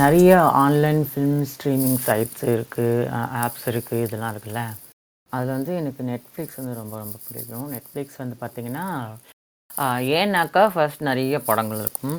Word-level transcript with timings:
நிறைய 0.00 0.30
online 0.62 1.02
film 1.08 1.42
streaming 1.50 1.98
sites 2.06 2.40
இருக்குது 2.52 3.04
apps 3.42 3.66
இருக்குது 3.72 4.04
இதெல்லாம் 4.06 4.32
இருக்குல்ல. 4.34 4.62
அதில் 5.34 5.52
வந்து 5.56 5.72
எனக்கு 5.80 6.02
நெட்ஃப்ளிக்ஸ் 6.08 6.58
வந்து 6.60 6.74
ரொம்ப 6.78 6.94
ரொம்ப 7.02 7.16
பிடிக்கும். 7.26 7.66
நெட்ஃப்ளிக்ஸ் 7.74 8.18
வந்து 8.22 8.36
பார்த்திங்கன்னா 8.40 8.86
ஏன்னாக்கா 10.18 10.62
ஃபர்ஸ்ட் 10.72 11.04
நிறைய 11.10 11.38
படங்கள் 11.48 11.82
இருக்கும். 11.84 12.18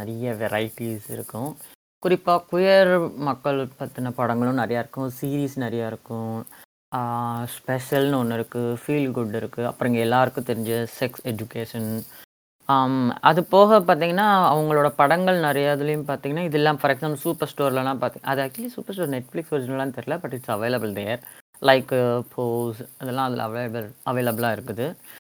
நிறைய 0.00 0.34
வெரைட்டிஸ் 0.42 1.08
இருக்கும். 1.16 1.50
குறிப்பாக 2.04 2.44
குயர் 2.50 2.92
மக்கள் 3.28 3.60
பற்றின 3.80 4.12
படங்களும் 4.20 4.62
நிறையா 4.62 4.82
இருக்கும். 4.84 5.10
சீரீஸ் 5.20 5.56
நிறையா 5.66 5.86
இருக்கும். 5.92 6.36
ஸ்பெஷல்னு 7.56 8.18
ஒன்று 8.22 8.38
இருக்குது 8.40 8.78
ஃபீல் 8.82 9.14
குட் 9.16 9.36
இருக்குது 9.40 9.68
அப்புறம் 9.70 9.92
இங்கே 9.92 10.06
எல்லாருக்கும் 10.08 10.50
தெரிஞ்ச 10.50 10.72
செக்ஸ் 10.98 11.24
எஜுகேஷன் 11.32 11.90
அது 13.28 13.40
போக 13.52 13.78
பார்த்தீங்கன்னா 13.80 14.26
அவங்களோட 14.48 14.88
படங்கள் 14.98 15.38
நிறைய 15.46 15.76
இதுலேயும் 15.76 16.08
பார்த்தீங்கன்னா 16.08 16.44
இதெல்லாம் 16.48 16.78
ஃபார் 16.80 16.92
எக்ஸாம்பிள் 16.94 17.22
சூப்பர் 17.22 17.50
ஸ்டோர்லலாம் 17.52 18.00
பார்த்தீங்க 18.02 18.26
அது 18.32 18.42
ஆக்சுவலி 18.44 18.72
சூப்பர் 18.74 18.94
ஸ்டோர் 18.96 19.14
நெட்ஃப்ளிக்ஸ் 19.14 19.54
ஒரிஜினலான்னு 19.54 19.96
தெரில 19.98 20.16
but 20.20 20.34
it's 20.36 20.52
available 20.56 20.92
there 20.98 21.22
like 21.62 21.92
Pose 22.34 22.82
அதெல்லாம் 23.00 23.26
அதில் 23.28 23.44
அவைலபிள் 23.46 23.86
அவைலபிளாக 24.10 24.56
இருக்குது. 24.56 24.86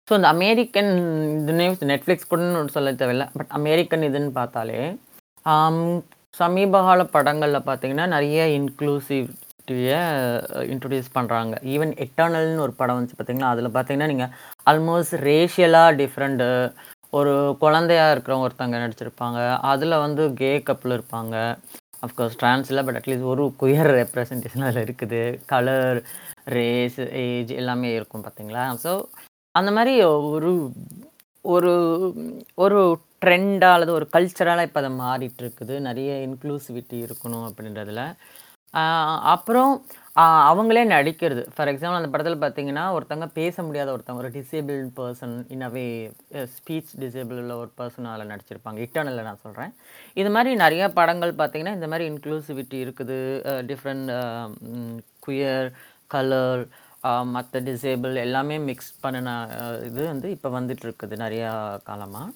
ஸோ 0.07 0.15
இந்த 0.17 0.29
அமெரிக்கன் 0.35 0.91
இதுனே 1.39 1.65
நெட்ஃப்ளிக்ஸ் 1.91 2.29
கூட 2.29 2.41
சொல்ல 2.75 2.93
தேவையில்ல 3.01 3.27
பட் 3.35 3.51
அமெரிக்கன் 3.59 4.07
இதுன்னு 4.09 4.31
பார்த்தாலே 4.39 4.79
ஆம், 5.45 5.83
சமீப 6.33 6.81
கால 6.81 7.03
படங்களில் 7.13 7.67
பார்த்தீங்கன்னா 7.67 8.05
நிறைய 8.07 8.39
இன்க்ளூசிவிட்டியை 8.57 9.99
இன்ட்ரடியூஸ் 10.73 11.15
பண்ணுறாங்க 11.15 11.53
ஈவன் 11.73 11.91
எட்டர்னல்னு 12.05 12.63
ஒரு 12.65 12.73
படம் 12.79 12.97
வந்துச்சு 12.97 13.17
பார்த்தீங்கன்னா 13.17 13.51
அதில் 13.53 13.75
பார்த்தீங்கன்னா 13.75 14.11
நீங்கள் 14.13 14.31
ஆல்மோஸ்ட் 14.67 15.15
ரேஷியலாக 15.27 15.97
டிஃப்ரெண்ட்டு 16.01 16.49
ஒரு 17.17 17.33
குழந்தையா 17.63 18.05
இருக்கிறவங்க 18.13 18.47
ஒருத்தங்க 18.47 18.79
நடிச்சிருப்பாங்க. 18.83 19.39
அதில் 19.71 20.03
வந்து 20.05 20.23
கே 20.39 20.51
கப்பில் 20.67 20.95
இருப்பாங்க. 20.97 21.35
அஃப்கோர்ஸ் 22.05 22.37
ட்ரான்ஸ் 22.41 22.69
இல்லை 22.71 22.83
பட் 22.87 22.97
அட்லீஸ்ட் 22.99 23.31
ஒரு 23.33 23.43
குயர் 23.61 23.91
ரெப்ரசன்டேஷன் 23.99 24.65
அதில் 24.67 24.85
இருக்குது. 24.85 25.21
கலர் 25.51 25.99
ரேஸ் 26.57 26.99
ஏஜ் 27.25 27.51
எல்லாமே 27.61 27.89
இருக்கும் 27.97 28.25
பார்த்தீங்களா 28.27 28.65
ஸோ 28.83 28.93
அந்த 29.55 29.69
மாதிரி 29.77 29.93
ஒரு 30.35 30.51
ஒரு 31.55 31.71
ஒரு 32.63 32.79
ட்ரெண்டாக 33.23 33.75
அல்லது 33.75 33.91
ஒரு 33.97 34.05
கல்ச்சரால் 34.15 34.65
இப்போ 34.67 34.79
அதை 34.81 34.91
மாறிட்டு 35.03 35.41
இருக்குது. 35.43 35.75
நிறைய 35.87 36.11
இன்க்ளூசிவிட்டி 36.27 36.97
இருக்கணும் 37.05 37.45
அப்படின்றதுல. 37.49 38.01
அப்புறம் 39.33 39.71
அவங்களே 40.49 40.83
நடிக்கிறது 40.93 41.41
ஃபார் 41.55 41.69
எக்ஸாம்பிள் 41.71 41.99
அந்த 41.99 42.09
படத்தில் 42.13 42.41
பார்த்தீங்கன்னா 42.43 42.83
ஒருத்தவங்க 42.95 43.27
பேச 43.39 43.63
முடியாத 43.67 43.89
ஒருத்தவங்க 43.95 44.23
ஒரு 44.23 44.31
டிசேபிள் 44.37 44.79
பர்சன் 44.97 45.35
இன்னவே 45.53 45.85
ஸ்பீச் 46.55 46.91
டிசேபிள் 47.03 47.39
உள்ள 47.41 47.55
ஒரு 47.61 47.71
பர்சன் 47.79 48.09
அதில் 48.13 48.31
நடிச்சிருப்பாங்க. 48.31 48.79
இட்டர்னலில் 48.85 49.27
நான் 49.29 49.43
சொல்கிறேன் 49.45 49.71
இது 50.21 50.29
மாதிரி 50.35 50.51
நிறைய 50.63 50.83
படங்கள் 50.99 51.33
பார்த்தீங்கன்னா 51.41 51.75
இந்த 51.77 51.89
மாதிரி 51.93 52.07
இன்க்ளூசிவிட்டி 52.11 52.77
இருக்குது. 52.85 53.17
டிஃப்ரெண்ட் 53.71 54.11
குயர் 55.27 55.69
கலர் 56.15 56.63
மற்ற 57.35 57.59
டிசேபிள் 57.67 58.15
எல்லாமே 58.27 58.55
மிக்ஸ் 58.69 58.93
பண்ணின 59.03 59.35
இது 59.89 60.01
வந்து 60.13 60.29
இப்போ 60.35 60.49
வந்துட்டு 60.59 60.85
இருக்குது 60.87 61.23
நிறையா 61.25 61.51
காலமாக 61.89 62.29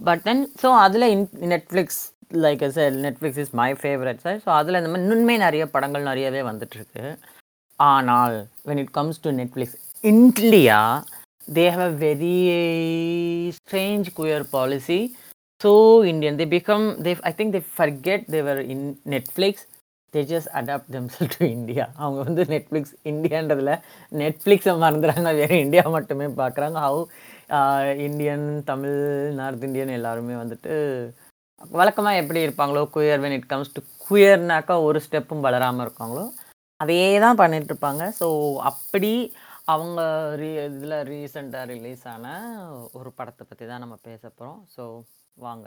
பட் 0.00 0.22
தென் 0.28 0.42
ஸோ 0.62 0.68
அதில் 0.84 1.12
in 1.14 1.26
Netflix 1.54 2.02
like 2.30 2.64
sir 2.76 2.94
Netflix 3.04 3.40
is 3.44 3.54
my 3.60 3.70
favourite 3.82 4.24
sir 4.24 4.38
so 4.44 4.50
அதில் 4.58 4.78
இந்த 4.80 4.90
மாதிரி 4.92 5.06
இன்னுமே 5.06 5.36
நிறைய 5.46 5.64
படங்கள் 5.74 6.08
நிறையவே 6.10 6.42
வந்துட்டுருக்கு. 6.50 7.04
ஆனால் 7.78 8.36
when 8.68 8.82
it 8.84 8.92
comes 8.98 9.22
to 9.26 9.30
Netflix 9.40 9.76
India 10.04 10.80
they 11.56 11.64
have 11.70 11.84
a 11.88 11.92
very 12.06 12.36
strange 13.58 14.08
queer 14.18 14.46
policy 14.50 15.00
so 15.60 15.70
Indian 16.12 16.38
they 16.40 16.46
become 16.56 16.86
they 17.06 17.12
I 17.30 17.32
think 17.38 17.54
they 17.56 17.62
forget 17.76 18.26
they are 18.34 18.60
in 18.74 18.86
Netflix 19.14 19.64
they 20.14 20.20
just 20.32 20.50
adapt 20.58 20.92
themselves 20.94 21.32
to 21.34 21.42
India 21.56 21.84
அவங்க 21.96 22.18
வந்து 22.28 22.42
Netflix 22.52 22.94
இந்தியான்றதில் 23.12 23.72
நெட்ஃப்ளிக்ஸை 24.12 24.74
மறந்துடுறாங்க 24.84 25.32
வேறு 25.40 25.56
India 25.64 25.84
மட்டுமே 25.96 26.28
பார்க்குறாங்க. 26.42 26.78
How 26.86 27.02
Indian 28.06 28.46
Tamil 28.64 28.96
north 29.40 29.66
Indian 29.68 29.96
எல்லாருமே 29.98 30.34
வந்துட்டு 30.34 30.74
வழக்கமாக 31.60 32.20
எப்படி 32.20 32.40
இருப்பாங்களோ 32.42 32.82
queer 32.92 33.22
when 33.22 33.36
it 33.36 33.50
comes 33.50 33.74
to 33.74 33.80
குயர்னாக்கா 34.04 34.74
ஒரு 34.82 34.98
ஸ்டெப்பும் 35.06 35.44
வளராமல் 35.46 35.84
இருக்காங்களோ 35.86 36.24
அதே 36.80 37.02
தான் 37.18 37.40
பண்ணிகிட்ருப்பாங்க 37.40 38.02
ஸோ 38.18 38.26
அப்படி 38.70 39.12
அவங்க 39.66 40.00
ரீ 40.40 40.50
இதில் 40.66 40.96
ரீசெண்டாக 41.08 41.70
ரிலீஸ் 41.72 42.04
ஆன 42.08 42.26
ஒரு 42.94 43.10
படத்தை 43.18 43.44
பற்றி 43.44 43.64
தான் 43.66 43.84
நம்ம 43.84 43.96
பேச 44.04 44.22
போகிறோம் 44.30 44.60
ஸோ 44.76 44.84
வாங்க. 45.36 45.66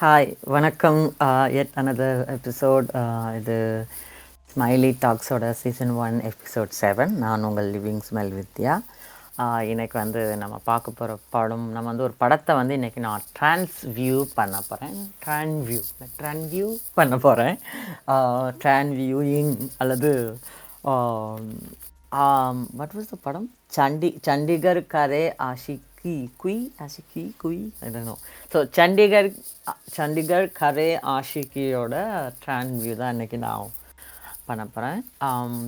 ஹாய் 0.00 0.28
வணக்கம். 0.54 1.00
எட் 1.60 1.72
அனதர் 1.80 2.20
எபிசோட் 2.34 2.88
இது 3.38 3.56
ஸ்மைலி 4.52 4.90
டாக்ஸோட 5.04 5.46
சீசன் 5.60 5.94
ஒன் 6.04 6.16
எபிசோட் 6.30 6.70
செவன் 6.80 7.12
நான் 7.22 7.46
உங்கள் 7.48 7.70
லிவிங் 7.74 7.98
ஸ்மைல் 8.08 8.30
வித்யா. 8.36 8.74
இன்றைக்கி 9.70 9.96
வந்து 10.02 10.20
நம்ம 10.42 10.60
பார்க்க 10.70 10.94
போகிற 11.00 11.16
படம் 11.34 11.66
நம்ம 11.72 11.86
வந்து 11.90 12.06
ஒரு 12.08 12.14
படத்தை 12.22 12.56
வந்து 12.60 12.76
இன்றைக்கி 12.78 13.02
நான் 13.06 13.26
ட்ரான்ஸ் 13.38 13.80
வியூ 13.98 14.20
பண்ண 14.38 14.60
போகிறேன் 14.68 15.00
ட்ரான் 15.24 15.56
வியூ 15.70 15.82
ட்ரான் 16.20 16.44
வியூ 16.54 16.68
பண்ண 17.00 17.18
போகிறேன் 17.26 17.58
ட்ரான் 18.62 18.94
வியூயிங் 19.00 19.52
அல்லது 19.82 20.12
வாட் 22.80 22.96
வாஸ் 22.98 23.12
த 23.14 23.20
படம்? 23.28 23.50
சண்டி 23.78 24.12
சண்டிகர் 24.28 24.82
கரே 24.96 25.24
ஆஷிக் 25.50 25.86
குய் 26.42 26.62
ஆஷிகி 26.84 27.24
குய் 27.42 27.60
நோ 28.08 28.14
ஸோ 28.52 28.58
சண்டிகர் 28.76 29.28
சண்டிகர் 29.96 30.46
கரே 30.60 30.88
ஆஷிகியோட 31.14 31.94
ட்ரான் 32.42 32.72
வியூ 32.82 32.94
தான் 33.02 33.12
இன்றைக்கி 33.14 33.38
நான் 33.46 33.74
பண்ண 34.48 34.62
போகிறேன் 34.74 35.00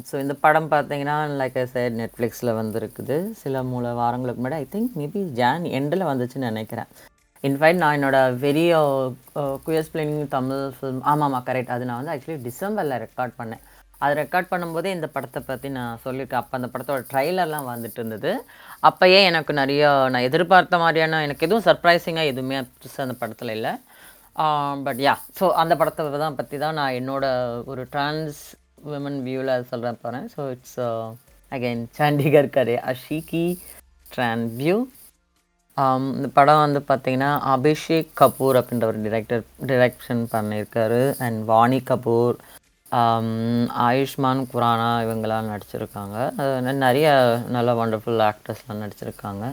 ஸோ 0.08 0.14
um, 0.14 0.22
இந்த 0.24 0.34
படம் 0.44 0.68
பார்த்தீங்கன்னா 0.74 1.16
லைக் 1.41 1.56
ஐ 1.62 1.64
சைட் 1.72 1.96
நெட்ஃப்ளிக்ஸில் 2.00 2.52
வந்துருக்குது. 2.60 3.16
சில 3.42 3.62
மூல 3.72 3.92
வாரங்களுக்கு 4.00 4.42
முன்னாடி 4.42 4.64
ஐ 4.64 4.68
திங்க் 4.74 4.94
மேபி 5.00 5.22
ஜான் 5.41 5.66
எண்டில் 5.78 6.08
வந்துச்சுன்னு 6.10 6.50
நினைக்கிறேன். 6.52 6.88
இன்ஃபேக்ட் 7.44 7.82
நான் 7.82 7.97
என்னோட 7.98 8.18
வெரிய 8.44 8.72
குயர்ஸ் 9.66 9.92
பிளேனிங் 9.92 10.24
தமிழ் 10.36 10.64
ஃபிலிம் 10.76 11.02
ஆமாம் 11.10 11.26
ஆமாம் 11.28 11.47
கரெக்ட் 11.48 11.74
அது 11.76 11.88
நான் 11.91 12.00
வந்து 12.00 12.14
ஆக்சுவலி 12.14 12.41
டிசம்பரில் 12.48 13.00
ரெக்கார்ட் 13.04 13.38
பண்ணேன். 13.41 13.62
அது 14.05 14.12
ரெக்கார்ட் 14.21 14.50
பண்ணும்போதே 14.53 14.91
இந்த 14.97 15.09
படத்தை 15.15 15.41
பற்றி 15.49 15.69
நான் 15.78 16.00
சொல்லியிருக்கேன். 16.05 16.43
அப்போ 16.43 16.55
அந்த 16.59 16.69
படத்தோட 16.75 17.00
ட்ரைலர்லாம் 17.12 17.71
வந்துட்டு 17.72 17.99
இருந்தது. 18.00 18.31
அப்போயே 18.88 19.21
எனக்கு 19.31 19.55
நிறைய 19.61 19.88
நான் 20.12 20.27
எதிர்பார்த்த 20.28 20.78
மாதிரியான 20.84 21.22
எனக்கு 21.27 21.47
எதுவும் 21.49 21.66
சர்ப்ரைசிங்காக 21.69 22.33
எதுவுமே 22.33 22.59
புதுசாக 22.75 23.06
அந்த 23.06 23.16
படத்தில் 23.22 23.55
இல்லை. 23.56 23.72
பட் 24.87 25.00
யா 25.06 25.15
ஸோ 25.39 25.44
அந்த 25.62 25.75
படத்தை 25.81 26.21
தான் 26.25 26.39
பற்றி 26.39 26.56
தான் 26.65 26.78
நான் 26.81 26.97
என்னோட 27.00 27.25
ஒரு 27.72 27.83
ட்ரான்ஸ் 27.94 28.41
விமன் 28.93 29.19
வியூவில் 29.27 29.66
சொல்கிறேன் 29.72 30.00
போகிறேன் 30.05 30.28
so 30.34 30.43
it's 30.55 30.78
again 31.53 31.83
Chandigarh 31.99 32.55
Kare 32.56 32.77
Aashiqui 32.93 33.44
trans 34.15 34.44
view 34.60 34.78
இந்த 36.16 36.28
படம் 36.39 36.62
வந்து 36.65 36.81
பார்த்திங்கன்னா 36.89 37.28
அபிஷேக் 37.55 38.09
கபூர் 38.21 38.59
அப்படின்ற 38.60 38.87
ஒரு 38.93 39.00
டிரெக்டர் 39.06 39.42
டிரெக்ஷன் 39.71 40.22
பண்ணியிருக்காரு. 40.34 41.03
அண்ட் 41.27 41.39
வாணி 41.51 41.80
கபூர் 41.91 42.36
ஆயுஷ்மான் 43.87 44.41
குரானா 44.53 44.89
இவங்களாம் 45.04 45.51
நடிச்சிருக்காங்க. 45.53 46.16
அது 46.37 46.75
நிறைய 46.87 47.09
நல்ல 47.57 47.72
வண்டர்ஃபுல் 47.81 48.22
ஆக்டர்ஸ்லாம் 48.28 48.83
நடிச்சிருக்காங்க. 48.84 49.45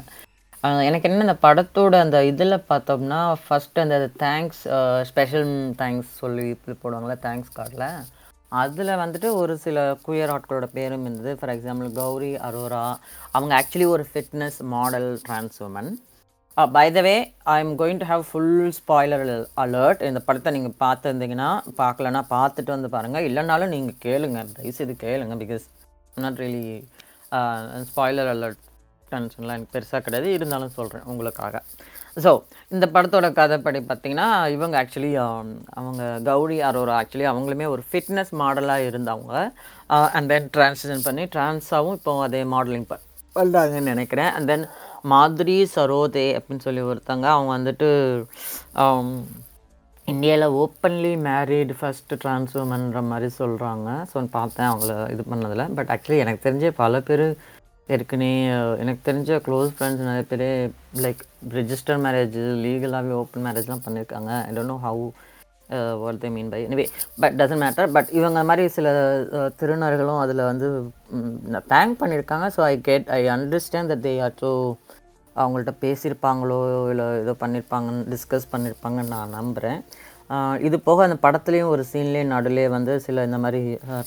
எனக்கு 0.87 1.07
என்ன 1.09 1.25
இந்த 1.25 1.37
படத்தோட 1.45 1.95
அந்த 2.05 2.19
இதில் 2.31 2.63
பார்த்தோம்னா 2.69 3.19
ஃபஸ்ட்டு 3.43 3.83
அந்த 3.85 3.97
தேங்க்ஸ் 4.23 4.63
ஸ்பெஷல் 5.09 5.51
தேங்க்ஸ் 5.81 6.13
சொல்லி 6.21 6.47
போடுவாங்களே 6.51 6.79
போடுவாங்கள்ல 6.83 7.17
தேங்க்ஸ் 7.25 7.53
கார்டில் 7.57 7.89
அதில் 8.61 8.99
வந்துட்டு 9.03 9.29
ஒரு 9.41 9.53
சில 9.63 9.77
குயர் 10.07 10.33
ஆட்களோட 10.33 10.67
பேரும் 10.77 11.05
இருந்தது. 11.05 11.31
ஃபார் 11.39 11.53
எக்ஸாம்பிள் 11.55 11.89
கௌரி 12.01 12.31
அரோரா 12.47 12.83
அவங்க 13.31 13.53
ஆக்சுவலி 13.59 13.87
ஒரு 13.95 14.05
fitness 14.11 14.59
model 14.73 15.09
trans 15.27 15.57
woman 15.67 15.91
by 16.57 16.85
the 16.93 16.99
way 17.05 17.15
I 17.53 17.55
am 17.63 17.73
going 17.79 17.99
to 18.01 18.05
have 18.11 18.23
full 18.29 18.71
spoiler 18.77 19.23
alert 19.63 19.99
இந்த 20.07 20.19
படத்தை 20.27 20.51
நீங்கள் 20.55 20.73
பார்த்துருந்தீங்கன்னா 20.79 21.49
பார்க்கலன்னா 21.81 22.21
பார்த்துட்டு 22.31 22.71
வந்து 22.75 22.89
பாருங்கள் 22.95 23.25
இல்லைனாலும் 23.27 23.73
நீங்கள் 23.73 23.99
கேளுங்க. 24.05 24.39
இது 24.69 24.93
கேளுங்க 25.03 25.35
because 25.43 25.65
not 26.23 26.39
really 26.43 26.65
spoiler 27.89 28.29
alert 28.33 28.63
டென்ஷன்லாம் 29.11 29.55
எனக்கு 29.57 29.73
பெருசாக 29.75 30.01
கிடையாது. 30.05 30.29
இருந்தாலும் 30.37 30.73
சொல்கிறேன் 30.79 31.05
உங்களுக்காக. 31.11 31.61
ஸோ 32.23 32.31
இந்த 32.75 32.85
படத்தோட 32.95 33.29
கதைப்படி 33.41 33.81
பார்த்தீங்கன்னா 33.91 34.29
இவங்க 34.55 34.75
ஆக்சுவலி 34.81 35.13
um, 35.25 35.51
அவங்க 35.79 36.03
கௌரி 36.29 36.57
அரோரா 36.69 36.95
ஆக்சுவலி 37.01 37.27
அவங்களுமே 37.33 37.67
ஒரு 37.73 37.85
ஃபிட்னஸ் 37.89 38.33
மாடலாக 38.41 38.87
இருந்தவங்க. 38.89 39.35
அண்ட் 40.15 40.29
தென் 40.33 40.49
ட்ரான்ஸ்ஜன் 40.57 41.05
பண்ணி 41.09 41.25
ட்ரான்ஸாகவும் 41.35 41.99
இப்போ 41.99 42.15
அதே 42.29 42.41
மாடலிங் 42.55 42.89
பண்ணுறாங்கன்னு 42.89 43.93
நினைக்கிறேன். 43.93 44.31
அண்ட் 44.35 44.49
தென் 44.51 44.67
மாதிரி 45.07 45.55
சரோதே 45.75 46.27
அப்படின்னு 46.37 46.65
சொல்லி 46.67 46.83
ஒருத்தங்க 46.91 47.27
அவங்க 47.33 47.51
வந்துட்டு 47.57 47.89
இந்தியாவில் 50.07 50.53
ஓப்பன்லி 50.61 51.13
மேரீடு 51.23 51.73
ஃபஸ்ட்டு 51.79 52.17
ட்ரான்ஸ் 52.21 52.53
உமன்ற 52.61 52.99
மாதிரி 53.09 53.29
சொல்கிறாங்க 53.39 53.87
ஸோ 54.11 54.23
பார்த்தேன் 54.35 54.69
அவங்கள 54.69 54.93
இது 55.13 55.23
பண்ணதில். 55.31 55.63
பட் 55.77 55.89
ஆக்சுவலி 55.95 56.19
எனக்கு 56.23 56.45
தெரிஞ்ச 56.45 56.69
பல 56.77 57.01
பேர் 57.07 57.25
ஏற்கனவே 57.89 58.31
எனக்கு 58.83 59.01
தெரிஞ்ச 59.03 59.39
க்ளோஸ் 59.43 59.73
ஃப்ரெண்ட்ஸ் 59.75 60.07
நிறைய 60.07 60.23
பேர் 60.31 60.45
லைக் 61.03 61.21
ரிஜிஸ்டர் 61.57 61.99
மேரேஜ் 62.05 62.37
லீகலாகவே 62.63 63.15
ஓப்பன் 63.21 63.45
மேரேஜ்லாம் 63.47 63.83
பண்ணியிருக்காங்க 63.85 64.31
I 64.47 64.53
don't 64.55 64.73
know 64.73 64.79
how 64.85 65.05
what 66.01 66.19
they 66.21 66.29
mean 66.29 66.51
by 66.51 66.59
anyway 66.65 66.85
but 67.21 67.35
doesn't 67.39 67.63
matter 67.63 67.89
but 67.95 68.11
இவங்க 68.19 68.41
மாதிரி 68.43 68.63
சில 68.75 68.89
uh, 69.37 69.47
திருநர்களும் 69.59 70.21
அதில் 70.23 70.47
வந்து 70.51 70.67
தேங்க் 71.73 71.99
பண்ணியிருக்காங்க 72.01 72.47
so 72.55 72.61
I 72.65 72.75
get 72.81 73.09
I 73.11 73.21
understand 73.35 73.91
that 73.93 74.05
they 74.07 74.13
are 74.21 74.37
so 74.41 74.51
அவங்கள்ட்ட 75.41 75.73
பேசியிருப்பாங்களோ 75.85 76.59
இல்லை 76.91 77.05
ஏதோ 77.23 77.33
பண்ணியிருப்பாங்கன்னு 77.43 78.03
டிஸ்கஸ் 78.13 78.51
பண்ணியிருப்பாங்கன்னு 78.53 79.13
நான் 79.15 79.35
நம்புகிறேன் 79.39 79.79
இது 80.67 80.77
போக 80.87 81.03
அந்த 81.07 81.17
படத்துலேயும் 81.25 81.73
ஒரு 81.73 81.83
சீன்லேயே 81.91 82.23
நடுலே 82.33 82.65
வந்து 82.77 82.93
சில 83.05 83.23
இந்த 83.23 83.37
மாதிரி 83.37 83.61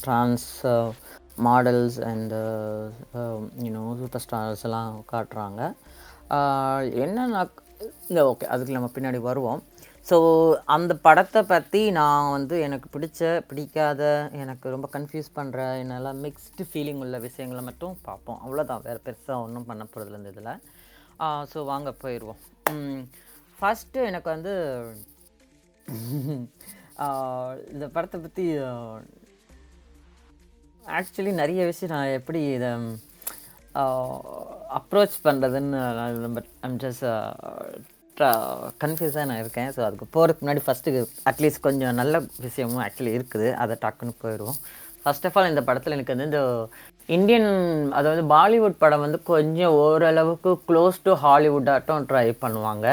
trans 0.04 0.48
models 1.46 1.98
and 2.10 2.34
you know 3.66 3.82
super 4.00 4.24
stars 4.24 4.64
எல்லாம் 4.68 4.90
காட்டுறாங்க. 5.12 5.60
ஆஹ் 6.36 6.84
என்னன்னா 7.04 7.42
இல்லை 8.08 8.22
ஓகே 8.30 8.48
அதுக்கு 8.54 8.76
நம்ம 8.76 8.88
பின்னாடி 8.96 9.20
வருவோம். 9.28 9.60
ஸோ 10.10 10.16
அந்த 10.76 10.92
படத்தை 11.06 11.40
பற்றி 11.52 11.80
நான் 11.98 12.30
வந்து 12.30 12.54
எனக்கு 12.66 12.86
பிடிச்ச 12.94 13.20
பிடிக்காத 13.48 14.02
எனக்கு 14.42 14.74
ரொம்ப 14.74 14.88
கன்ஃபியூஸ் 14.92 15.30
பண்ணுற 15.38 15.58
என்னெல்லாம் 15.82 16.20
மிக்ஸ்டு 16.24 16.66
ஃபீலிங் 16.70 17.00
உள்ள 17.04 17.18
விஷயங்களை 17.26 17.62
மட்டும் 17.64 17.96
பார்ப்போம். 18.08 18.38
அவ்வளோதான் 18.44 18.84
வேறு 18.88 19.00
பெருசாக 19.06 19.44
ஒன்றும் 19.46 19.68
பண்ண 19.70 19.86
போகிறதில்ல 19.92 20.20
இந்த 20.22 20.32
இதில். 20.36 20.52
ஸோ 21.52 21.58
வாங்க 21.70 21.90
போயிடுவோம் 22.02 22.40
ஃபஸ்ட்டு 23.58 24.06
எனக்கு 24.10 24.28
வந்து 24.34 24.52
இந்த 27.74 27.84
படத்தை 27.94 28.18
பற்றி 28.20 28.44
ஆக்சுவலி 30.98 31.32
நிறைய 31.42 31.62
விஷயம் 31.70 31.94
நான் 31.94 32.16
எப்படி 32.18 32.40
இதை 32.56 32.70
அப்ரோச் 34.78 35.16
பண்ணுறதுன்னு 35.26 35.80
பட் 36.36 36.50
ஐம் 36.66 36.78
ஜஸ்ட் 36.84 37.04
கன்ஃபியூஸாக 38.82 39.26
நான் 39.28 39.40
இருக்கேன். 39.42 39.70
ஸோ 39.76 39.80
அதுக்கு 39.86 40.06
போகிறதுக்கு 40.14 40.44
முன்னாடி 40.44 40.62
ஃபஸ்ட்டு 40.64 41.04
அட்லீஸ்ட் 41.30 41.66
கொஞ்சம் 41.66 41.98
நல்ல 42.00 42.14
விஷயமும் 42.46 42.82
ஆக்சுவலி 42.86 43.12
இருக்குது. 43.18 43.48
அதை 43.62 43.74
டக்குன்னு 43.84 44.14
போயிடுவோம் 44.24 44.58
ஃபர்ஸ்ட் 45.04 45.26
ஆஃப் 45.28 45.36
ஆல் 45.38 45.50
இந்த 45.52 45.62
படத்தில் 45.68 45.96
எனக்கு 45.96 46.14
வந்து 46.14 46.28
இந்த 46.30 46.40
இந்தியன் 47.16 47.48
அதாவது 47.98 48.22
பாலிவுட் 48.34 48.80
படம் 48.82 49.04
வந்து 49.04 49.18
கொஞ்சம் 49.32 49.76
ஓரளவுக்கு 49.84 50.50
க்ளோஸ் 50.68 50.98
டு 51.06 51.14
ஹாலிவுட்டாட்டும் 51.24 52.06
ட்ரை 52.10 52.26
பண்ணுவாங்க. 52.44 52.86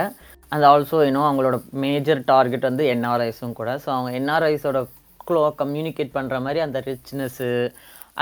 அண்ட் 0.53 0.65
ஆல்சோ 0.71 0.97
இன்னும் 1.07 1.27
அவங்களோட 1.27 1.57
மேஜர் 1.85 2.21
டார்கெட் 2.31 2.67
வந்து 2.69 2.83
என்ஆர்ஐஸும் 2.95 3.57
கூட. 3.59 3.69
ஸோ 3.83 3.89
அவங்க 3.95 4.11
என்ஆர்ஐஸோட 4.19 4.81
க்ளோ 5.29 5.41
கம்யூனிகேட் 5.61 6.15
பண்ணுற 6.17 6.35
மாதிரி 6.45 6.59
அந்த 6.65 6.79
ரிச்னஸ்ஸு 6.89 7.49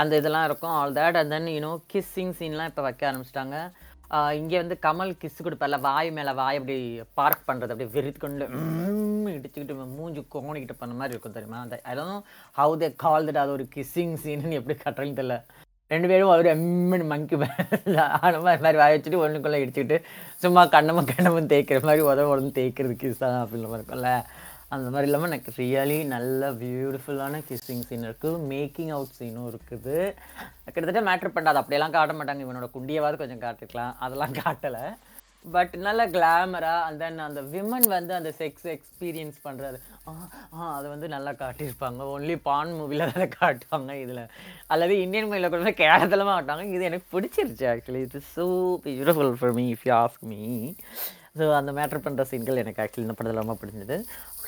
அந்த 0.00 0.12
இதெல்லாம் 0.20 0.46
இருக்கும் 0.48 0.74
all 0.78 0.96
that 0.98 1.18
and 1.20 1.32
then 1.34 1.50
you know 1.56 1.72
kissing 1.92 2.34
சீன்லாம் 2.38 2.70
இப்போ 2.70 2.82
வைக்க 2.86 3.02
ஆரம்பிச்சிட்டாங்க. 3.10 3.58
இங்கே 4.38 4.56
வந்து 4.62 4.76
கமல் 4.86 5.12
கிஸ் 5.22 5.44
கொடுப்பார்ல 5.46 5.78
வாய் 5.80 6.10
மேலே 6.16 6.32
வாய் 6.40 6.58
அப்படி 6.60 6.76
பார்க் 7.20 7.46
பண்ணுறது 7.48 7.72
அப்படி 7.74 7.88
வெறித்து 7.96 8.20
கொண்டு 8.24 8.46
இடிச்சுக்கிட்டு 9.36 9.74
மூஞ்சி 9.96 10.22
கோணிக்கிட்டு 10.34 10.80
பண்ண 10.80 10.94
மாதிரி 11.00 11.14
இருக்கும் 11.14 11.36
தெரியுமா? 11.36 11.60
அந்த 11.64 11.76
அதுவும் 11.92 12.20
ஹவு 12.58 12.74
தே 12.82 12.88
கால் 13.04 13.28
தட் 13.28 13.42
அது 13.44 13.54
ஒரு 13.56 13.66
கிஸ்ஸிங் 13.76 14.16
சீன்னு 14.24 14.58
எப்படி 14.60 14.76
கட்டுறேன்னு 14.84 15.18
தெரியல. 15.20 15.36
ரெண்டு 15.90 16.08
பேரும் 16.10 16.32
அவர் 16.34 16.46
எம்மன் 16.52 17.06
மங்கி 17.10 17.36
ஆன 18.24 18.32
மாதிரி 18.46 18.62
மாதிரி 18.64 18.78
வாய 18.80 18.94
வச்சுட்டு 18.94 19.22
ஒன்றுக்குள்ளே 19.24 19.60
இடிச்சுக்கிட்டு 19.64 19.98
சும்மா 20.44 20.62
கண்ணமும் 20.74 21.10
கண்ணமும் 21.12 21.50
தேய்க்கிற 21.52 21.80
மாதிரி 21.88 22.02
உதவ 22.10 22.32
உடம்பு 22.34 22.56
தேய்க்கிறது 22.58 22.96
கிஸ் 23.02 23.22
தான் 23.24 23.38
அப்படின்ற 23.42 23.68
மாதிரி 23.72 23.82
இருக்கும்ல 23.82 24.12
அந்த 24.76 24.88
மாதிரி 24.92 25.08
இல்லாமல் 25.08 25.30
எனக்கு 25.30 25.52
ரியலி 25.62 25.98
நல்ல 26.14 26.50
பியூட்டிஃபுல்லான 26.62 27.42
கிஸ்ஸிங் 27.48 27.84
சீன் 27.88 28.06
இருக்குது 28.08 28.44
மேக்கிங் 28.52 28.92
அவுட் 28.96 29.16
சீனும் 29.18 29.50
இருக்குது. 29.50 29.98
கிட்டத்தட்ட 30.74 31.02
மேட்ரு 31.08 31.36
பண்ணாது. 31.36 31.60
அப்படியெல்லாம் 31.62 31.96
காட்ட 31.98 32.14
மாட்டாங்க. 32.20 32.46
இவனோட 32.46 32.68
குண்டியவாவது 32.76 33.20
கொஞ்சம் 33.22 33.44
காட்டிக்கலாம் 33.44 33.94
அதெல்லாம் 34.06 34.38
காட்டலை. 34.40 34.86
பட் 35.54 35.74
நல்ல 35.86 36.02
கிளாமராக 36.14 36.86
அண்ட் 36.86 37.00
தென் 37.02 37.18
அந்த 37.26 37.40
விமன் 37.52 37.84
வந்து 37.94 38.12
அந்த 38.16 38.30
செக்ஸ் 38.38 38.64
எக்ஸ்பீரியன்ஸ் 38.72 39.36
பண்ணுறது 39.44 39.78
ஆ 40.08 40.70
அதை 40.76 40.86
வந்து 40.94 41.08
நல்லா 41.14 41.32
காட்டியிருப்பாங்க. 41.42 42.00
ஒன்லி 42.14 42.36
பான் 42.48 42.72
மூவியில் 42.78 43.04
அதை 43.08 43.26
காட்டுவாங்க 43.36 43.94
இதில். 44.04 44.22
அல்லது 44.74 44.94
இந்தியன் 45.04 45.28
மூவியில் 45.28 45.52
கூட 45.54 45.72
கேரளமாக 45.82 46.34
ஆட்டாங்க 46.38 46.66
இது 46.76 46.88
எனக்கு 46.90 47.06
பிடிச்சிருச்சு 47.14 47.68
actually 47.74 48.02
it 48.06 48.16
is 48.20 48.32
so 48.38 48.46
beautiful 48.86 49.32
for 49.42 49.54
me 49.60 49.66
if 49.76 49.86
you 49.90 49.94
ask 50.02 50.26
me 50.32 50.42
so 51.38 51.46
அந்த 51.60 51.70
மேட்ரு 51.78 52.00
பண்ணுற 52.04 52.24
சீன்கள் 52.32 52.62
எனக்கு 52.64 52.82
ஆக்சுவலி 52.82 53.06
இந்த 53.06 53.16
படத்தில் 53.16 53.42
ரொம்ப 53.42 53.56
பிடிச்சது. 53.62 53.96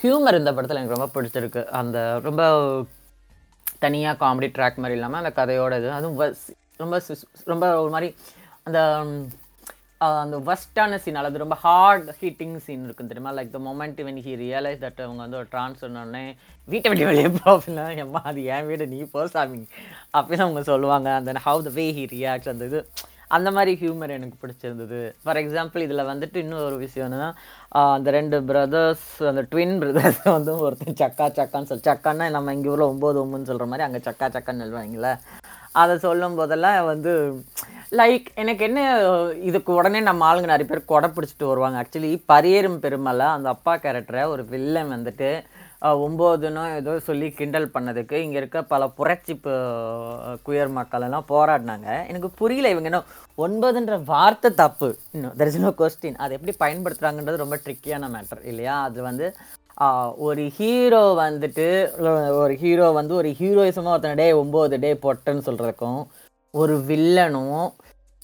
ஹியூமர் 0.00 0.39
இந்த 0.41 0.50
படத்தில் 0.55 0.79
எனக்கு 0.81 0.97
ரொம்ப 0.97 1.11
பிடிச்சிருக்கு. 1.15 1.62
அந்த 1.81 1.99
ரொம்ப 2.27 2.43
தனியாக 3.85 4.19
காமெடி 4.23 4.49
ட்ராக் 4.56 4.81
மாதிரி 4.83 4.97
இல்லாமல் 4.99 5.21
அந்த 5.21 5.33
கதையோட 5.39 5.73
இது. 5.81 5.89
அதுவும் 5.97 6.19
ரொம்ப 6.83 6.97
ரொம்ப 7.53 7.67
ஒரு 7.83 7.91
மாதிரி 7.95 8.09
அந்த 8.67 8.81
அந்த 10.06 10.37
வஸ்டான 10.49 10.99
சீன் 11.05 11.19
அல்லது 11.21 11.43
ரொம்ப 11.43 11.56
ஹார்ட் 11.62 12.09
ஹீட்டிங் 12.21 12.56
சீன் 12.67 12.85
இருக்கும் 12.87 13.09
தெரியுமா? 13.11 13.31
Like 13.39 13.50
the 13.55 13.61
moment 13.69 14.00
when 14.09 14.21
he 14.27 14.33
realise 14.43 14.83
that 14.85 15.00
அவங்க 15.06 15.21
வந்து 15.25 15.39
ஒரு 15.41 15.49
ட்ரான்ஸ் 15.55 15.83
சொன்னோடனே 15.85 16.25
வீட்டை 16.69 16.89
விட்டு 16.91 17.09
வெளியே 17.11 17.31
போகல 17.39 17.87
எம்மா 18.03 18.21
அது 18.31 18.43
என் 18.56 18.69
வீடு 18.69 18.87
நீ 18.93 18.99
போ 19.15 19.23
சாமி. 19.35 19.62
அப்படின்னு 20.19 20.47
அவங்க 20.47 20.62
சொல்லுவாங்க. 20.73 21.09
அந்த 21.21 21.41
how 21.47 21.67
the 21.69 21.73
way 21.79 21.87
he 21.99 22.05
reacts 22.17 22.53
அந்த 22.55 22.71
இது. 22.71 22.83
அந்த 23.36 23.48
மாதிரி 23.56 23.72
ஹியூமர் 23.80 24.14
எனக்கு 24.16 24.36
பிடிச்சிருந்தது. 24.42 25.00
ஃபார் 25.25 25.40
எக்ஸாம்பிள் 25.42 25.84
இதில் 25.86 26.08
வந்துட்டு 26.10 26.38
இன்னும் 26.44 26.64
ஒரு 26.69 26.76
விஷயம் 26.84 27.06
என்னன்னா 27.08 27.28
அந்த 27.96 28.10
ரெண்டு 28.19 28.38
பிரதர்ஸ் 28.50 29.08
அந்த 29.30 29.42
ட்வின் 29.52 29.76
பிரதர்ஸ் 29.82 30.22
வந்து 30.36 30.52
ஒருத்தன் 30.66 31.00
சக்கா 31.02 31.26
சக்கான்னு 31.38 31.70
சொல்லி 31.70 31.88
சக்கான்னா 31.90 32.28
நம்ம 32.36 32.54
இங்கே 32.56 32.70
ஊரில் 32.75 32.90
ஒம்பது 32.92 33.20
ஒம்புன்னு 33.22 33.50
சொல்கிற 33.50 33.69
மாதிரி 33.72 33.86
அங்கே 33.88 34.00
சக்கா 34.08 34.28
சக்கான்னு 34.36 34.64
சொல்லுவாங்களே 34.64 35.12
அதை 35.80 35.94
சொல்லும் 36.04 36.38
போதெல்லாம் 36.38 36.78
வந்து 36.92 37.12
லைக் 37.92 38.26
எனக்கு 38.42 38.62
என்ன 38.69 38.80
இதுக்கு 39.48 39.70
உடனே 39.78 40.00
நம்ம 40.08 40.25
ஆளுங்க 40.28 40.48
நிறைய 40.52 40.66
பேர் 40.70 40.90
கொடை 40.92 41.08
பிடிச்சிட்டு 41.10 41.50
வருவாங்க. 41.50 41.76
ஆக்சுவலி 41.82 42.10
பரியேறும் 42.32 42.80
பெருமலை 42.84 43.28
அந்த 43.36 43.48
அப்பா 43.56 43.75
கேரக்டரை 43.84 44.22
ஒரு 44.34 44.42
வில்லன் 44.52 44.94
வந்துட்டு 44.96 45.30
ஒம்போதுன்னு 45.82 46.62
ஏதோ 46.78 46.92
சொல்லி 47.08 47.26
கிண்டல் 47.38 47.66
பண்ணதுக்கு 47.75 48.16
இங்கே 48.25 48.38
இருக்க 48.40 48.61
பல 48.73 48.82
புரட்சி 48.99 49.35
குயர் 50.47 50.73
மக்கள் 50.78 51.04
எல்லாம் 51.08 51.28
போராடினாங்க. 51.32 51.88
எனக்கு 52.11 52.28
புரியல 52.40 52.73
இவங்க 52.75 52.90
என்ன 52.90 53.00
ஒன்பதுன்ற 53.44 53.97
வார்த்தை 54.12 54.50
தப்பு. 54.62 54.88
இன்னும் 55.16 55.37
தெர் 55.40 55.50
இஸ் 55.52 55.61
நோ 55.66 55.73
கொஸ்டின் 55.80 56.18
அதை 56.25 56.32
எப்படி 56.38 56.54
பயன்படுத்துகிறாங்கன்றது 56.64 57.42
ரொம்ப 57.44 57.58
ட்ரிக்கியான 57.64 58.08
மேட்டர் 58.14 58.42
இல்லையா? 58.52 58.76
அது 58.88 58.99
வந்து 59.08 59.28
ஒரு 60.28 60.44
ஹீரோ 60.58 61.02
வந்துட்டு 61.25 61.66
ஒரு 62.42 62.54
ஹீரோ 62.62 62.87
வந்து 63.00 63.12
ஒரு 63.20 63.30
ஹீரோயிசமாக 63.40 63.94
ஒருத்தன 63.97 64.18
டே 64.23 64.28
ஒம்பது 64.42 64.78
டே 64.85 64.90
பொட்டன்னு 65.04 65.47
சொல்கிறதுக்கும் 65.49 66.00
ஒரு 66.54 66.75
வில்லனும் 66.90 67.62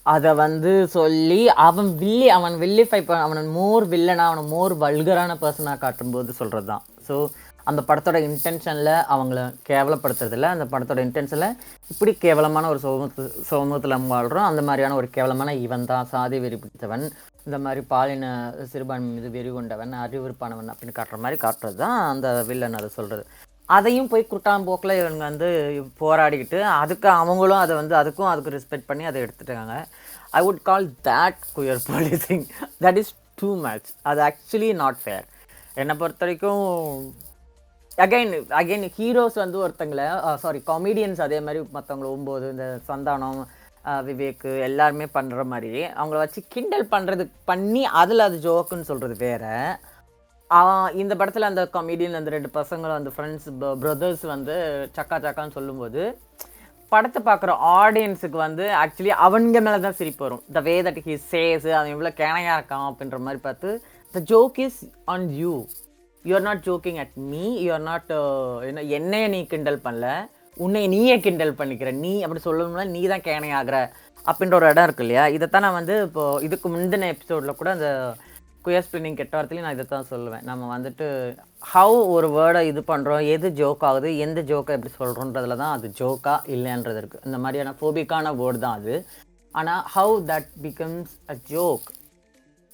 அதை 0.05 0.31
வந்து 0.41 0.71
சொல்லி 0.95 1.39
அவன் 1.67 1.89
வில்லி 2.01 2.27
அவன் 2.37 2.55
வில்லிஃபை 2.63 2.99
அவன் 3.25 3.49
மோர் 3.57 3.85
வில்லனாக 3.93 4.29
அவனை 4.29 4.43
மோர் 4.51 4.73
வல்கரான 4.83 5.31
பர்சனாக 5.43 5.79
காட்டும்போது 5.83 6.33
சொல்கிறது 6.39 6.67
தான் 6.73 6.83
ஸோ 7.07 7.15
அந்த 7.67 7.81
படத்தோட 7.89 8.17
இன்டென்ஷனில் 8.27 8.93
அவங்கள 9.13 9.39
கேவலப்படுத்துறதில்ல. 9.69 10.49
அந்த 10.55 10.65
படத்தோட 10.73 10.99
இன்டென்ஷனில் 11.07 11.55
இப்படி 11.91 12.11
கேவலமான 12.25 12.69
ஒரு 12.73 12.79
சோமத்து 12.85 13.23
சோமத்தில் 13.49 13.95
நம்ம 13.95 14.13
வாழ்கிறோம் 14.15 14.49
அந்த 14.49 14.61
மாதிரியான 14.67 14.97
ஒரு 15.01 15.09
கேவலமான 15.15 15.55
இவன் 15.65 15.89
தான் 15.91 16.09
சாதி 16.13 16.39
வெறி 16.43 16.59
பிடித்தவன் 16.61 17.05
இந்த 17.47 17.57
மாதிரி 17.65 17.81
பாலின 17.93 18.27
சிறுபான்மை 18.71 19.09
மீது 19.15 19.29
வெறி 19.35 19.51
கொண்டவன் 19.55 19.93
அறிவுறுப்பானவன் 20.03 20.71
அப்படின்னு 20.71 20.97
காட்டுற 20.99 21.17
மாதிரி 21.25 21.39
காட்டுறது 21.45 21.77
தான் 21.83 21.99
அந்த 22.11 22.27
வில்லன் 22.49 22.79
அதை 22.79 22.89
சொல்கிறது 22.97 23.25
அதையும் 23.69 24.09
போய் 24.09 24.29
குட்டாம்போக்கில் 24.31 24.99
இவங்க 25.01 25.23
வந்து 25.29 25.47
போராடிக்கிட்டு 26.01 26.59
அதுக்கு 26.81 27.07
அவங்களும் 27.21 27.61
அதை 27.61 27.75
வந்து 27.75 27.95
அதுக்கும் 28.01 28.31
அதுக்கு 28.31 28.53
ரெஸ்பெக்ட் 28.55 28.89
பண்ணி 28.89 29.05
அதை 29.09 29.19
எடுத்துட்டாங்க. 29.21 29.75
I 30.37 30.41
would 30.47 30.61
call 30.69 30.85
that 31.07 31.39
queer 31.55 31.81
policing 31.89 32.45
that 32.85 32.99
is 33.01 33.13
too 33.41 33.49
much 33.63 33.89
அது 34.09 34.21
ஆக்சுவலி 34.29 34.69
நாட் 34.81 34.99
ஃபேர் 35.03 35.25
என்னை 35.81 35.95
பொறுத்த 36.01 36.23
வரைக்கும் 36.25 36.61
அகைன் 37.97 38.33
அகைன் 38.59 38.85
ஹீரோஸ் 38.95 39.37
வந்து 39.43 39.57
ஒருத்தங்களை 39.63 40.05
சாரி 40.43 40.59
காமெடியன்ஸ் 40.69 41.21
அதே 41.25 41.37
மாதிரி 41.45 41.59
மற்றவங்கள 41.75 42.07
ஒம்போது 42.15 42.45
இந்த 42.53 42.65
சந்தானம் 42.89 43.39
விவேக்கு 44.07 44.51
எல்லாருமே 44.67 45.05
பண்ணுற 45.17 45.41
மாதிரி 45.51 45.71
அவங்கள 45.99 46.17
வச்சு 46.21 46.41
கிண்டல் 46.53 46.85
பண்ணுறது 46.93 47.23
பண்ணி 47.49 47.83
அதில் 48.01 48.25
அது 48.27 48.37
ஜோக்குன்னு 48.45 48.89
சொல்கிறது 48.89 49.15
வேறு. 49.25 49.53
இந்த 51.01 51.13
படத்தில் 51.19 51.49
அந்த 51.49 51.63
காமெடியன் 51.75 52.19
அந்த 52.19 52.31
ரெண்டு 52.35 52.49
பசங்களும் 52.57 52.99
அந்த 52.99 53.11
ஃப்ரெண்ட்ஸ் 53.15 53.47
பிரதர்ஸ் 53.83 54.25
வந்து 54.33 54.55
சக்கா 54.97 55.17
சக்கான்னு 55.25 55.57
சொல்லும்போது 55.57 56.01
படத்தை 56.91 57.21
பார்க்குற 57.29 57.51
ஆடியன்ஸுக்கு 57.77 58.37
வந்து 58.45 58.65
ஆக்சுவலி 58.81 59.13
அவங்க 59.27 59.61
மேலே 59.65 59.79
தான் 59.85 59.97
சிரிப்பு 59.99 60.23
வரும். 60.25 60.43
The 60.55 60.61
way 60.67 60.75
that 60.87 61.01
he 61.07 61.15
says 61.31 61.65
அவன் 61.77 61.93
இவ்வளோ 61.93 62.11
கேனையாக 62.21 62.57
இருக்கான் 62.59 62.87
அப்படின்ற 62.89 63.19
மாதிரி 63.27 63.41
பார்த்து 63.47 63.69
the 64.13 64.21
joke 64.33 64.59
is 64.67 64.79
on 65.13 65.25
you 65.39 65.53
you 66.29 66.33
are 66.37 66.45
not 66.47 66.63
joking 66.67 66.99
at 67.03 67.15
me 67.31 67.45
you 67.65 67.71
are 67.77 67.85
not 67.91 68.11
என்ன 68.69 68.83
என்னைய 68.99 69.27
நீ 69.35 69.39
கிண்டல் 69.53 69.83
பண்ணல. 69.87 70.07
உன்னை 70.57 70.81
நீயே 70.95 71.15
கிண்டல் 71.25 71.57
பண்ணிக்கிற. 71.59 71.89
நீ 72.03 72.11
அப்படி 72.25 72.41
சொல்லணும்னா 72.47 72.85
நீ 72.95 73.01
தான் 73.13 73.25
கேனையாகிற 73.27 73.77
அப்படின்ற 74.29 74.55
ஒரு 74.59 74.67
இடம் 74.71 74.85
இருக்கு 74.87 75.03
இல்லையா? 75.05 75.23
இதைத்தான் 75.35 75.65
நான் 75.65 75.79
வந்து 75.79 75.95
இப்போது 76.05 76.43
இதுக்கு 76.45 76.67
முந்தின 76.75 77.09
எபிசோடில் 77.13 77.59
கூட 77.59 77.69
அந்த 77.77 77.89
குயர் 78.65 78.85
ஸ்பின்னிங் 78.85 79.17
கெட்ட 79.17 79.33
வார்த்தையிலையும் 79.37 79.67
நான் 79.67 79.75
இதை 79.77 79.85
தான் 79.89 80.07
சொல்லுவேன். 80.13 80.45
நம்ம 80.49 80.69
வந்துட்டு 80.75 81.07
ஹவு 81.73 81.97
ஒரு 82.15 82.27
வேர்டை 82.37 82.61
இது 82.69 82.81
பண்ணுறோம் 82.91 83.27
எது 83.33 83.49
ஜோக் 83.59 83.83
ஆகுது 83.89 84.09
எந்த 84.25 84.39
ஜோக்கை 84.51 84.75
எப்படி 84.77 84.93
சொல்கிறோன்றதுல 85.01 85.57
தான் 85.63 85.75
அது 85.77 85.89
ஜோக்கா 85.99 86.33
இல்லைன்றது 86.55 86.99
இருக்குது 87.01 87.25
இந்த 87.29 87.39
மாதிரியான 87.43 87.75
ஃபோபிக்கான 87.81 88.33
வேர்டு 88.41 88.63
தான் 88.65 88.79
அது. 88.79 88.95
ஆனால் 89.55 89.83
how 89.95 90.15
that 90.31 90.49
becomes 90.65 91.13
a 91.33 91.35
joke 91.53 91.85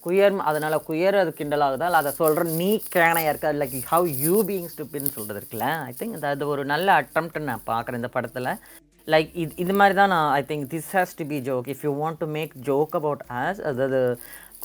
queer 0.05 0.37
அதனால் 0.49 0.75
குயர் 0.89 1.17
அது 1.21 1.31
கிண்டல் 1.39 1.63
ஆகுதால் 1.65 1.97
அதை 1.99 2.11
சொல்கிற 2.19 2.43
நீ 2.59 2.69
கேனையாக 2.95 3.31
இருக்காது 3.33 3.59
லைக் 3.61 3.75
ஹவ் 3.93 4.07
யூ 4.25 4.37
பீயிங் 4.49 4.69
ஸ்டூப்பின்னு 4.73 5.13
சொல்கிறது 5.15 5.39
இருக்குல்ல? 5.41 5.67
ஐ 5.89 5.91
திங்க் 5.99 6.29
அது 6.31 6.47
ஒரு 6.53 6.63
நல்ல 6.73 6.87
அட்டம்ப்ட் 7.01 7.49
நான் 7.49 7.67
பார்க்குறேன் 7.71 7.99
இந்த 8.01 8.11
படத்தில். 8.15 8.49
லைக் 9.13 9.29
இது 9.43 9.53
இது 9.63 9.73
மாதிரி 9.79 9.95
தான் 9.99 10.11
நான் 10.15 10.29
I 10.39 10.41
think 10.51 10.65
this 10.73 10.89
has 10.97 11.17
to 11.19 11.25
be 11.33 11.39
joke 11.49 11.69
if 11.73 11.83
you 11.87 11.91
want 12.01 12.21
to 12.23 12.29
make 12.37 12.53
joke 12.69 12.95
about 12.99 13.23
us 13.43 13.61
அதாவது 13.71 13.99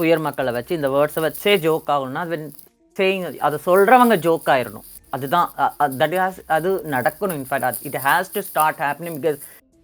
குயர் 0.01 0.25
மக்களை 0.27 0.53
வச்சு 0.59 0.79
இந்த 0.79 0.89
வேர்ட்ஸை 0.97 1.23
வச்சே 1.27 1.55
ஜோக் 1.67 1.91
ஆகணும்னா 1.95 2.25
அது 2.29 2.39
சேயிங் 2.97 3.25
அதை 3.49 3.59
சொல்கிறவங்க 3.69 4.17
ஜோக் 4.27 4.49
ஆயிடணும் 4.55 4.87
அதுதான் 5.17 5.49
தட் 6.01 6.17
ஹாஸ் 6.23 6.39
அது 6.57 6.71
நடக்கணும். 6.95 7.37
In fact 7.41 7.85
it 7.89 8.01
has 8.07 8.33
to 8.35 8.41
start 8.51 8.81
happening 8.87 9.19
because 9.25 9.39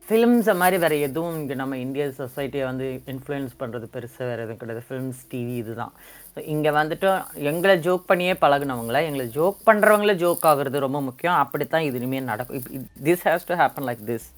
ஃபிலிம்ஸை 0.07 0.55
மாதிரி 0.61 0.77
வேறு 0.83 0.97
எதுவும் 1.07 1.37
இங்கே 1.41 1.55
நம்ம 1.61 1.75
இந்திய 1.83 2.05
சொசைட்டியை 2.21 2.65
வந்து 2.69 2.87
இன்ஃப்ளூயன்ஸ் 3.13 3.53
பண்ணுறது 3.61 3.87
பெருசாக 3.95 4.27
வேறு 4.31 4.43
எதுவும் 4.45 4.61
கிடையாது. 4.63 4.83
ஃபிலிம்ஸ் 4.89 5.21
டிவி 5.33 5.55
இதுதான். 5.63 5.93
ஸோ 6.33 6.39
இங்கே 6.53 6.71
வந்துட்டு 6.79 7.09
எங்களை 7.51 7.75
ஜோக் 7.87 8.09
பண்ணியே 8.11 8.35
பழகினவங்கள 8.43 9.01
எங்களை 9.09 9.27
ஜோக் 9.39 9.59
பண்ணுறவங்களே 9.69 10.15
ஜோக் 10.23 10.47
ஆகுறது 10.51 10.85
ரொம்ப 10.87 11.01
முக்கியம். 11.09 11.39
அப்படி 11.43 11.67
தான் 11.75 11.87
இது 11.89 11.99
இனிமேல் 12.03 12.31
நடக்கும் 12.33 12.85
this 13.09 13.25
has 13.29 13.49
to 13.51 13.57
happen 13.63 13.89
like 13.91 14.05
this 14.11 14.29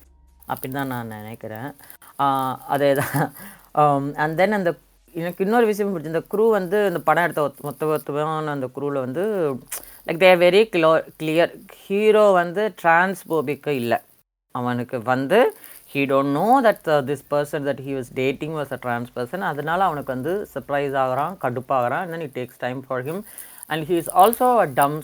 அப்படின்னு 0.52 0.78
தான் 0.80 0.92
நான் 0.94 1.14
நினைக்கிறேன். 1.18 1.68
அதே 2.74 2.92
தான். 3.02 3.20
அண்ட் 4.22 4.36
தென் 4.40 4.58
அந்த 4.60 4.72
எனக்கு 5.14 5.44
இன்னொரு 5.44 5.66
விஷயம் 5.70 5.92
பிடிச்சி 5.92 6.12
இந்த 6.14 6.24
க்ரூ 6.32 6.44
வந்து 6.58 6.78
இந்த 6.90 7.00
படம் 7.08 7.26
எடுத்த 7.26 7.42
மொத்த 7.68 7.86
மொத்தமான 7.90 8.54
அந்த 8.56 8.66
க்ரூவில் 8.76 9.04
வந்து 9.06 9.22
like 10.06 10.24
they're 10.24 10.42
very 10.46 10.62
close 10.74 10.90
clear 11.20 11.52
hero 11.84 12.24
வந்து 12.42 12.62
டிரான்ஸ்போபிக்கு 12.80 13.72
இல்லை. 13.82 13.98
அவனுக்கு 14.54 14.96
வந்து 15.12 15.38
he 15.92 16.02
don't 16.10 16.34
know 16.40 16.48
that 16.66 16.84
this 17.08 17.24
person 17.32 17.64
that 17.68 17.80
he 17.86 17.92
was 17.96 18.10
dating 18.20 18.54
was 18.58 18.72
a 18.76 18.78
trans 18.84 19.10
person 19.16 19.44
அதனால 19.50 19.80
அவனுக்கு 19.88 20.14
வந்து 20.16 20.32
சர்ப்ரைஸ் 20.54 20.94
ஆகுறான் 21.04 21.34
கடுப்பாகிறான். 21.44 22.06
Then 22.12 22.24
it 22.26 22.36
takes 22.38 22.60
time 22.64 22.80
for 22.86 23.04
him 23.08 23.20
and 23.72 23.84
he 23.88 23.96
is 24.02 24.10
also 24.22 24.48
a 24.58 24.64
a 24.64 24.68
dumb 24.80 24.94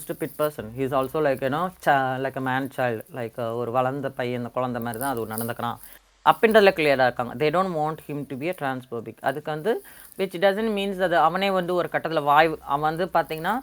person 0.40 0.68
he 0.76 0.84
is 0.88 0.94
also 1.00 1.20
like 1.28 1.42
you know 1.46 1.62
ச 1.86 1.96
like 2.24 2.38
a 2.42 2.44
man 2.50 2.68
child 2.76 3.02
like 3.18 3.40
ஒரு 3.60 3.72
வளர்ந்த 3.78 4.10
பையன் 4.20 4.40
இந்த 4.42 4.52
குழந்த 4.58 4.80
மாதிரி 4.86 5.00
தான் 5.04 5.12
அது 5.14 5.32
நடந்துக்கிறான். 5.34 5.78
அப்படின்றதுல 6.26 6.70
கிளியராக 6.78 7.08
இருக்காங்க. 7.08 7.34
They 7.42 7.46
don't 7.54 7.74
want 7.80 8.00
him 8.06 8.24
to 8.30 8.36
be 8.40 8.48
a 8.52 8.56
transphobic 8.60 9.20
அதுக்கு 9.28 9.50
வந்து 9.56 9.72
விச் 10.20 10.36
டசன்ட் 10.44 10.72
மீன்ஸ் 10.76 11.04
அது 11.06 11.16
அவனே 11.26 11.48
வந்து 11.58 11.72
ஒரு 11.80 11.88
கட்டத்தில் 11.92 12.28
வாய் 12.30 12.48
அவன் 12.72 12.88
வந்து 12.88 13.06
பார்த்தீங்கன்னா 13.16 13.54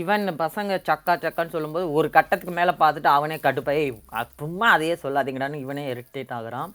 ஈவன் 0.00 0.24
பசங்க 0.44 0.78
சக்கா 0.88 1.14
சக்கான்னு 1.24 1.54
சொல்லும்போது 1.56 1.86
ஒரு 1.98 2.08
கட்டத்துக்கு 2.16 2.54
மேலே 2.60 2.74
பார்த்துட்டு 2.82 3.10
அவனே 3.16 3.38
கடுப்பாய் 3.46 3.84
சும்மா 4.42 4.68
அதையே 4.76 4.96
சொல்லாதீங்கடான்னு 5.04 5.62
இவனே 5.66 5.84
இரிட்டேட் 5.94 6.34
ஆகுறான். 6.38 6.70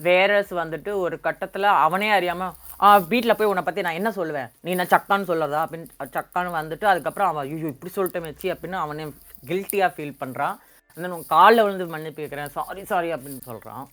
வேரஸ் 0.00 0.50
வந்துட்டு 0.60 0.90
ஒரு 1.02 1.16
கட்டத்தில் 1.26 1.66
அவனே 1.84 2.08
அறியாமல் 2.16 3.04
வீட்டில் 3.12 3.36
போய் 3.36 3.50
உன்னை 3.50 3.62
பற்றி 3.66 3.84
நான் 3.86 3.98
என்ன 4.00 4.10
சொல்லுவேன்? 4.18 4.50
நீ 4.64 4.70
என்ன 4.74 4.86
சக்கான்னு 4.94 5.28
சொல்லதா 5.30 5.60
அப்படின்னு 5.64 6.08
சக்கான்னு 6.16 6.58
வந்துட்டு 6.58 6.86
அதுக்கப்புறம் 6.92 7.30
அவன் 7.30 7.44
ஐயோ 7.46 7.68
இப்படி 7.74 7.92
சொல்லிட்டு 7.94 8.26
வச்சு 8.26 8.48
அப்படின்னு 8.54 8.78
அவனே 8.84 9.06
கில்ட்டியாக 9.50 9.90
ஃபீல் 9.94 10.20
பண்ணுறான் 10.22 10.56
அந்த 10.96 11.08
உன் 11.16 11.30
காலில் 11.34 11.64
விழுந்து 11.64 11.86
மன்னிப்பு 11.94 12.20
கேட்குறேன் 12.22 12.52
சாரி 12.58 12.84
சாரி 12.92 13.08
அப்படின்னு 13.16 13.42
சொல்கிறான் 13.50 13.84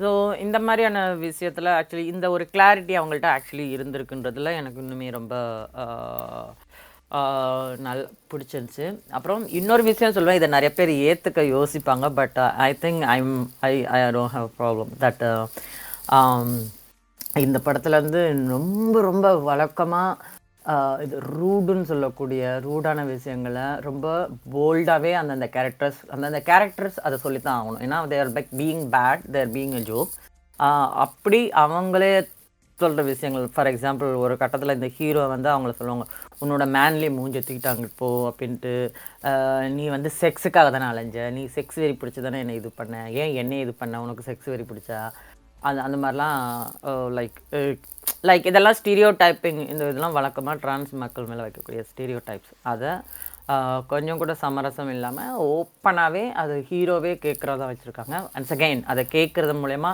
ஸோ 0.00 0.08
இந்த 0.44 0.58
மாதிரியான 0.58 0.98
விஷயத்தில் 1.26 1.68
ஆக்சுவலி 1.78 2.04
இந்த 2.12 2.26
ஒரு 2.36 2.44
கிளாரிட்டி 2.54 2.94
அவங்கள்ட்ட 3.00 3.28
ஆக்சுவலி 3.34 3.66
இருந்திருக்குன்றதுல 3.74 4.52
எனக்கு 4.60 4.80
இன்னுமே 4.84 5.08
ரொம்ப 5.10 5.34
நல் 7.86 8.00
பிடிச்சிருந்துச்சு. 8.30 8.86
அப்புறம் 9.16 9.42
இன்னொரு 9.58 9.82
விஷயம் 9.82 10.14
சொல்லுவேன் 10.14 10.38
இதை 10.38 10.48
நிறைய 10.48 10.70
பேர் 10.72 10.92
ஏற்றுக்க 11.08 11.42
யோசிப்பாங்க 11.56 12.06
but 12.20 12.38
I 12.68 12.70
think 12.84 13.04
I'm 13.16 13.34
I 13.70 13.72
I 13.96 14.00
don't 14.16 14.34
have 14.36 14.48
problem 14.58 14.90
that 15.04 15.22
இந்த 17.44 17.58
படத்துலேருந்து 17.66 18.22
ரொம்ப 18.54 18.96
ரொம்ப 19.02 19.28
வழக்கமாக 19.48 20.18
இது 21.04 21.16
ரூடுன்னு 21.38 21.90
சொல்லக்கூடிய 21.92 22.42
ரூடான 22.66 23.00
விஷயங்களை 23.14 23.64
ரொம்ப 23.86 24.06
போல்டாகவே 24.54 25.12
அந்தந்த 25.20 25.46
கேரக்டர்ஸ் 25.56 25.98
அந்தந்த 26.14 26.40
கேரக்டர்ஸ் 26.50 26.98
அதை 27.06 27.16
சொல்லித்தான் 27.24 27.58
ஆகணும். 27.58 27.82
ஏன்னா 27.86 27.98
their 28.12 28.36
bike 28.36 28.54
being 28.60 28.86
bad 28.94 29.24
their 29.34 29.52
being 29.56 29.76
a 29.80 29.82
joke 29.90 30.14
அப்படி 31.04 31.40
அவங்களே 31.64 32.14
சொல்கிற 32.78 33.02
விஷயங்கள் 33.10 33.44
ஃபார் 33.54 33.68
எக்ஸாம்பிள் 33.70 34.08
ஒரு 34.22 34.34
கட்டத்தில் 34.40 34.74
இந்த 34.76 34.88
ஹீரோ 34.96 35.22
வந்து 35.32 35.48
அவங்கள 35.52 35.72
சொல்லுவாங்க 35.80 36.06
உன்னோட 36.42 36.64
மேன்லி 36.76 37.08
மூஞ்சி 37.16 37.40
தூக்கிட்டாங்க 37.40 37.84
இப்போ 37.90 38.08
அப்படின்ட்டு. 38.30 38.72
நீ 39.76 39.84
வந்து 39.96 40.10
செக்ஸுக்காக 40.22 40.70
தானே 40.76 40.86
அலைஞ்ச 40.92 41.28
நீ 41.36 41.44
செக்ஸ் 41.56 41.78
வெறி 41.82 41.94
பிடிச்சி 42.00 42.22
தானே 42.26 42.40
என்னை 42.44 42.56
இது 42.60 42.70
பண்ண 42.80 43.04
ஏன் 43.22 43.34
என்னை 43.42 43.58
இது 43.66 43.74
பண்ண 43.82 44.02
உனக்கு 44.06 44.28
செக்ஸ் 44.30 44.50
வெறி 44.52 44.66
பிடிச்சா? 44.72 45.00
அது 45.68 45.78
அந்த 45.86 45.96
மாதிரிலாம் 46.04 46.38
லைக் 47.18 47.38
லைக் 48.28 48.48
இதெல்லாம் 48.50 48.78
ஸ்டீரியோ 48.80 49.08
டைப்பிங் 49.22 49.60
இந்த 49.72 49.82
இதெல்லாம் 49.92 50.16
வழக்கமாக 50.18 50.56
ட்ரான்ஸ் 50.64 50.92
மக்கள் 51.02 51.28
மேலே 51.30 51.44
வைக்கக்கூடிய 51.46 51.82
ஸ்டீரியோ 51.90 52.20
டைப்ஸ் 52.28 52.54
அதை 52.72 52.90
கொஞ்சம் 53.92 54.20
கூட 54.20 54.32
சமரசம் 54.42 54.90
இல்லாமல் 54.92 55.38
ஓப்பனாகவே 55.54 56.22
அது 56.42 56.54
ஹீரோவே 56.68 57.12
கேட்குறதா 57.24 57.66
வச்சுருக்காங்க. 57.70 58.18
அண்ட் 58.36 58.52
அகைன் 58.54 58.82
அதை 58.92 59.02
கேட்குறது 59.16 59.54
மூலயமா 59.62 59.90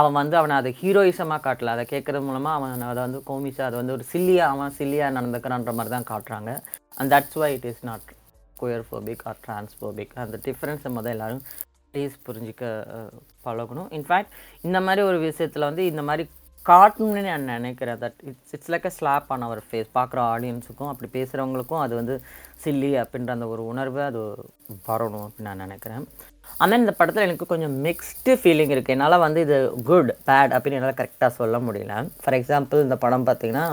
அவன் 0.00 0.16
வந்து 0.18 0.36
அவனை 0.40 0.54
அதை 0.60 0.70
ஹீரோயிசமாக 0.80 1.42
காட்டல. 1.46 1.72
அதை 1.76 1.84
கேட்குறது 1.92 2.22
மூலமாக 2.28 2.58
அவன் 2.58 2.86
அதை 2.90 3.00
வந்து 3.06 3.20
கோமிஷா 3.30 3.64
அதை 3.68 3.76
வந்து 3.80 3.96
ஒரு 3.96 4.04
சில்லியாக 4.12 4.54
அவன் 4.54 4.76
சில்லியாக 4.78 5.16
நடந்துக்கிறான்ற 5.18 5.72
மாதிரி 5.78 5.94
தான் 5.96 6.08
காட்டுறாங்க. 6.12 6.52
And 6.98 7.12
that's 7.14 7.38
why 7.42 7.50
it 7.56 7.68
is 7.72 7.84
not 7.90 8.06
queer 8.60 8.86
phobic 8.88 9.24
or 9.30 9.42
transphobic 9.46 10.14
அந்த 10.24 10.38
டிஃப்ரென்ஸை 10.46 10.92
மொதல் 10.98 11.14
எல்லோரும் 11.16 11.44
ப்ளீஸ் 11.94 12.14
புரிஞ்சிக்க 12.26 12.64
பழகணும். 13.46 13.88
இன்ஃபேக்ட் 13.96 14.32
இந்த 14.66 14.78
மாதிரி 14.86 15.02
ஒரு 15.08 15.18
விஷயத்தில் 15.26 15.68
வந்து 15.68 15.82
இந்த 15.90 16.02
மாதிரி 16.08 16.24
காட்டணும்னு 16.66 17.22
நான் 17.26 17.50
நினைக்கிறேன். 17.56 17.98
That 18.02 18.20
it's 18.28 18.52
it's 18.56 18.70
like 18.72 18.86
a 18.90 18.92
slap 18.96 19.30
on 19.34 19.44
our 19.46 19.60
face 19.68 19.88
பார்க்குற 19.96 20.20
ஆடியன்ஸுக்கும் 20.34 20.90
அப்படி 20.90 21.08
பேசுகிறவங்களுக்கும் 21.16 21.82
அது 21.84 21.94
வந்து 22.00 22.14
சில்லி 22.64 22.90
அப்படின்ற 23.02 23.32
அந்த 23.36 23.46
ஒரு 23.54 23.62
உணர்வு 23.72 24.00
அது 24.08 24.20
வரணும் 24.88 25.24
அப்படின்னு 25.26 25.48
நான் 25.48 25.62
நினைக்கிறேன். 25.64 26.04
ஆனால் 26.62 26.80
இந்த 26.82 26.92
படத்தில் 26.98 27.26
எனக்கு 27.28 27.50
கொஞ்சம் 27.52 27.74
மிக்ஸ்டு 27.86 28.32
ஃபீலிங் 28.42 28.72
இருக்குது 28.74 28.94
என்னால் 28.96 29.24
வந்து 29.26 29.40
இது 29.46 29.58
குட் 29.90 30.12
பேட் 30.28 30.54
அப்படின்னு 30.56 30.78
என்னால் 30.80 30.98
கரெக்டாக 31.00 31.32
சொல்ல 31.40 31.58
முடியல. 31.68 31.94
ஃபார் 32.22 32.38
எக்ஸாம்பிள் 32.40 32.84
இந்த 32.86 32.98
படம் 33.04 33.28
பார்த்திங்கன்னா 33.30 33.66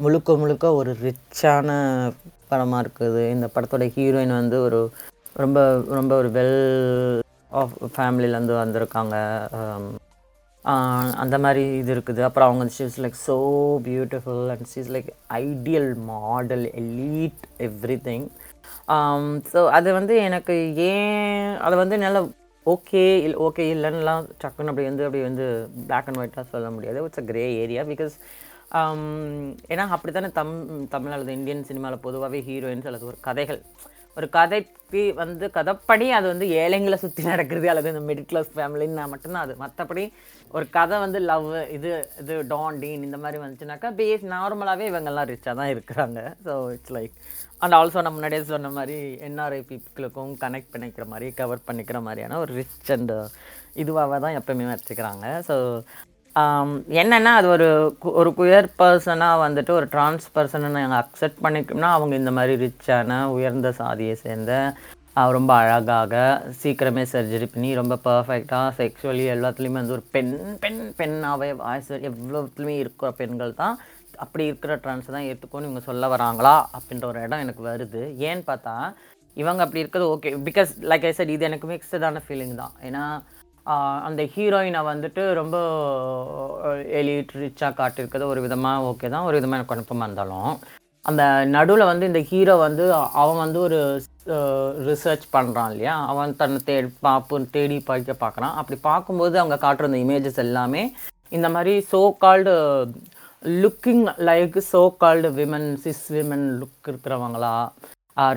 முழுக்க 0.00 0.36
முழுக்க 0.42 0.66
ஒரு 0.80 0.90
ரிச்சான 1.06 1.68
படமாக 2.50 2.82
இருக்குது. 2.84 3.22
இந்த 3.34 3.46
படத்தோட 3.54 3.86
ஹீரோயின் 3.94 4.40
வந்து 4.40 4.58
ஒரு 4.66 4.80
ரொம்ப 5.42 5.60
ரொம்ப 5.98 6.12
ஒரு 6.20 6.28
வெல் 6.36 6.54
ஆஃப் 7.50 7.76
ஃபேமிலியிலேருந்து 7.94 8.56
வந்திருக்காங்க. 8.64 9.16
Um, 9.60 9.86
அந்த 11.22 11.36
மாதிரி 11.44 11.64
இது 11.80 11.90
இருக்குது. 11.94 12.20
அப்புறம் 12.28 12.48
அவங்க 12.48 12.64
she's 12.76 12.96
like 13.02 13.18
so 13.26 13.36
beautiful 13.88 14.46
and 14.54 14.68
she's 14.72 14.90
like 14.94 15.10
ideal 15.42 15.90
model 16.08 16.64
elite 16.80 17.44
everything 18.08 18.26
so 19.52 19.60
அது 19.76 19.88
வந்து 19.98 20.14
எனக்கு 20.28 20.54
ஏன் 20.88 21.46
அதை 21.66 21.76
வந்து 21.82 21.96
நல்லா 22.04 22.20
ஓகே 22.66 23.04
இல் 23.26 23.38
ஓகே 23.46 23.64
இல்லைன்னுலாம் 23.74 24.24
டக்குன்னு 24.42 24.72
அப்படி 24.72 24.86
வந்து 24.90 25.06
அப்படி 25.08 25.22
வந்து 25.28 25.44
பிளாக் 25.88 26.08
அண்ட் 26.10 26.20
ஒயிட்டாக 26.22 26.46
சொல்ல 26.54 26.68
முடியாது. 26.76 27.04
It's 27.08 27.22
a 27.22 27.26
grey 27.30 27.44
area 27.64 27.84
because 27.92 28.16
ஏன்னா 29.72 29.84
அப்படி 29.96 30.12
தானே 30.16 30.30
தம் 30.40 30.54
தமிழ் 30.94 31.14
அல்லது 31.16 31.36
இந்தியன் 31.38 31.66
சினிமாவில் 31.70 32.04
பொதுவாகவே 32.06 32.40
ஹீரோயின்ஸ் 32.48 32.88
அல்லது 32.90 33.06
ஒரு 33.10 33.18
கதைகள். 33.28 33.60
ஒரு 34.18 34.26
கதைக்கு 34.36 35.02
வந்து 35.20 35.46
கதைப்படி 35.56 36.06
அது 36.18 36.26
வந்து 36.32 36.46
ஏழைங்களை 36.62 36.96
சுற்றி 37.02 37.22
நடக்கிறது 37.32 37.66
அல்லது 37.72 37.90
இந்த 37.92 38.02
மிடில் 38.08 38.28
கிளாஸ் 38.30 38.50
ஃபேமிலின்னா 38.56 39.04
மட்டும்தான் 39.12 39.44
அது. 39.46 39.54
மற்றபடி 39.62 40.04
ஒரு 40.56 40.66
கதை 40.76 40.96
வந்து 41.04 41.18
லவ் 41.30 41.46
இது 41.76 41.90
இது 42.22 42.34
டான் 42.52 42.78
டீன் 42.82 43.06
இந்த 43.08 43.18
மாதிரி 43.24 43.40
வந்துச்சுனாக்கா 43.42 43.90
பேஸ் 44.00 44.24
நார்மலாகவே 44.34 44.86
இவங்கெல்லாம் 44.90 45.28
ரிச்சாக 45.32 45.56
தான் 45.60 45.72
இருக்கிறாங்க. 45.74 46.20
So 46.46 46.54
it's 46.76 46.94
like 46.98 47.14
and 47.64 47.76
also 47.80 48.04
நம்ம 48.06 48.18
முன்னாடியே 48.18 48.42
சொன்ன 48.54 48.72
மாதிரி 48.78 48.98
என்ஆர்ஐ 49.28 49.60
பீப்புளுக்கும் 49.70 50.32
கனெக்ட் 50.44 50.72
பண்ணிக்கிற 50.74 51.06
மாதிரி 51.12 51.28
கவர் 51.42 51.66
பண்ணிக்கிற 51.68 52.00
மாதிரியான 52.08 52.38
ஒரு 52.44 52.54
ரிச் 52.60 52.92
அண்ட் 52.96 53.14
இதுவாக 53.84 54.18
தான் 54.26 54.38
எப்போயுமே 54.40 54.68
வச்சுக்கிறாங்க. 54.74 55.26
ஸோ 55.48 55.56
என்னென்னா 56.96 57.32
அது 57.34 57.48
ஒரு 57.48 57.68
கு- 58.02 58.14
ஒரு 58.14 58.30
குயர் 58.36 58.68
பர்சனாக 58.78 59.40
வந்துட்டு 59.42 59.70
ஒரு 59.70 59.86
ட்ரான்ஸ் 59.86 60.26
பர்சனை 60.34 60.68
நாங்கள் 60.74 61.00
அக்செப்ட் 61.00 61.42
பண்ணிக்கணும்னா 61.42 61.90
அவங்க 61.92 62.14
இந்த 62.16 62.30
மாதிரி 62.30 62.54
ரிச்சான 62.64 63.24
உயர்ந்த 63.28 63.72
சாதியை 63.72 64.14
சேர்ந்த 64.16 64.52
ரொம்ப 65.32 65.52
அழகாக 65.54 66.14
சீக்கிரமே 66.62 67.04
சர்ஜரி 67.12 67.46
பண்ணி 67.46 67.74
ரொம்ப 67.74 67.94
பர்ஃபெக்டாக 68.04 68.72
செக்ஷுவலி 68.78 69.24
எல்லாத்துலேயுமே 69.34 69.80
வந்து 69.80 69.92
ஒரு 69.92 70.04
பெண் 70.10 70.32
பெண் 70.60 70.80
பெண்ணாகவே 70.98 71.52
வாய்ஸ் 71.60 71.92
எவ்வளோத்துலையுமே 72.08 72.74
இருக்கிற 72.76 73.10
பெண்கள் 73.12 73.54
தான் 73.54 73.76
அப்படி 74.16 74.44
இருக்கிற 74.46 74.76
ட்ரான்ஸ் 74.76 75.06
தான் 75.06 75.26
ஏற்றுக்கோன்னு 75.26 75.68
இவங்க 75.68 75.80
சொல்ல 75.82 76.06
வராங்களா 76.08 76.54
அப்படின்ற 76.76 77.04
ஒரு 77.04 77.22
இடம் 77.22 77.40
எனக்கு 77.40 77.62
வருது. 77.68 78.00
ஏன்னு 78.22 78.44
பார்த்தா 78.46 78.74
இவங்க 79.36 79.62
அப்படி 79.62 79.80
இருக்கிறது 79.80 80.12
okay 80.12 80.30
because 80.44 80.70
like 80.82 81.04
I 81.04 81.12
said 81.12 81.28
இது 81.28 81.44
எனக்கு 81.44 81.66
மிக்சடான 81.68 82.22
ஃபீலிங் 82.26 82.54
தான். 82.54 82.74
ஏன்னா 82.82 83.02
அந்த 84.08 84.22
ஹீரோயினை 84.34 84.80
வந்துட்டு 84.90 85.22
ரொம்ப 85.40 85.56
எலிட் 87.00 87.32
ரிச்சாக 87.42 87.72
காட்டியிருக்கிறது 87.80 88.30
ஒரு 88.32 88.40
விதமாக 88.46 88.86
ஓகே 88.90 89.08
தான். 89.14 89.26
ஒரு 89.28 89.36
விதமாக 89.38 89.58
எனக்கு 89.58 89.72
குழப்பமாக 89.72 90.08
இருந்தாலும். 90.08 90.50
அந்த 91.04 91.22
நடுவில் 91.54 91.90
வந்து 91.90 92.04
இந்த 92.10 92.20
ஹீரோ 92.30 92.54
வந்து 92.66 92.84
அவன் 93.22 93.42
வந்து 93.44 93.58
ஒரு 93.66 93.78
ரிசர்ச் 94.88 95.26
பண்ணுறான் 95.36 95.70
இல்லையா? 95.72 95.96
அவன் 96.12 96.38
தன்னை 96.40 96.58
தே 96.68 96.76
பாப்பு 97.06 97.38
தேடி 97.56 97.76
படிக்க 97.90 98.14
பார்க்குறான் 98.24 98.56
அப்படி 98.60 98.78
பார்க்கும்போது 98.88 99.36
அவங்க 99.42 99.58
காட்டுற 99.66 99.90
அந்த 99.90 100.00
இமேஜஸ் 100.04 100.42
எல்லாமே 100.46 100.82
இந்த 101.36 101.48
மாதிரி 101.56 101.74
so 101.92 102.00
called 102.24 102.54
looking 103.62 104.04
like 104.28 104.58
so 104.72 104.82
called 105.02 105.28
women 105.40 105.68
cis 105.84 106.06
women 106.16 106.46
look 106.60 106.90
இருக்கிறவங்களா 106.92 107.54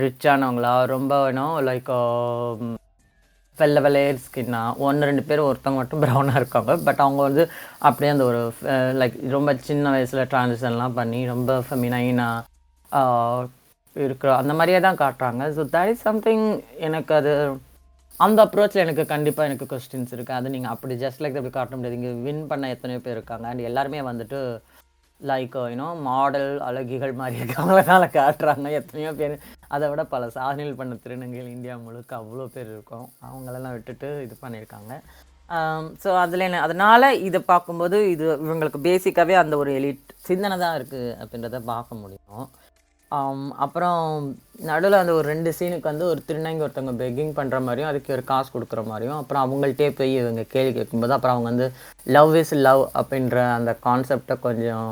ரிச்சானவங்களா 0.03 0.73
ரொம்ப 0.93 1.13
வேணும் 1.23 1.55
லைக் 1.67 1.91
வெள்ளை 3.61 3.81
வெள்ளையர் 3.85 4.23
ஸ்கின்னா 4.25 4.61
ஒன்று 4.87 5.07
ரெண்டு 5.09 5.23
பேர் 5.29 5.45
ஒருத்தவங்க 5.49 5.79
மட்டும் 5.81 6.01
ப்ரௌனாக 6.03 6.41
இருக்காங்க. 6.41 6.71
பட் 6.87 7.01
அவங்க 7.05 7.21
வந்து 7.27 7.43
அப்படியே 7.87 8.11
அந்த 8.15 8.25
ஒரு 8.31 8.41
லைக் 9.01 9.15
ரொம்ப 9.37 9.55
சின்ன 9.69 9.91
வயசில் 9.95 10.29
ட்ரான்சிஷன்லாம் 10.33 10.97
பண்ணி 10.99 11.21
ரொம்ப 11.33 11.59
ஃபெமினைனாக 11.67 13.47
இருக்கிற 14.05 14.29
அந்த 14.41 14.53
மாதிரியே 14.57 14.79
தான் 14.87 15.01
காட்டுறாங்க. 15.03 15.43
ஸோ 15.57 15.61
தட் 15.75 15.91
இஸ் 15.93 16.05
சம்திங் 16.07 16.45
எனக்கு 16.87 17.13
அது 17.19 17.31
அந்த 18.25 18.39
அப்ரோச்சில் 18.45 18.83
எனக்கு 18.85 19.03
கண்டிப்பாக 19.13 19.49
எனக்கு 19.49 19.65
கொஸ்டின்ஸ் 19.71 20.13
இருக்குது 20.15 20.37
அது 20.39 20.53
நீங்கள் 20.55 20.73
அப்படி 20.73 20.95
ஜஸ்ட் 21.03 21.21
லைக் 21.23 21.37
அப்படி 21.39 21.53
காட்ட 21.57 21.75
முடியாது. 21.75 21.97
இங்கே 21.99 22.11
வின் 22.25 22.41
பண்ண 22.51 22.69
எத்தனையோ 22.75 23.01
பேர் 23.05 23.17
இருக்காங்க. 23.17 23.45
அண்ட் 23.51 23.67
எல்லாருமே 23.69 24.01
வந்துட்டு 24.09 24.39
லைக் 25.29 25.55
யூனோ 25.71 25.87
மாடல் 26.07 26.51
அழகிகள் 26.67 27.13
மாதிரி 27.21 27.39
இருக்காங்களனால 27.41 28.03
காட்டுறாங்க. 28.17 28.67
எத்தனையோ 28.79 29.11
பேர். 29.21 29.33
அதை 29.75 29.85
விட 29.91 30.03
பல 30.13 30.29
சாதனைகள் 30.37 30.77
பண்ண 30.81 30.93
திருநங்கைகள் 31.05 31.55
இந்தியா 31.55 31.75
முழுக்க 31.85 32.13
அவ்வளோ 32.21 32.45
பேர் 32.55 32.69
இருக்கும். 32.75 33.07
அவங்களெல்லாம் 33.29 33.75
விட்டுட்டு 33.77 34.09
இது 34.25 34.37
பண்ணியிருக்காங்க. 34.43 34.93
ஸோ 36.03 36.09
அதில் 36.23 36.45
என்ன 36.47 36.63
அதனால் 36.67 37.07
இதை 37.27 37.39
பார்க்கும்போது 37.51 37.97
இது 38.13 38.25
இவங்களுக்கு 38.45 38.79
பேசிக்காகவே 38.87 39.35
அந்த 39.43 39.55
ஒரு 39.61 39.71
எலிட் 39.79 40.09
சிந்தனை 40.27 40.57
தான் 40.63 40.75
இருக்குது 40.79 41.15
அப்படின்றத 41.21 41.61
பார்க்க 41.73 42.01
முடியும். 42.03 42.43
அப்புறம் 43.63 44.01
நடுவில் 44.69 45.01
அந்த 45.01 45.13
ஒரு 45.19 45.25
ரெண்டு 45.33 45.51
சீனுக்கு 45.57 45.89
வந்து 45.91 46.05
ஒரு 46.11 46.21
திருநங்கை 46.27 46.63
ஒருத்தவங்க 46.65 46.95
பெக்கிங் 47.01 47.37
பண்ணுற 47.37 47.59
மாதிரியும் 47.67 47.91
அதுக்கு 47.91 48.15
ஒரு 48.15 48.23
காசு 48.31 48.49
கொடுக்குற 48.55 48.81
மாதிரியும் 48.89 49.19
அப்புறம் 49.19 49.43
அவங்கள்ட்டே 49.45 49.87
போய் 49.99 50.13
இவங்க 50.23 50.43
கேள்வி 50.55 50.73
கேட்கும்போது 50.73 51.15
அப்புறம் 51.15 51.35
அவங்க 51.35 51.49
வந்து 51.51 51.67
லவ் 52.17 52.35
இஸ் 52.41 52.53
லவ் 52.67 52.83
அப்படின்ற 52.99 53.39
அந்த 53.57 53.73
கான்செப்டை 53.87 54.37
கொஞ்சம் 54.47 54.91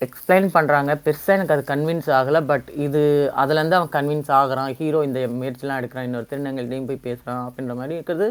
எக்ஸ்பிளைன் 0.00 0.48
பண்ணுறாங்க 0.56 0.92
பெருசாக 1.04 1.36
எனக்கு 1.36 1.54
அது 1.54 1.62
கன்வின்ஸ் 1.72 2.08
ஆகலை 2.16 2.40
பட் 2.50 2.66
இது 2.86 3.02
அதுலேருந்து 3.42 3.78
அவன் 3.78 3.94
கன்வின்ஸ் 3.96 4.30
ஆகிறான். 4.38 4.72
ஹீரோ 4.78 4.98
இந்த 5.08 5.20
முயற்சிலாம் 5.38 5.78
எடுக்கிறான் 5.80 6.06
இன்னொரு 6.08 6.28
திருநங்கள்டையும் 6.32 6.88
போய் 6.90 7.06
பேசுகிறான் 7.06 7.44
அப்படின்ற 7.46 7.74
மாதிரி 7.80 7.96
இருக்குது. 7.98 8.26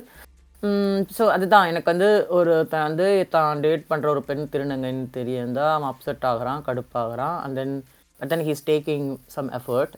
ஸோ 1.18 1.24
அதுதான். 1.36 1.70
எனக்கு 1.72 1.92
வந்து 1.94 2.10
ஒரு 2.38 2.54
தான் 2.74 2.86
வந்து 2.90 3.08
தான் 3.36 3.62
டேட் 3.66 3.90
பண்ணுற 3.92 4.08
ஒரு 4.14 4.22
பெண் 4.30 4.50
திருநங்கைன்னு 4.54 5.08
தெரியுந்தா 5.18 5.66
அவன் 5.76 5.90
அப்செட் 5.92 6.28
ஆகிறான் 6.32 6.64
கடுப்பாகிறான். 6.68 7.36
And 7.44 7.58
then 7.62 7.76
but 8.20 8.32
then 8.34 8.46
he's 8.48 8.66
taking 8.72 9.08
some 9.36 9.50
effort 9.60 9.96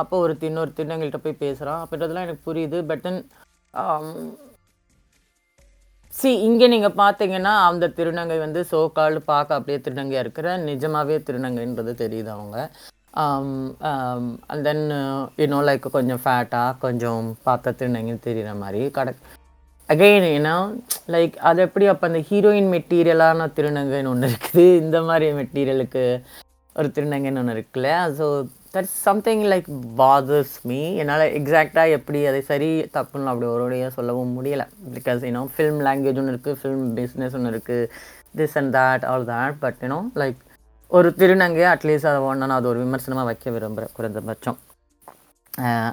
அப்போ 0.00 0.14
ஒரு 0.24 0.34
இன்னொரு 0.48 0.70
திருநங்கைகிட்ட 0.78 1.20
போய் 1.22 1.42
பேசுகிறான் 1.44 1.80
அப்படின்றதுலாம் 1.84 2.26
எனக்கு 2.26 2.46
புரியுது. 2.50 2.80
பட் 2.90 3.02
தென் 3.06 3.22
சி 6.12 6.30
um, 6.30 6.36
இங்கே 6.46 6.66
நீங்கள் 6.72 6.98
பார்த்தீங்கன்னா 7.00 7.54
அந்த 7.70 7.88
திருநங்கை 7.96 8.36
வந்து 8.44 8.60
சோக்கால் 8.70 9.16
பார்க்க 9.32 9.58
அப்படியே 9.58 9.78
திருநங்கையாக 9.86 10.24
இருக்கிற 10.24 10.56
நிஜமாகவே 10.68 11.16
திருநங்கைன்றது 11.26 11.92
தெரியுது 12.04 12.30
அவங்க. 12.36 12.56
அண்ட் 14.52 14.64
தென் 14.68 14.84
இன்னும் 15.44 15.66
லைக் 15.68 15.86
கொஞ்சம் 15.98 16.22
ஃபேட்டாக 16.24 16.78
கொஞ்சம் 16.84 17.26
பார்த்த 17.46 17.74
திருநங்கைன்னு 17.80 18.26
தெரிகிற 18.28 18.54
மாதிரி. 18.62 18.82
கடை 18.98 19.12
அகெயின் 19.88 20.26
ஏன்னா 20.36 20.54
லைக் 21.14 21.36
அது 21.48 21.60
எப்படி 21.66 21.86
அப்போ 21.92 22.04
அந்த 22.10 22.20
ஹீரோயின் 22.30 22.72
மெட்டீரியலான 22.74 23.46
திருநங்கைன்னு 23.58 24.12
ஒன்று 24.14 24.28
இருக்குது. 24.32 24.66
இந்த 24.82 24.98
மாதிரி 25.08 25.28
மெட்டீரியலுக்கு 25.40 26.04
ஒரு 26.78 26.88
திருநங்கைன்னு 26.96 27.40
ஒன்று 27.42 27.54
இருக்குல்ல. 27.56 27.90
So 28.18 28.26
that's 28.74 28.96
something 29.06 29.44
like 29.52 29.68
bothers 30.00 30.56
me 30.70 30.80
என்னால் 31.02 31.24
எக்ஸாக்டாக 31.38 31.96
எப்படி 31.98 32.20
அதை 32.30 32.40
சரி 32.50 32.70
தப்புன்னு 32.96 33.30
அப்படி 33.32 33.48
ஒரு 33.54 33.78
சொல்லவும் 33.98 34.34
முடியலை. 34.38 34.66
பிகாஸ் 34.96 35.26
யூனோ 35.28 35.42
ஃபில்ம் 35.56 35.80
லாங்குவேஜ் 35.88 36.20
ஒன்று 36.22 36.34
இருக்குது 36.34 36.60
ஃபில்ம் 36.62 36.86
பிஸ்னஸ் 36.98 37.36
ஒன்று 37.38 37.52
இருக்குது 37.54 37.88
this 38.40 38.56
and 38.60 38.72
that 38.78 39.06
all 39.12 39.28
that 39.34 39.58
but 39.64 39.80
you know 39.86 40.00
like 40.22 40.40
ஒரு 40.98 41.08
திருநங்கையை 41.20 41.68
அட்லீஸ்ட் 41.74 42.10
அதை 42.10 42.20
ஒன்று 42.28 42.42
நான் 42.42 42.58
அது 42.58 42.68
ஒரு 42.72 42.80
விமர்சனமாக 42.84 43.28
வைக்க 43.30 43.50
விரும்புகிறேன் 43.56 43.94
குறைந்தபட்சம். 43.98 44.58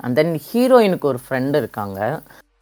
அண்ட் 0.03 0.15
தென் 0.19 0.35
ஹீரோயினுக்கு 0.49 1.07
ஒரு 1.11 1.19
ஃப்ரெண்டு 1.25 1.57
இருக்காங்க. 1.61 1.99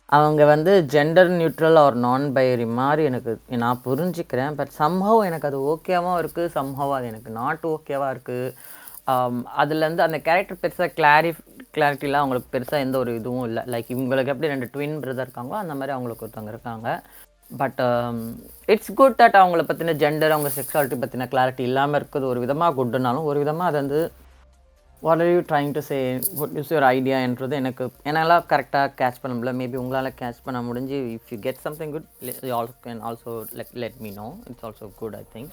அவங்க 0.10 0.42
வந்து 0.52 0.72
ஜெண்டர் 0.94 1.32
நியூட்ரல் 1.40 1.78
ஆர் 1.84 1.96
நான் 2.06 2.26
பைரி 2.36 2.66
மாதிரி 2.80 3.04
எனக்கு 3.10 3.32
நான் 3.64 3.84
புரிஞ்சுக்கிறேன். 3.88 4.56
பட் 4.60 4.72
சம்ஹவ் 4.82 5.22
எனக்கு 5.30 5.50
அது 5.50 5.60
ஓகேவாகவும் 5.72 6.20
இருக்குது 6.22 6.54
சம்ஹவ் 6.58 6.94
அது 6.98 7.06
எனக்கு 7.12 7.32
நாட் 7.40 7.66
ஓகேவாக 7.76 8.14
இருக்குது 8.16 8.54
um, 9.12 9.38
அதுலேருந்து 9.62 10.06
அந்த 10.08 10.18
கேரக்டர் 10.28 10.62
பெருசாக 10.64 10.90
கிளாரி 11.00 11.32
கிளாரிட்டிலாம் 11.76 12.24
அவங்களுக்கு 12.24 12.54
பெருசாக 12.56 12.86
எந்த 12.86 12.98
ஒரு 13.04 13.12
இதுவும் 13.20 13.46
இல்லை. 13.50 13.62
லைக் 13.74 13.90
இவங்களுக்கு 13.94 14.34
எப்படி 14.34 14.52
ரெண்டு 14.54 14.68
ட்வின் 14.74 15.00
பிரதர் 15.04 15.28
இருக்காங்களோ 15.28 15.58
அந்த 15.64 15.76
மாதிரி 15.80 15.96
அவங்களுக்கு 15.96 16.26
ஒருத்தவங்க 16.26 16.54
இருக்காங்க. 16.56 16.90
பட் 17.62 17.82
இட்ஸ் 18.74 18.94
குட் 19.00 19.18
தட் 19.22 19.40
அவங்கள 19.40 19.64
பற்றின 19.70 19.96
ஜெண்டர் 20.04 20.36
அவங்க 20.36 20.52
செக்ஷுவாலிட்டி 20.58 20.98
பற்றின 21.02 21.28
கிளாரிட்டி 21.34 21.64
இல்லாமல் 21.70 22.00
இருக்குது 22.00 22.30
ஒரு 22.32 22.40
விதமாக 22.44 22.76
குட்டுனாலும் 22.80 23.28
ஒரு 23.32 23.40
விதமாக 23.44 23.70
அது 23.72 23.78
வந்து 23.82 24.00
what 25.06 25.22
are 25.24 25.32
you 25.34 25.40
trying 25.50 25.74
to 25.78 25.82
say 25.90 25.98
what 26.40 26.54
is 26.62 26.72
your 26.74 26.86
ஐடியான்றது 26.96 27.56
எனக்கு 27.62 27.86
என்னால் 28.10 28.36
கரெக்டாக 28.52 28.92
கேட்ச் 29.02 29.20
பண்ண 29.22 29.34
முடியல. 29.38 29.54
மேபி 29.62 29.78
உங்களால் 29.84 30.10
கேட்ச் 30.22 30.40
பண்ண 30.46 30.62
முடிஞ்சு 30.70 31.00
if 31.16 31.32
you 31.34 31.38
get 31.48 31.62
something 31.66 31.94
good 31.96 32.08
also 32.60 32.78
can 32.86 33.04
also 33.10 33.34
let 33.60 33.76
let 33.84 34.00
me 34.06 34.12
know 34.22 34.28
it's 34.50 34.66
also 34.70 34.88
good 35.02 35.18
I 35.22 35.24
think 35.36 35.52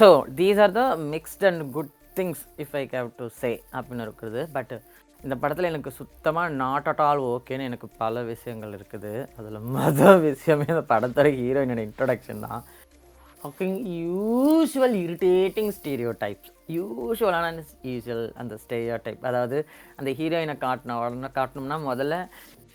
so 0.00 0.08
these 0.40 0.60
are 0.66 0.74
the 0.80 0.84
mixed 1.14 1.46
and 1.50 1.64
good 1.76 1.92
things 2.18 2.42
if 2.64 2.76
I 2.80 2.84
have 2.94 3.08
to 3.20 3.26
say 3.42 3.50
அப்படின்னு 3.76 4.06
இருக்குது. 4.08 4.42
But 4.56 4.74
இந்த 5.24 5.36
படத்தில் 5.42 5.68
எனக்கு 5.72 5.90
சுத்தமாக 5.98 6.48
not 6.62 6.88
at 6.90 7.02
all 7.08 7.20
ஓகேன்னு 7.34 7.68
எனக்கு 7.68 7.86
பல 8.02 8.22
விஷயங்கள் 8.32 8.72
இருக்குது. 8.78 9.12
அதில் 9.38 9.66
மொதல் 9.76 10.20
விஷயமே 10.26 10.66
இந்த 10.72 10.82
படத்தோட 10.90 11.28
ஹீரோயினோட 11.38 11.82
இன்ட்ரொடக்ஷன் 11.88 12.44
தான். 12.46 12.62
Fucking 13.44 13.78
usual 14.02 14.94
irritating 15.04 15.72
stereo 15.78 16.10
types 16.20 16.50
யூஸ்வலான 16.68 17.64
யூஸ்வல் 17.82 18.32
அந்த 18.34 18.54
ஸ்டீரியோ 18.62 18.96
டைப் 19.02 19.26
அதாவது 19.30 19.66
அந்த 19.96 20.10
ஹீரோயினை 20.10 20.54
காட்டின 20.62 20.96
உடனே 21.00 21.30
காட்டணும்னா 21.38 21.78
முதல்ல 21.90 22.18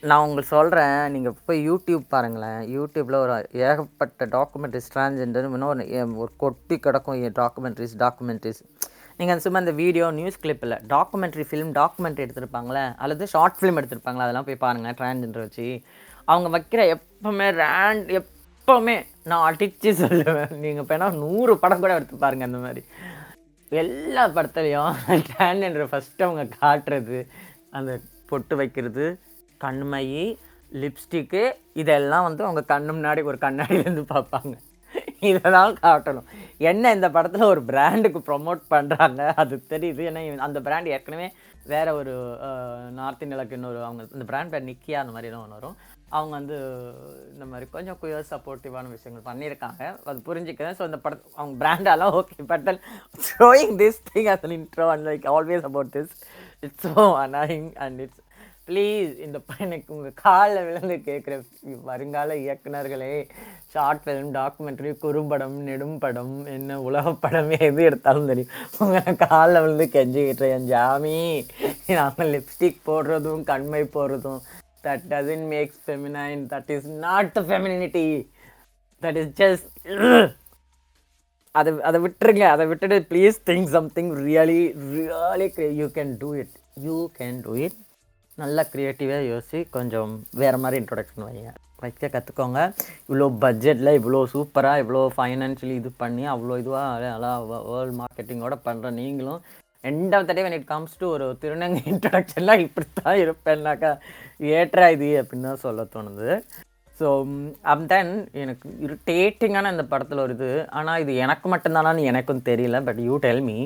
நான் 0.03 0.23
உங்களுக்கு 0.25 0.51
சொல்கிறேன் 0.57 1.11
நீங்கள் 1.13 1.35
போய் 1.45 1.59
யூடியூப் 1.69 2.03
பாருங்களேன். 2.09 2.59
யூடியூப்பில் 2.75 3.19
ஒரு 3.23 3.33
ஏகப்பட்ட 3.67 4.25
டாக்குமெண்ட்ரிஸ் 4.37 4.91
டிரான்ஜெண்டர் 4.93 5.47
இன்னொரு 5.49 5.85
ஒரு 6.23 6.31
கொட்டி 6.37 6.79
கிடக்கும் 6.79 7.25
டாக்குமெண்ட்ரிஸ் 7.41 7.95
டாக்குமெண்ட்ரிஸ் 8.03 8.61
நீங்கள் 9.19 9.43
சும்மா 9.45 9.59
இந்த 9.59 9.71
வீடியோ 9.83 10.11
நியூஸ் 10.19 10.41
கிளிப்பில் 10.43 10.79
டாக்குமெண்ட்ரி 10.95 11.45
ஃபிலிம் 11.49 11.71
டாக்குமெண்ட்ரி 11.81 12.25
எடுத்திருப்பாங்களே 12.25 12.95
அல்லது 12.97 13.25
ஷார்ட் 13.27 13.57
ஃபிலிம் 13.59 13.79
எடுத்திருப்பாங்களே 13.81 14.25
அதெல்லாம் 14.27 14.49
போய் 14.49 14.63
பாருங்கள் 14.65 14.97
டிரான்ஜெண்டர் 15.01 15.45
வச்சு. 15.45 15.67
அவங்க 16.25 16.49
வைக்கிற 16.57 16.81
எப்போவுமே 16.95 17.47
ரேண்ட் 17.63 18.09
எப்போவுமே 18.19 18.95
நான் 19.31 19.45
அடித்து 19.49 19.91
சொல்லுவேன். 20.03 20.53
நீங்கள் 20.63 20.83
இப்போ 20.85 21.09
நூறு 21.23 21.53
படம் 21.63 21.83
கூட 21.83 21.93
எடுத்து 21.99 22.23
பாருங்கள் 22.23 22.49
அந்த 22.49 22.61
மாதிரி. 22.65 22.83
எல்லா 23.81 24.23
படத்துலையும் 24.35 24.93
டிரான்ஜெண்டர் 25.29 25.91
ஃபஸ்ட்டு 25.91 26.25
அவங்க 26.27 26.43
காட்டுறது 26.61 27.19
அந்த 27.79 27.91
பொட்டு 28.29 28.55
வைக்கிறது 28.61 29.05
கண்மை 29.65 30.05
லிப்ஸ்டிக்கு 30.81 31.43
இதெல்லாம் 31.81 32.25
வந்து 32.27 32.41
அவங்க 32.47 32.61
கண்ணு 32.73 32.91
முன்னாடி 32.97 33.21
ஒரு 33.29 33.37
கண்ணாடியிலேருந்து 33.45 34.03
பார்ப்பாங்க. 34.15 34.55
இதை 35.29 35.49
தான் 35.55 35.77
காட்டணும். 35.83 36.27
என்ன 36.71 36.91
இந்த 36.97 37.07
படத்தில் 37.15 37.51
ஒரு 37.53 37.61
பிராண்டுக்கு 37.69 38.19
ப்ரொமோட் 38.27 38.61
பண்ணுறாங்க 38.73 39.21
அது 39.41 39.55
தெரியுது. 39.73 40.01
ஏன்னா 40.09 40.21
அந்த 40.47 40.59
பிராண்ட் 40.67 40.91
ஏற்கனவே 40.95 41.27
வேறு 41.71 41.91
ஒரு 41.99 42.13
நார்த் 42.99 43.23
இந்தியாவுக்கு 43.25 43.57
இன்னொரு 43.57 43.79
அவங்க 43.87 44.03
இந்த 44.15 44.25
பிராண்ட் 44.29 44.51
பேர் 44.53 44.69
நிக்கியா 44.69 45.01
அந்த 45.03 45.13
மாதிரி 45.15 45.31
தான் 45.33 45.43
ஒன்று 45.45 45.57
வரும். 45.59 45.77
அவங்க 46.15 46.33
வந்து 46.39 46.57
இந்த 47.33 47.45
மாதிரி 47.51 47.65
கொஞ்சம் 47.75 47.99
குயர் 48.01 48.29
சப்போர்ட்டிவான 48.31 48.89
விஷயங்கள் 48.95 49.27
பண்ணியிருக்காங்க. 49.29 49.83
அது 50.09 50.19
புரிஞ்சுக்கிறேன் 50.29 50.77
ஸோ 50.79 50.85
இந்த 50.89 50.99
படத்தை 51.03 51.27
அவங்க 51.39 51.55
பிராண்டாலாம் 51.63 52.15
okay 52.21 52.47
but 52.53 52.65
then 52.69 52.81
showing 53.29 53.75
this 53.83 54.01
thing 54.13 54.31
as 54.35 54.47
an 54.47 54.57
intro 54.59 54.87
and 54.95 55.07
like 55.09 55.27
always 55.35 55.67
about 55.69 55.93
this 55.97 56.15
it's 56.65 56.87
so 56.87 57.05
annoying 57.25 57.69
and 57.85 58.01
it's 58.05 58.25
please 58.69 59.13
இந்த 59.25 59.37
எனக்கு 59.65 59.93
உங்கள் 59.93 60.19
காலில் 60.25 60.65
விழுந்து 60.65 60.95
கேட்குற 61.07 61.35
வருங்கால 61.87 62.35
இயக்குனர்களே 62.41 63.15
ஷார்ட் 63.73 64.01
ஃபிலிம் 64.03 64.29
டாக்குமெண்ட்ரி 64.37 64.91
குறும்படம் 65.03 65.55
நெடும்படம் 65.67 66.35
என்ன 66.55 66.77
உலகப்படம் 66.87 67.49
எது 67.67 67.81
எடுத்தாலும் 67.89 68.29
தெரியும். 68.31 68.53
உங்கள் 68.83 69.19
காலில் 69.25 69.61
விழுந்து 69.63 69.87
கெஞ்சிக்கிட்டேன் 69.95 70.53
என் 70.57 70.69
ஜாமி. 70.73 71.17
நாங்கள் 71.99 72.31
லிப்ஸ்டிக் 72.35 72.85
போடுறதும் 72.89 73.43
கண்மை 73.51 73.83
போடுறதும். 73.95 74.41
That 74.85 75.05
doesn't 75.13 75.45
makes 75.53 75.79
feminine 75.85 76.43
that 76.53 76.71
is 76.75 76.87
not 77.05 77.31
the 77.37 77.41
feminity 77.49 78.05
that 79.03 79.19
is 79.21 79.33
just 79.41 79.69
அதை 81.55 81.71
அதை 81.89 81.97
விட்டுருங்க. 82.05 82.43
அதை 82.55 82.65
விட்டுட்டு 82.71 82.97
please 83.11 83.37
think 83.49 83.69
something 83.77 84.11
really 84.25 84.61
really 84.95 85.47
you 85.81 85.87
can 85.97 86.11
do 86.23 86.29
it 86.41 86.53
you 86.87 86.97
can 87.19 87.39
do 87.45 87.53
it 87.65 87.77
நல்லா 88.41 88.63
க்ரியேட்டிவாக 88.73 89.23
யோசி. 89.31 89.59
கொஞ்சம் 89.77 90.11
வேறு 90.41 90.59
மாதிரி 90.63 90.79
இன்ட்ரொடக்ஷன் 90.81 91.25
வைங்க. 91.27 91.51
வைக்க 91.83 92.07
கற்றுக்கோங்க 92.13 92.59
இவ்வளோ 93.07 93.25
பட்ஜெட்டில் 93.43 93.97
இவ்வளோ 93.99 94.19
சூப்பராக 94.33 94.81
இவ்வளோ 94.83 95.01
ஃபைனான்ஷியலி 95.17 95.75
இது 95.81 95.89
பண்ணி 96.01 96.23
அவ்வளோ 96.33 96.55
இதுவாக 96.61 97.09
நல்லா 97.13 97.31
வேர்ல்ட் 97.69 97.97
மார்க்கெட்டிங்கோட 97.99 98.55
பண்ணுற 98.65 98.89
நீங்களும் 99.01 99.41
end 99.83 100.15
of 100.15 100.25
the 100.29 100.33
day 100.37 100.43
when 100.45 100.55
it 100.57 100.69
comes 100.71 100.97
to 101.01 101.05
ஒரு 101.15 101.25
திருநங்கை 101.41 101.81
இன்ட்ரடக்ஷன்லாம் 101.91 102.63
இப்படி 102.65 102.87
தான் 102.99 103.19
இருப்பேன்னாக்கா 103.23 103.91
ஏற்றா 104.55 104.87
இது 104.95 105.09
அப்படின்னு 105.19 105.47
தான் 105.49 105.63
சொல்ல 105.65 105.85
தோணுது. 105.93 106.29
ஸோ 106.97 107.09
அப் 107.73 107.85
தென் 107.91 108.11
எனக்கு 108.41 108.69
இரிட்டேட்டிங்கான 108.85 109.71
இந்த 109.75 109.85
படத்தில் 109.91 110.23
ஒரு 110.25 110.33
இது. 110.37 110.49
ஆனால் 110.77 111.01
இது 111.03 111.13
எனக்கு 111.25 111.47
மட்டும்தானான்னு 111.53 112.09
எனக்கும் 112.11 112.47
தெரியல 112.49 112.79
but 112.87 112.99
you 113.07 113.17
tell 113.25 113.43
me 113.49 113.57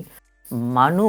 Manu. 0.78 1.08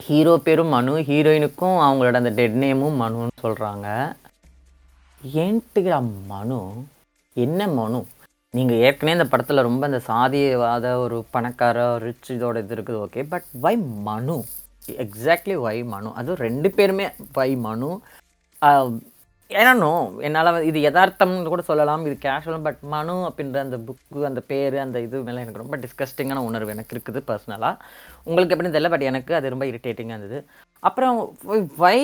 Hero 0.00 0.34
பேரும் 0.46 0.72
மனு 0.76 0.94
ஹீரோயினுக்கும் 1.08 1.78
அவங்களோட 1.86 2.16
அந்த 2.20 2.32
டெட் 2.38 2.58
நேமும் 2.64 3.00
மனுன்னு 3.02 3.42
சொல்கிறாங்க 3.44 3.88
ஏன்ட்டுக்கிற 5.42 5.96
மனு. 6.32 6.60
என்ன 7.36 7.66
மனு? 7.78 8.00
நீங்கள் 8.54 8.80
ஏற்கனவே 8.86 9.14
இந்த 9.16 9.24
படத்தில் 9.32 9.64
ரொம்ப 9.66 9.82
அந்த 9.88 9.98
சாதியவாத 10.08 10.86
ஒரு 11.02 11.18
பணக்கார 11.34 11.84
ரிச் 12.02 12.28
இதோட 12.34 12.56
இது 12.64 12.74
இருக்குது 12.76 12.98
ஓகே 13.04 13.22
பட் 13.30 13.46
வை 13.64 13.72
மனு? 14.08 14.36
எக்ஸாக்ட்லி 15.04 15.54
வை 15.66 15.78
மனு? 15.92 16.10
அதுவும் 16.20 16.42
ரெண்டு 16.46 16.68
பேருமே 16.76 17.06
வை 17.38 17.48
மனு? 17.66 17.88
Um, 18.62 18.90
ஏன்னா 19.50 19.72
என்னால் 20.26 20.50
இது 20.68 20.78
யதார்த்தம்னு 20.86 21.52
கூட 21.54 21.64
சொல்லலாம் 21.70 22.04
இது 22.08 22.14
கேஷுவல் 22.26 22.66
பட் 22.66 22.82
மனு 22.92 23.16
அப்படின்ற 23.28 23.58
அந்த 23.64 23.78
புக்கு 23.88 24.26
அந்த 24.30 24.42
பேர் 24.50 24.76
அந்த 24.84 25.00
இது 25.06 25.22
மேலே 25.28 25.42
எனக்கு 25.44 25.64
ரொம்ப 25.64 25.78
டிஸ்கஸ்டிங்கான 25.84 26.44
உணர்வு 26.50 26.74
எனக்கு 26.76 26.94
இருக்குது 26.96 27.22
பர்சனலாக 27.30 27.82
உங்களுக்கு 28.26 28.54
எப்படின்னு 28.54 28.76
தெரியல 28.76 28.92
பட் 28.96 29.08
எனக்கு 29.12 29.34
அது 29.38 29.54
ரொம்ப 29.56 29.66
இரிட்டேட்டிங்காக 29.72 30.18
இருந்தது. 30.18 30.40
அப்புறம் 30.82 31.16
வை 31.84 31.98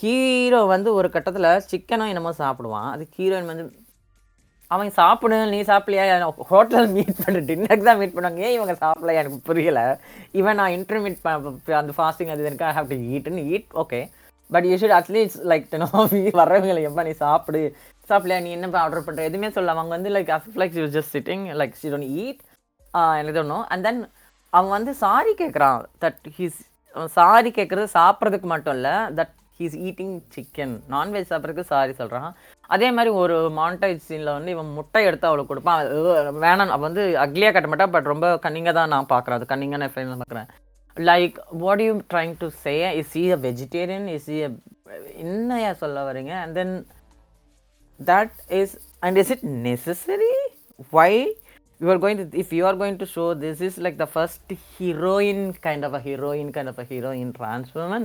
ஹீரோ 0.00 0.62
uh, 0.62 0.66
வந்து 0.74 0.90
ஒரு 1.00 1.10
கட்டத்தில் 1.10 1.52
சிக்கனும் 1.70 2.12
என்னமோ 2.14 2.34
சாப்பிடுவான். 2.42 2.90
அது 2.94 3.06
ஹீரோயின் 3.18 3.52
வந்து 3.52 3.66
அவன் 4.72 4.90
சாப்பிடு 4.98 5.36
நீ 5.52 5.58
சாப்பிடலையா? 5.70 6.16
ஹோட்டல் 6.50 6.88
மீட் 6.96 7.20
பண்ண 7.22 7.40
டின்னருக்கு 7.48 7.88
தான் 7.88 8.00
மீட் 8.00 8.14
பண்ணுவாங்க. 8.16 8.42
ஏன் 8.48 8.56
இவங்க 8.56 8.74
சாப்பிடலையா? 8.84 9.20
எனக்கு 9.22 9.40
புரியல. 9.48 9.80
இவன் 10.40 10.58
நான் 10.60 10.74
இன்டர்மீட் 10.78 11.18
அந்த 11.80 11.94
ஃபாஸ்டிங் 11.98 12.32
அது 12.34 12.48
எனக்கு 12.50 12.74
have 12.78 12.90
to 12.92 12.98
ஈட்னு 13.16 13.44
eat 13.52 13.68
okay 13.84 14.00
but 14.54 14.66
you 14.70 14.76
should 14.82 14.96
at least 15.00 15.42
like 15.52 15.76
know 15.82 15.90
வர்றவங்களை 16.40 16.80
எப்போ 16.88 17.02
நீ 17.08 17.12
சாப்பிடு. 17.24 17.62
சாப்பிடலையா? 18.10 18.40
நீ 18.46 18.50
என்ன 18.56 18.78
ஆர்டர் 18.84 19.06
பண்ணுற 19.06 19.28
எதுவுமே 19.30 19.50
சொல்ல 19.56 19.76
அவங்க 19.76 19.94
வந்து 19.96 20.10
like 20.16 20.32
as 20.36 20.58
like 20.62 20.74
you 20.80 20.86
just 20.96 21.14
sitting 21.16 21.44
like 21.60 21.78
she 21.82 21.90
don't 21.94 22.08
eat 22.24 22.42
எனக்கு 23.20 23.38
தோணும் 23.38 23.64
அண்ட் 23.72 23.86
தென் 23.88 24.00
அவன் 24.56 24.74
வந்து 24.78 24.92
சாரி 25.04 25.32
கேட்குறான் 25.42 25.78
தட் 26.02 26.22
ஹீஸ் 26.38 26.58
சாரி 27.18 27.50
கேட்குறது 27.58 27.86
சாப்பிட்றதுக்கு 27.98 28.48
மட்டும் 28.54 28.76
இல்லை. 28.78 28.96
That 29.18 29.32
he's 29.58 29.76
eating 29.88 30.14
chicken 30.34 30.74
non veg 30.94 31.30
சாப்பிட்றதுக்கு 31.30 31.70
சாரி 31.72 31.92
சொல்கிறான் 32.00 32.30
அதே 32.74 32.88
மாதிரி 32.96 33.10
ஒரு 33.22 33.36
மாண்டேஜ் 33.58 34.00
சீனில் 34.08 34.34
வந்து 34.36 34.52
இவன் 34.54 34.70
முட்டை 34.78 35.02
எடுத்து 35.08 35.28
அவளுக்கு 35.30 35.50
கொடுப்பான். 35.52 35.80
வேணாம். 36.44 36.72
அவள் 36.76 36.86
வந்து 36.88 37.04
அக்லியாக 37.24 37.52
கட்ட 37.54 37.70
மாட்டா 37.72 37.88
பட் 37.94 38.10
ரொம்ப 38.12 38.28
கன்னிங்காக 38.46 38.76
தான் 38.80 38.92
நான் 38.94 39.10
பார்க்குறேன். 39.12 39.38
அது 39.38 39.50
கன்னிங்கான 39.52 39.88
ஃபைனல் 39.94 40.22
பார்க்குறேன். 40.22 40.48
Like 41.10 41.36
what 41.64 41.82
you 41.86 41.92
trying 42.14 42.34
to 42.42 42.48
say 42.64 42.74
is 43.02 43.14
uh 43.22 43.24
a 43.36 43.38
vegetarian 43.48 44.08
is 44.16 44.28
uh 44.36 44.40
என்னையா 45.26 45.72
சொல்ல 45.84 46.00
வரீங்க 46.10 46.34
and 46.44 46.56
then 46.60 46.74
that 48.10 48.36
is 48.60 48.74
and 49.06 49.18
is 49.22 49.32
it 49.36 49.46
necessary 49.68 50.34
why 50.98 51.12
you 51.82 51.90
are 51.92 52.00
going 52.02 52.18
to 52.18 52.24
if 52.40 52.48
you 52.56 52.64
are 52.68 52.76
going 52.80 52.96
to 53.00 53.06
show 53.12 53.24
this 53.44 53.60
is 53.66 53.76
like 53.84 53.96
the 54.02 54.06
first 54.16 54.52
heroine 54.74 55.40
kind 55.64 55.82
of 55.86 55.92
a 55.98 56.00
heroine 56.04 56.50
kind 56.56 56.68
of 56.72 56.76
a 56.82 56.84
heroine 56.90 57.30
trans 57.38 57.70
woman 57.78 58.04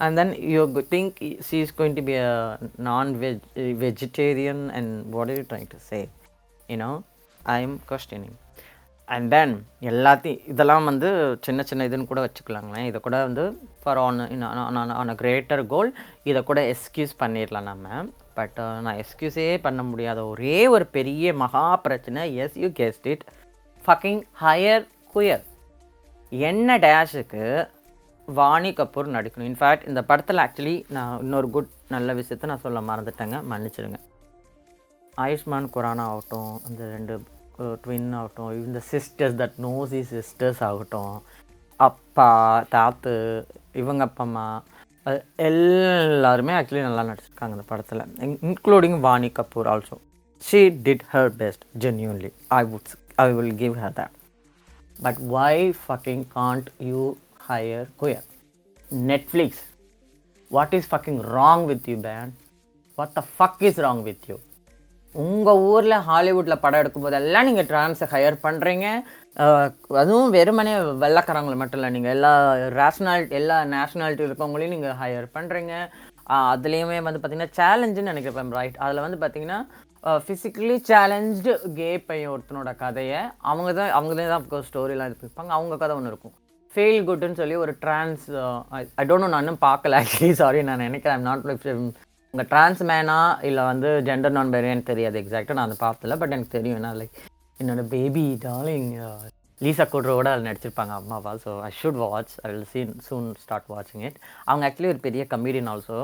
and 0.00 0.18
then 0.18 0.30
you 0.52 0.66
go- 0.68 0.82
think 0.84 1.10
she 1.40 1.60
is 1.60 1.70
going 1.70 1.94
to 1.94 2.02
be 2.02 2.14
a 2.20 2.30
non-veg 2.78 3.36
eh, 3.56 3.72
vegetarian 3.78 4.70
and 4.70 4.88
what 5.14 5.30
are 5.30 5.36
you 5.36 5.44
trying 5.44 5.68
to 5.68 5.80
say? 5.80 6.02
You 6.68 6.76
know 6.76 6.94
i'm 7.40 7.74
questioning. 7.90 8.34
And 9.08 9.30
then 9.30 9.52
எல்லாத்தையும் 9.82 10.38
இதெல்லாம் 10.46 10.84
வந்து 10.84 11.08
சின்ன 11.40 11.62
சின்ன 11.62 11.86
இதுன்னு 11.88 12.06
கூட 12.06 12.20
வச்சுக்கலாங்களேன். 12.26 12.86
இதை 12.86 13.00
கூட 13.00 13.16
வந்து 13.22 13.42
for 13.82 13.98
on 13.98 14.20
on 15.00 15.08
a 15.08 15.14
greater 15.14 15.66
goal 15.66 15.90
இதை 16.22 16.42
கூட 16.42 16.60
எஸ்கியூஸ் 16.74 17.12
பண்ணிடலாம் 17.18 17.68
நம்ம 17.70 17.88
பட் 18.34 18.58
eh, 18.58 18.80
நான் 18.86 19.00
எஸ்கியூஸே 19.02 19.58
பண்ண 19.66 19.82
முடியாத 19.82 20.26
ஒரே 20.26 20.66
ஒரு 20.76 20.86
பெரிய 20.96 21.34
மகா 21.42 21.76
பிரச்சனை 21.86 22.36
yes 22.36 22.56
you 22.62 22.68
guessed 22.80 23.08
it 23.14 23.24
fucking 23.84 24.22
hire 24.40 24.84
queer 25.14 25.44
என்ன 26.32 26.78
டேஷுக்கு 26.78 27.44
வாணி 28.28 28.70
கபூர் 28.78 29.14
நடிக்கணும். 29.16 29.48
இன்ஃபேக்ட் 29.50 29.86
இந்த 29.90 30.00
படத்தில் 30.10 30.42
ஆக்சுவலி 30.44 30.74
நான் 30.96 31.20
இன்னொரு 31.24 31.48
குட் 31.50 31.70
நல்ல 31.94 32.14
விஷயத்த 32.14 32.50
நான் 32.50 32.64
சொல்ல 32.66 32.80
மறந்துட்டேங்க. 32.90 33.38
மன்னிச்சிடுங்க. 33.50 33.98
ஆயுஷ்மான் 35.24 35.72
குரானா 35.74 36.04
ஆகட்டும் 36.12 36.52
அந்த 36.66 36.82
ரெண்டு 36.94 37.14
ட்வின் 37.82 38.14
ஆகட்டும் 38.20 38.52
இந்த 38.66 38.80
சிஸ்டர்ஸ் 38.92 39.36
தட் 39.40 39.58
நோசி 39.66 40.00
சிஸ்டர்ஸ் 40.12 40.62
ஆகட்டும் 40.68 41.14
அப்பா 41.76 42.30
தாத்து 42.72 43.12
இவங்க 43.82 44.02
அப்பா 44.08 44.24
அம்மா 44.28 44.46
எல்லாருமே 45.48 46.52
ஆக்சுவலி 46.58 46.82
நல்லா 46.86 47.02
நடிச்சிருக்காங்க 47.10 47.56
இந்த 47.56 47.66
படத்தில். 47.70 48.02
Including 48.48 48.98
Vaani 49.06 49.28
Kapoor 49.38 49.70
also 49.72 49.96
she 50.42 50.60
did 50.86 51.04
her 51.12 51.30
best 51.42 51.64
genuinely 51.84 52.30
I 52.60 52.62
would 52.72 52.92
I 53.24 53.26
will 53.38 53.56
give 53.62 53.76
her 53.82 53.94
that 54.00 54.14
but 55.02 55.20
why 55.36 55.54
fucking 55.82 56.24
can't 56.38 56.68
you 56.90 57.02
hire 57.48 57.88
queer 57.96 58.26
Netflix 59.08 59.62
what 60.50 60.74
is 60.78 60.88
fucking 60.90 61.20
wrong 61.36 61.64
with 61.70 61.88
you 61.92 61.96
man 62.08 62.32
what 62.98 63.14
the 63.18 63.22
fuck 63.36 63.62
is 63.68 63.80
wrong 63.86 64.02
with 64.08 64.26
you 64.30 64.36
உங்கள் 65.14 65.60
ஊரில் 65.72 65.96
ஹாலிவுட்டில் 66.08 66.60
படம் 66.62 66.80
எடுக்கும்போதெல்லாம் 66.82 67.46
நீங்கள் 67.48 67.68
ட்ரான்ஸை 67.68 68.06
higher 68.12 68.36
பண்ணுறீங்க 68.44 68.86
அதுவும் 70.00 70.30
வெறுமனே 70.30 70.72
வெள்ளக்காரங்களை 71.02 71.56
மட்டும் 71.60 71.78
இல்லை 71.80 71.90
நீங்கள் 71.90 72.14
எல்லா 72.16 72.32
ரேஷ்னாலிட்டி 72.80 73.36
எல்லா 73.36 73.56
நேஷ்னாலிட்டி 73.74 74.26
இருக்கவங்களையும் 74.28 74.74
நீங்கள் 74.76 74.98
ஹையர் 75.02 75.28
பண்ணுறீங்க 75.36 75.74
அதுலேயுமே 76.52 76.98
வந்து 77.00 77.20
பார்த்தீங்கன்னா 77.20 77.56
சேலஞ்சுன்னு 77.60 78.12
நினைக்கிறேன் 78.12 78.54
ரைட் 78.58 78.76
அதில் 78.76 79.04
வந்து 79.06 79.18
பார்த்தீங்கன்னா 79.22 79.60
ஃபிசிக்கலி 80.24 80.76
சேலஞ்சு 80.88 81.52
கே 81.76 81.90
பையன் 82.08 82.32
ஒருத்தனோட 82.32 82.72
கதையை 82.76 83.20
அவங்க 83.50 83.70
தான் 83.72 83.94
அவங்க 83.98 84.14
தான் 84.22 84.64
ஸ்டோரிலாம் 84.70 85.12
இது 85.12 85.30
அவங்க 85.50 85.76
கதை 85.76 85.96
ஒன்று 85.96 86.12
இருக்கும். 86.12 86.36
ஃபெயில் 86.74 87.04
குட்னு 87.04 87.38
சொல்லி 87.38 87.56
ஒரு 87.56 87.72
ட்ரான்ஸ் 87.82 88.24
ஐ 88.96 89.04
டோன்ட் 89.04 89.24
நோ 89.24 89.28
நான் 89.28 89.44
இன்னும் 89.44 89.64
பார்க்கல 89.64 90.00
ஆக்சுவலி 90.00 90.32
சாரி 90.34 90.62
நான் 90.62 90.84
நினைக்கிறேன் 90.86 91.16
ஐம் 91.16 91.28
நாட் 91.28 91.46
உங்கள் 92.34 92.48
ட்ரான்ஸ் 92.52 92.82
மேனா 92.82 93.18
இல்லை 93.42 93.64
வந்து 93.64 93.90
ஜெண்டர் 94.06 94.36
நான் 94.38 94.52
பேரியான்னு 94.52 94.90
தெரியாது 94.90 95.18
எக்ஸாக்டாக 95.20 95.56
நான் 95.58 95.68
அதை 95.68 95.78
பார்த்தல 95.80 96.16
பட் 96.16 96.32
எனக்கு 96.32 96.56
தெரியும் 96.56 96.78
ஏன்னா 96.80 96.92
லைக் 97.00 97.18
என்னோட 97.58 97.82
பேபி 97.88 98.26
டாலிங் 98.44 98.88
லீசா 99.64 99.84
கூட்ரோட 99.92 100.28
அதில் 100.32 100.48
நடிச்சிருப்பாங்க 100.48 100.94
அம்மாவா. 101.00 101.32
So 101.44 101.50
I 101.68 101.70
should 101.80 102.00
watch 102.02 102.34
I 102.44 102.48
will 102.52 102.66
seen 102.72 102.92
soon 103.06 103.28
start 103.42 103.68
வாட்சிங் 103.72 104.04
இட் 104.08 104.18
அவங்க 104.48 104.64
ஆக்சுவலி 104.68 104.90
ஒரு 104.92 105.00
பெரிய 105.06 105.24
கமீடியன் 105.34 105.70
ஆல்சோ 105.72 105.98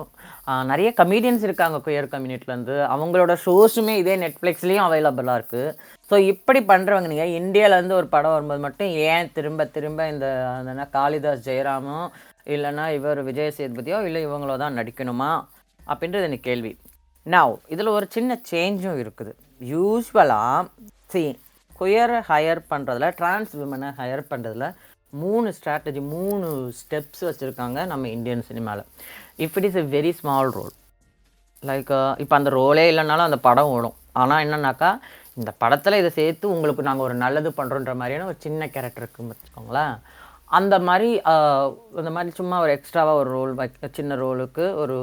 நிறைய 0.73 0.91
கமீடியன்ஸ் 1.01 1.47
இருக்காங்க 1.49 1.81
குயர் 1.87 2.13
கம்யூனிட்டிலேருந்து 2.15 2.77
அவங்களோட 2.95 3.35
ஷோஸுமே 3.45 3.95
இதே 4.03 4.17
நெட்ஃப்ளிக்ஸ்லேயும் 4.25 4.87
அவைலபிளாக 4.89 5.39
இருக்குது 5.41 5.75
ஸோ 6.11 6.17
இப்படி 6.33 6.63
பண்ணுறவங்க 6.73 7.11
நீங்கள் 7.13 7.37
இந்தியாவிலேருந்து 7.43 7.99
ஒரு 8.01 8.09
படம் 8.15 8.35
வரும்போது 8.37 8.63
மட்டும் 8.67 8.93
ஏன் 9.11 9.31
திரும்ப 9.39 9.67
திரும்ப 9.77 10.09
இந்த 10.15 10.27
அந்த 10.73 10.87
காளிதாஸ் 10.99 11.47
ஜெயராமோ 11.49 12.01
இல்லைன்னா 12.55 12.85
இவர் 12.99 13.19
விஜய் 13.27 13.57
சேதுபதியோ 13.57 13.99
இல்லை 14.09 14.21
இவங்களோ 14.27 14.55
தான் 14.63 14.79
நடிக்கணுமா? 14.79 15.29
அப்படின்றது 15.81 16.27
எனக்கு 16.29 16.49
கேள்வி. 16.49 16.73
நான் 17.27 17.55
இதில் 17.75 17.95
ஒரு 17.97 18.07
சின்ன 18.15 18.39
சேஞ்சும் 18.51 18.99
இருக்குது. 19.03 19.33
யூஸ்வலாக 19.73 20.69
சி 21.13 21.23
குயரை 21.81 22.21
ஹையர் 22.31 22.63
பண்ணுறதுல 22.73 23.09
டிரான்ஸ் 23.21 23.53
விமனை 23.61 23.91
ஹையர் 24.01 24.25
பண்ணுறதுல 24.33 24.69
மூணு 25.23 25.49
ஸ்ட்ராட்டஜி 25.57 26.01
மூணு 26.17 26.49
ஸ்டெப்ஸ் 26.81 27.23
வச்சுருக்காங்க 27.29 27.79
நம்ம 27.93 28.09
இந்தியன் 28.17 28.45
சினிமாவில் 28.51 28.85
if 29.45 29.57
it 29.61 29.69
is 29.69 29.81
a 29.83 29.87
very 29.97 30.13
small 30.19 30.53
role 30.59 30.75
like 31.63 31.91
இப்போ 32.25 32.35
அந்த 32.39 32.51
ரோலே 32.59 32.85
இல்லைனாலும் 32.91 33.29
அந்த 33.29 33.39
படம் 33.47 33.71
ஓடும். 33.77 33.97
ஆனால் 34.21 34.43
என்னன்னாக்கா 34.45 34.91
இந்த 35.39 35.51
படத்தில் 35.63 35.99
இதை 36.01 36.11
சேர்த்து 36.19 36.47
உங்களுக்கு 36.55 36.87
நாங்கள் 36.89 37.07
ஒரு 37.09 37.17
நல்லது 37.25 37.51
பண்ணுறோன்ற 37.59 37.93
மாதிரியான 38.01 38.29
ஒரு 38.31 38.39
சின்ன 38.47 38.69
கேரக்டர் 38.75 39.05
இருக்குன்னு 39.05 39.35
வச்சுக்கோங்களேன். 39.35 39.95
அந்த 40.59 40.75
மாதிரி 40.89 41.11
அந்த 42.01 42.11
மாதிரி 42.17 42.31
சும்மா 42.39 42.57
ஒரு 42.65 42.73
எக்ஸ்ட்ராவாக 42.77 43.21
ஒரு 43.23 43.31
ரோல் 43.37 43.53
வைக்க 43.61 43.89
சின்ன 43.99 44.17
ரோலுக்கு 44.25 44.65
ஒரு 44.83 44.99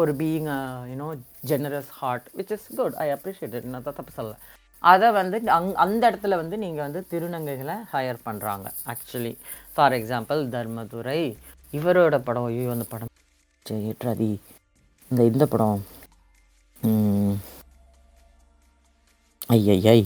ஒரு 0.00 0.12
being 0.20 0.48
you know 0.92 1.08
generous 1.50 1.92
heart 2.00 2.26
which 2.38 2.52
is 2.56 2.68
good 2.80 2.96
I 3.04 3.06
appreciate 3.16 3.70
நான் 3.74 3.86
தான் 3.88 3.98
தப்பு 4.00 4.12
சொல்லலை. 4.18 4.38
அதை 4.82 5.08
வந்து 5.18 5.36
அங் 5.56 5.68
அந்த 5.84 6.02
இடத்துல 6.10 6.36
வந்து 6.42 6.56
நீங்கள் 6.64 6.86
வந்து 6.86 7.00
திருநங்கைகளை 7.12 7.76
ஹையர் 7.92 8.24
பண்ணுறாங்க 8.28 8.66
ஆக்சுவலி 8.92 9.32
ஃபார் 9.74 9.96
எக்ஸாம்பிள் 9.98 10.40
தர்மதுரை 10.54 11.20
இவரோட 11.78 12.16
படம் 12.28 12.48
ஐயோ 12.50 12.70
அந்த 12.76 12.86
படம் 12.92 13.12
ஏற்றாதி 13.90 14.30
இந்த 15.10 15.22
இந்த 15.32 15.44
படம் 15.52 15.80
ஐயையை. 19.54 20.00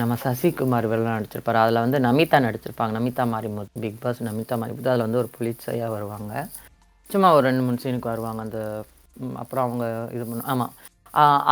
நம்ம 0.00 0.14
சசிகுமார் 0.24 0.86
இவரெல்லாம் 0.88 1.16
நடிச்சிருப்பார். 1.18 1.58
அதில் 1.62 1.82
வந்து 1.84 1.98
நமிதா 2.06 2.38
நடிச்சிருப்பாங்க. 2.44 2.92
நமிதா 2.98 3.24
மாரிமுத்து 3.32 3.82
பிக் 3.84 4.02
பாஸ் 4.02 4.20
நமிதா 4.28 4.56
மாரிமுத்து 4.60 4.92
அதில் 4.92 5.06
வந்து 5.06 5.20
ஒரு 5.22 5.30
புலிச்சையாக 5.36 5.94
வருவாங்க. 5.94 6.32
சும்மா 7.10 7.28
ஒரு 7.36 7.44
ரெண்டு 7.48 7.64
மூணு 7.66 7.82
சீனுக்கு 7.84 8.12
வருவாங்க. 8.12 8.40
அந்த 8.46 8.60
அப்புறம் 9.42 9.64
அவங்க 9.66 9.84
இது 10.16 10.24
பண்ண 10.28 10.44
ஆமாம் 10.54 10.74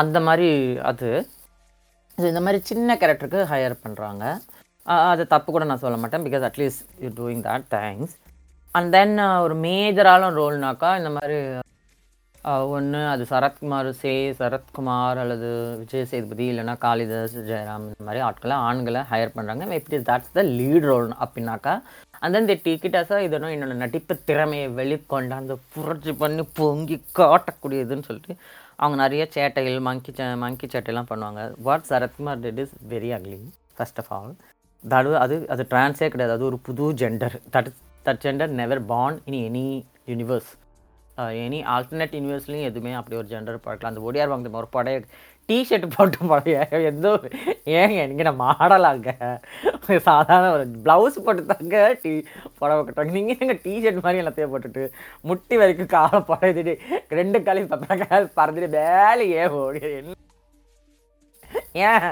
அந்த 0.03 0.19
மாதிரி 0.29 0.49
அது. 0.91 1.11
ஸோ 2.19 2.25
இந்த 2.25 2.41
மாதிரி 2.41 2.59
சின்ன 2.65 2.97
கேரக்டருக்கு 3.01 3.41
ஹையர் 3.51 3.83
பண்ணுறாங்க 3.83 4.25
அது 5.07 5.23
தப்பு 5.27 5.49
கூட 5.51 5.65
நான் 5.69 5.83
சொல்ல 5.83 5.97
மாட்டேன். 6.01 6.25
Because 6.27 6.45
at least 6.49 6.83
you 7.05 7.09
doing 7.17 7.45
that 7.47 7.69
thanks 7.73 8.15
and 8.71 8.91
then 8.95 9.15
ஒரு 9.45 9.55
மேஜரான 9.65 10.31
ரோல்னாக்கா 10.39 10.91
இந்த 11.01 11.11
மாதிரி 11.17 11.39
ஒன்று 12.73 12.99
அது 13.13 13.23
சரத்குமார் 13.31 13.89
சே 14.01 14.11
சரத்குமார் 14.41 15.21
அல்லது 15.23 15.49
விஜய் 15.81 16.09
சேதுபதி 16.11 16.45
இல்லைனா 16.51 16.75
காளிதாஸ் 16.85 17.35
ஜெயராம் 17.49 17.87
இந்த 17.89 18.05
மாதிரி 18.05 18.21
ஆட்களை 18.21 18.57
ஆண்களை 18.67 19.01
ஹையர் 19.11 19.35
பண்ணுறாங்க 19.37 19.67
எப்படி 19.79 19.99
தட்ஸ் 20.11 20.35
த 20.37 20.45
லீட் 20.59 20.87
ரோல் 20.91 21.09
அப்படின்னாக்கா 21.25 21.75
அந்த 22.21 22.43
இந்த 22.43 22.55
டிக்கெட்டாஸாக 22.67 23.27
இதனும் 23.29 23.55
என்னோட 23.55 23.75
நடிப்பு 23.83 24.15
திறமையை 24.29 24.69
வெளிக்கொண்டாந்து 24.79 25.57
புரட்சி 25.75 26.15
பண்ணி 26.23 26.45
பொங்கி 26.57 26.99
காட்டக்கூடியதுன்னு 27.21 28.09
சொல்லிட்டு 28.09 28.37
அவங்க 28.83 28.97
நிறைய 29.03 29.23
சேட்டைகள் 29.37 29.79
மங்கி 29.89 30.13
சே 30.19 30.25
மங்கி 30.45 30.67
சேட்டையெல்லாம் 30.73 31.11
பண்ணுவாங்க. 31.13 31.43
What 31.67 31.89
Sarathkumar 31.91 32.43
did 32.45 32.61
is 32.65 32.75
very 32.93 33.11
ugly 33.17 33.39
first 33.79 34.01
of 34.03 34.11
all 34.19 34.35
that 34.93 35.11
அது 35.25 35.37
அது 35.55 35.63
ட்ரான்ஸே 35.73 36.09
கிடையாது. 36.15 36.35
அது 36.37 36.47
ஒரு 36.51 36.59
புது 36.69 36.87
gender 37.03 37.37
that 37.55 37.71
that 38.09 38.23
gender 38.25 38.53
never 38.61 38.83
born 38.93 39.17
in 39.29 39.39
any 39.49 39.67
universe 40.13 40.51
any 41.45 41.61
alternate 41.75 42.17
யூனிவர்ஸ்லையும் 42.19 42.69
எதுவுமே 42.71 42.93
அப்படி 42.99 43.17
ஒரு 43.21 43.29
ஜெண்டர் 43.33 43.65
பார்க்கலாம். 43.67 43.93
அந்த 43.93 44.03
ஒடியார் 44.09 44.33
வாங்க 44.33 44.59
ஒரு 44.63 44.69
படைய 44.77 44.97
டிஷர்ட் 45.49 45.87
போட்டு 45.95 46.19
படைய 46.33 46.57
எந்த 46.91 47.09
ஏங்க 47.79 47.97
எனக்கு 48.05 48.27
நான் 48.29 48.43
மாடலாங்க? 48.47 49.11
சாதாரண 50.07 50.51
ஒரு 50.53 50.65
ப்ளவுஸ் 50.85 51.17
போட்டு 51.25 51.43
தாங்க 51.47 51.77
டீ 52.03 52.13
புடவை 52.59 52.81
கட்டுறாங்க 52.81 53.13
நீங்கள் 53.13 53.39
எங்கள் 53.39 53.61
டிஷர்ட் 53.65 54.05
மாதிரி 54.05 54.21
எல்லாத்தையும் 54.23 54.53
போட்டுட்டு 54.53 54.85
முட்டி 55.25 55.57
வரைக்கும் 55.57 55.93
காலை 55.95 56.21
படையுது 56.31 56.75
ரெண்டு 57.13 57.41
காலி 57.43 57.65
பப்பா 57.73 57.97
பறந்துட்டு 58.39 58.71
வேலை 58.79 59.27
ஏன் 59.41 59.57
ஓடி. 59.61 59.83
என்ன? 59.99 60.15
ஏன்? 61.85 62.09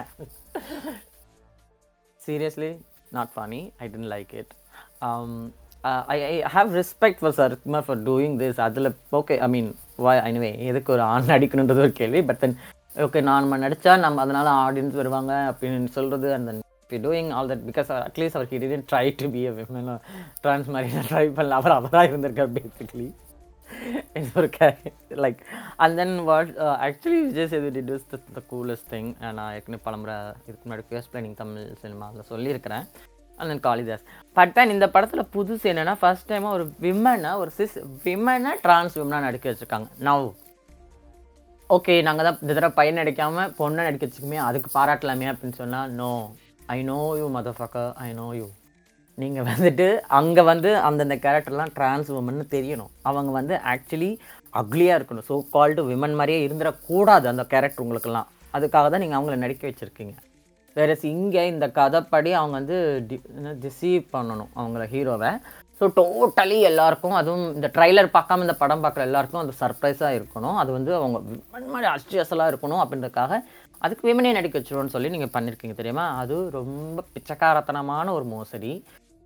Seriously 2.21 2.71
not 3.13 3.33
funny 3.35 3.63
I 3.79 3.89
didn't 3.89 4.11
like 4.15 4.35
it 4.35 4.53
I 6.09 6.19
I 6.27 6.35
have 6.55 6.69
respect 6.75 7.21
for 7.23 7.37
Sarathkumar 7.39 7.87
for 7.87 8.01
doing 8.05 8.37
this 8.39 8.61
அதில் 8.61 8.91
okay 9.13 9.35
I 9.39 9.49
mean 9.49 9.71
why 9.99 10.23
anyway 10.25 10.53
எதுக்கு 10.71 10.91
ஒரு 10.93 11.05
ஆண் 11.09 11.35
அடிக்கணுன்றது 11.37 11.85
ஒரு 11.85 11.93
கேள்வி 11.93 12.23
பட் 12.23 12.41
தென் 12.41 12.57
ஓகே 13.05 13.21
நான் 13.21 13.43
நம்ம 13.45 13.57
நடித்தா 13.59 13.93
நம்ம 13.99 14.21
அதனால் 14.21 14.51
ஆடியன்ஸ் 14.59 15.01
வருவாங்க 15.01 15.33
அப்படின்னு 15.51 15.91
சொல்கிறது 15.91 16.29
அந்த 16.35 16.51
be 16.95 17.01
doing 17.09 17.31
all 17.39 17.51
that 17.53 17.67
because 17.71 17.91
at least 18.07 18.39
our 18.41 18.51
he 18.55 18.81
try 18.93 19.05
to 19.21 19.29
be 19.37 19.45
women 19.61 19.93
trans 20.47 20.73
மாதிரி 20.77 21.05
ட்ரை 21.13 21.27
பண்ணல 21.39 21.61
அவர் 21.61 21.79
அவராக 21.81 22.11
இருந்திருக்கார் 22.13 22.57
பேசிக்லி 22.59 23.09
ஒரு 24.39 24.49
okay 24.49 24.69
like 25.25 25.41
and 25.85 25.93
then 26.01 26.13
what 26.29 26.49
actually 26.87 26.87
actually 26.87 27.21
Vijay 27.29 27.45
Sethupathi 27.53 27.83
the 28.13 28.19
the 28.37 28.41
coolest 28.51 28.89
thing 28.93 29.09
நான் 29.37 29.53
ஏற்கனவே 29.57 29.81
பலமுறை 29.87 30.17
இதுக்கு 30.47 30.65
முன்னாடி 30.67 30.85
ஃபேஸ் 30.91 31.09
பிளானிங் 31.13 31.37
தமிழ் 31.41 31.67
சினிமாவில் 31.83 32.29
சொல்லியிருக்கிறேன். 32.33 32.85
And 33.39 33.51
then 33.53 33.63
Kalidas 33.69 34.05
but 34.37 34.53
then 34.57 34.73
இந்த 34.75 34.87
படத்தில் 34.97 35.31
புதுசு 35.37 35.67
என்னென்னா 35.73 35.95
ஃபர்ஸ்ட் 36.03 36.29
டைமாக 36.33 36.57
ஒரு 36.59 36.67
விமனை 36.87 37.33
ஒரு 37.43 37.53
சிஸ் 37.59 37.77
விமனை 38.07 38.53
ட்ரான்ஸ் 38.67 38.97
விமனாக 39.01 39.27
நடிக்க 39.29 39.49
வச்சுருக்காங்க. 39.51 39.89
நவ் 40.09 40.27
ஓகே 41.71 41.95
நாங்கள் 42.09 42.27
தான் 42.29 42.41
இந்த 42.45 42.53
தடவை 42.55 42.75
பையன் 42.81 43.01
நடிக்காமல் 43.01 43.53
பொண்ணை 43.61 43.85
நடிக்க 43.89 44.05
வச்சுக்குமே 44.07 44.41
அதுக்கு 44.49 44.71
பாராட்டலாமே 44.79 45.29
அப்படின்னு 45.33 45.61
சொன்னால் 45.63 45.93
no 46.01 46.11
I 46.73 46.77
know 46.91 46.99
you 47.21 47.27
motherfucker 47.57 47.91
I 48.05 48.11
know 48.19 48.27
you 48.41 48.47
நீங்கள் 49.23 49.47
வந்துட்டு 49.49 49.87
அங்கே 50.19 50.43
வந்து 50.51 50.71
அந்தந்த 50.87 51.17
கேரக்டர்லாம் 51.25 51.73
ட்ரான்ஸ் 51.79 52.09
உமன்னு 52.19 52.45
தெரியணும். 52.55 52.93
அவங்க 53.09 53.31
வந்து 53.39 53.55
ஆக்சுவலி 53.73 54.09
அக்லியாக 54.61 54.99
இருக்கணும். 54.99 55.27
ஸோ 55.29 55.37
கால்டு 55.55 55.83
விமன் 55.91 56.17
மாதிரியே 56.21 56.39
இருந்துடக்கூடாது 56.47 57.27
அந்த 57.33 57.45
கேரக்டர் 57.53 57.85
உங்களுக்கெல்லாம். 57.85 58.31
அதுக்காக 58.57 58.89
தான் 58.95 59.03
நீங்கள் 59.05 59.19
அவங்கள 59.19 59.37
நடிக்க 59.43 59.65
வச்சுருக்கீங்க. 59.69 60.15
வேற 60.79 60.97
இங்கே 61.15 61.43
இந்த 61.53 61.67
கதைப்படி 61.77 62.31
அவங்க 62.39 62.55
வந்து 62.61 62.79
டி 63.11 63.17
டிசீவ் 63.65 64.05
பண்ணணும் 64.15 64.51
அவங்கள 64.61 64.87
ஹீரோவை 64.95 65.33
ஸோ 65.79 65.85
டோட்டலி 65.99 66.59
எல்லாருக்கும் 66.71 67.17
அதுவும் 67.21 67.47
இந்த 67.57 67.69
ட்ரைலர் 67.77 68.09
பார்க்காம 68.17 68.45
இந்த 68.47 68.55
படம் 68.61 68.83
பார்க்குற 68.85 69.03
எல்லாருக்கும் 69.09 69.43
அது 69.43 69.53
சர்ப்ரைஸாக 69.61 70.17
இருக்கணும். 70.19 70.57
அது 70.63 70.71
வந்து 70.77 70.93
அவங்க 70.99 71.19
விமன் 71.29 71.73
மாதிரி 71.75 71.89
அஸ்டியஸலாக 71.93 72.51
இருக்கணும் 72.53 72.83
அப்படின்றதுக்காக 72.83 73.39
அதுக்கு 73.85 74.09
விமனே 74.09 74.33
நடிக்க 74.37 74.55
வச்சிருவோன்னு 74.59 74.95
சொல்லி 74.95 75.15
நீங்கள் 75.15 75.35
பண்ணியிருக்கீங்க 75.37 75.77
தெரியுமா? 75.81 76.05
அது 76.23 76.37
ரொம்ப 76.59 77.05
பிச்சைக்காரத்தனமான 77.15 78.13
ஒரு 78.19 78.27
மோசடி. 78.35 78.73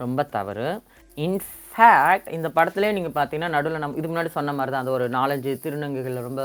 ரொம்ப 0.04 0.22
தவறு. 0.36 0.68
இன்ஃபேக்ட் 1.26 2.28
இந்த 2.36 2.48
படத்துலேயே 2.56 2.96
நீங்கள் 2.96 3.16
பார்த்தீங்கன்னா 3.18 3.54
நடுவில் 3.56 3.82
நம்ம 3.84 3.96
இதுக்கு 3.98 4.12
முன்னாடி 4.14 4.32
சொன்ன 4.38 4.54
மாதிரி 4.58 4.72
தான் 4.72 4.84
அந்த 4.84 4.94
ஒரு 4.96 5.06
நாலஞ்சு 5.18 5.52
திருநங்கைகள் 5.64 6.26
ரொம்ப 6.28 6.42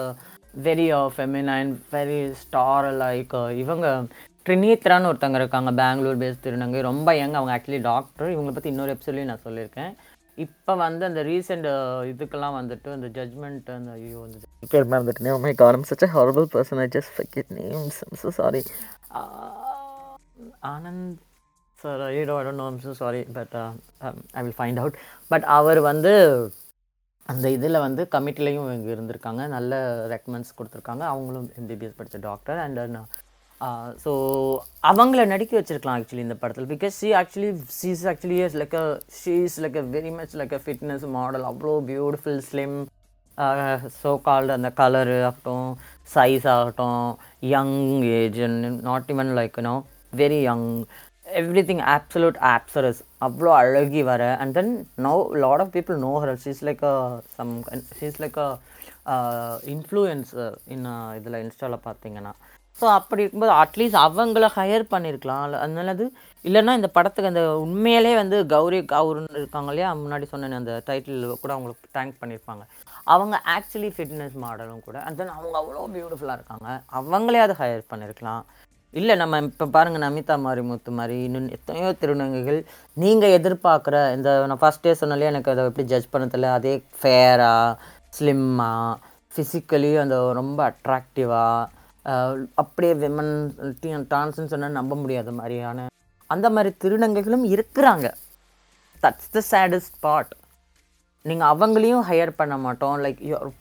very 0.68 0.86
feminine 1.16 1.72
very 1.96 2.20
star 2.44 2.88
like 3.04 3.36
இவங்க 3.64 3.88
ட்ரினீத்ரான்னு 4.48 5.10
ஒருத்தங்க 5.10 5.40
இருக்காங்க 5.42 5.72
பெங்களூர் 5.82 6.22
பேஸ் 6.24 6.44
திருநங்கை. 6.46 6.80
ரொம்ப 6.90 7.10
யங் 7.20 7.38
அவங்க 7.40 7.54
ஆக்சுவலி 7.56 7.82
டாக்டர் 7.92 8.34
இவங்களை 8.34 8.54
பற்றி 8.56 8.72
இன்னொரு 8.74 8.94
எபிசோட்லேயும் 8.96 9.32
நான் 9.32 9.46
சொல்லியிருக்கேன். 9.48 9.94
இப்போ 10.38 10.74
வந்து 10.76 11.04
அந்த 11.08 11.22
ரீசெண்ட் 11.24 11.68
இதுக்கெல்லாம் 12.12 12.56
வந்துட்டு 12.60 12.90
அந்த 12.96 13.08
ஜட்மெண்ட் 13.18 13.68
அந்த 13.76 13.92
ஐயோ 13.98 14.22
அந்த 14.28 14.38
பேர் 14.72 14.90
மறந்துட்டேன் 14.94 15.44
மை 15.46 15.54
காரம் 15.62 15.86
such 15.90 16.06
horrible 16.16 16.48
person 16.54 16.82
I 16.86 16.88
just 16.96 17.14
forget 17.18 17.52
names 17.60 18.00
so 18.22 18.30
sorry 18.40 18.62
Anand 20.74 21.20
sir 21.80 22.02
I 22.08 22.24
do 22.32 22.36
I 22.40 22.44
don't 22.48 22.62
know 22.64 22.68
so 22.88 22.94
sorry 23.04 23.22
but 23.38 23.56
I 24.38 24.44
will 24.46 24.58
find 24.60 24.82
out 24.84 24.98
but 25.32 25.48
அவர் 25.60 25.82
வந்து 25.92 26.14
அந்த 27.30 27.46
இதில் 27.56 27.84
வந்து 27.86 28.02
கமிட்டிலையும் 28.14 28.72
இங்கே 28.76 28.90
இருந்திருக்காங்க. 28.96 29.42
நல்ல 29.48 29.74
ரெக்கமெண்ட்ஸ் 30.14 30.56
கொடுத்துருக்காங்க. 30.58 31.04
அவங்களும் 31.12 31.46
எம்பிபிஎஸ் 31.60 31.96
படித்த 32.00 32.18
டாக்டர் 32.30 32.60
அண்ட் 32.64 32.80
ஸோ 34.04 34.12
அவங்கள 34.90 35.22
நடிக்க 35.32 35.54
வச்சிருக்கலாம் 35.58 35.98
ஆக்சுவலி 36.00 36.26
இந்த 36.26 36.36
படத்தில். 36.42 36.70
Because 36.74 36.96
she 37.02 37.10
actually 37.22 37.52
she's 37.80 38.04
actually 38.12 38.40
is 38.48 38.58
like 38.62 38.76
a 38.82 38.86
she 39.20 39.36
is 39.48 39.60
like 39.66 39.78
a 39.82 39.86
very 39.96 40.12
much 40.20 40.36
like 40.42 40.56
a 40.58 40.62
fitness 40.66 41.06
model 41.18 41.46
அவ்வளோ 41.52 41.74
பியூட்டிஃபுல் 41.92 42.42
ஸ்லிம் 42.50 42.76
ஸோ 44.02 44.10
கால்டு 44.28 44.52
அந்த 44.58 44.70
கலரு 44.80 45.16
ஆகட்டும் 45.30 45.70
சைஸ் 46.16 46.46
ஆகட்டும் 46.56 47.00
young 47.54 47.78
age 48.20 48.42
not 48.90 49.10
even 49.14 49.32
like 49.40 49.58
no 49.70 49.76
very 50.22 50.40
young 50.50 50.68
everything 51.70 51.84
absolute 51.96 52.38
ஆப்சரஸ் 52.56 53.00
அவ்வளோ 53.28 53.52
அழகி 53.62 54.02
வர. 54.12 54.24
And 54.42 54.54
then 54.58 54.74
no 55.06 55.14
lot 55.44 55.64
of 55.66 55.74
people 55.78 55.98
know 56.08 56.14
her 56.24 56.34
she's 56.46 56.64
like 56.70 56.84
a 56.92 56.96
some 57.38 57.54
she's 58.00 58.20
like 58.24 58.40
a 58.46 58.50
influence 59.76 60.34
in 60.76 60.86
இதில் 61.20 61.42
இன்ஸ்டாவில் 61.46 61.86
பார்த்தீங்கன்னா. 61.88 62.34
So 62.78 62.86
அப்படி 62.98 63.22
இருக்கும்போது 63.24 63.54
அட்லீஸ்ட் 63.62 64.04
அவங்கள 64.06 64.46
ஹையர் 64.56 64.86
பண்ணியிருக்கலாம் 64.94 65.42
அதனால 65.64 65.94
அது 65.96 66.06
இல்லைன்னா 66.46 66.74
இந்த 66.80 66.90
படத்துக்கு 66.96 67.32
அந்த 67.32 67.44
உண்மையிலே 67.66 68.14
வந்து 68.20 68.38
கௌரி 68.54 68.80
கௌருன்னு 68.94 69.40
இருக்காங்க 69.42 69.70
இல்லையா? 69.72 69.90
முன்னாடி 70.02 70.26
சொன்னேன் 70.32 70.60
அந்த 70.60 70.74
டைட்டில் 70.88 71.22
கூட 71.44 71.52
அவங்களுக்கு 71.56 71.94
தேங்க் 71.98 72.18
பண்ணியிருப்பாங்க 72.22 72.64
அவங்க 73.14 73.36
ஆக்சுவலி 73.56 73.92
ஃபிட்னஸ் 73.96 74.36
மாடலும் 74.44 74.84
கூட. 74.88 74.98
அண்ட் 75.06 75.18
தென் 75.20 75.36
அவங்க 75.38 75.56
அவ்வளோ 75.62 75.86
பியூட்டிஃபுல்லாக 75.94 76.38
இருக்காங்க. 76.40 76.68
அவங்களே 77.00 77.42
அதை 77.46 77.56
ஹையர் 77.62 77.90
பண்ணியிருக்கலாம் 77.92 78.44
இல்லை 78.94 79.14
நம்ம 79.22 79.40
இப்போ 79.46 79.66
பாருங்கள் 79.76 80.04
நமிதா 80.04 80.36
மாரிமுத்து 80.46 80.92
மாதிரி 80.98 81.16
இன்னும் 81.28 81.48
எத்தனையோ 81.56 81.88
திருநங்கைகள் 82.02 82.60
நீங்கள் 82.98 83.36
எதிர்பார்க்குற 83.38 83.96
இந்த 84.18 84.30
நான் 84.50 84.62
ஃபஸ்ட்டே 84.64 84.94
சொன்னாலே 85.00 85.30
எனக்கு 85.32 85.52
அதை 85.54 85.64
எப்படி 85.70 85.86
ஜட்ஜ் 85.94 86.12
பண்ண 86.12 86.26
தெரியல 86.34 86.52
அதே 86.58 86.74
ஃபேராக 87.00 87.72
ஸ்லிம்மாக 88.18 88.92
ஃபிசிக்கலி 89.32 89.92
அந்த 90.04 90.18
ரொம்ப 90.40 90.60
அட்ராக்டிவாக 90.72 91.64
அப்படியே 92.62 92.94
விமன் 93.04 93.34
டான்ஸ்னு 94.14 94.52
சொன்னால் 94.54 94.78
நம்ப 94.80 94.94
முடியாத 95.02 95.32
மாதிரியான 95.40 95.88
அந்த 96.30 96.48
மாதிரி 96.56 96.72
திருநங்கைகளும் 96.84 97.46
இருக்கிறாங்க. 97.54 98.08
தட்ஸ் 99.04 99.34
த 99.36 99.42
சேடஸ்ட் 99.52 99.98
பார்ட் 100.06 100.34
நீங்கள் 101.30 101.52
அவங்களையும் 101.54 102.06
ஹையர் 102.10 102.32
பண்ண 102.40 102.56
மாட்டோம். 102.64 102.96
Like 103.04 103.20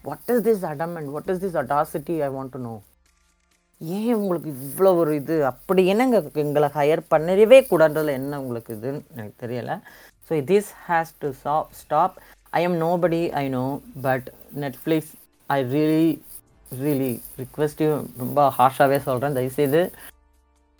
what 0.09 0.31
is 0.35 0.42
this 0.48 0.64
adamant 0.72 1.11
what 1.14 1.31
is 1.33 1.42
this 1.44 1.59
audacity 1.62 2.16
I 2.26 2.31
want 2.37 2.55
to 2.57 2.61
know 2.68 2.74
ஏன் 3.81 4.16
உங்களுக்கு 4.20 4.48
இவ்வளோ 4.66 4.90
ஒரு 5.02 5.12
இது? 5.20 5.37
அப்படி 5.52 5.83
என்னங்க 5.92 6.18
எங்களை 6.44 6.68
ஹையர் 6.78 7.02
பண்ணவே 7.12 7.59
கூடாதுல 7.70 8.12
என்ன 8.20 8.40
உங்களுக்கு 8.42 8.70
இதுன்னு 8.76 9.02
எனக்கு 9.14 9.37
தெரியலை. 9.44 9.76
So 10.26 10.42
this 10.50 10.70
has 10.88 11.14
to 11.22 11.31
stop 11.40 11.70
stop 11.83 12.16
I 12.59 12.61
am 12.68 12.76
nobody 13.05 13.22
I 13.42 13.44
know 13.57 13.64
but 14.07 14.28
Netflix 14.64 15.12
I 15.50 15.59
really 15.74 16.11
really 16.79 17.13
request 17.39 17.83
you 17.85 17.91
ரொம்ப 18.19 18.45
ஹார்ஷாகவே 18.59 18.99
சொல்கிறேன் 19.07 19.37
தயவுசெய்து 19.37 19.83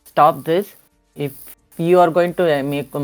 stop 0.07 0.41
this 0.49 0.71
if 1.17 1.39
you 1.79 1.95
are 1.99 2.15
going 2.17 2.37
to 2.37 2.45
make 2.71 2.97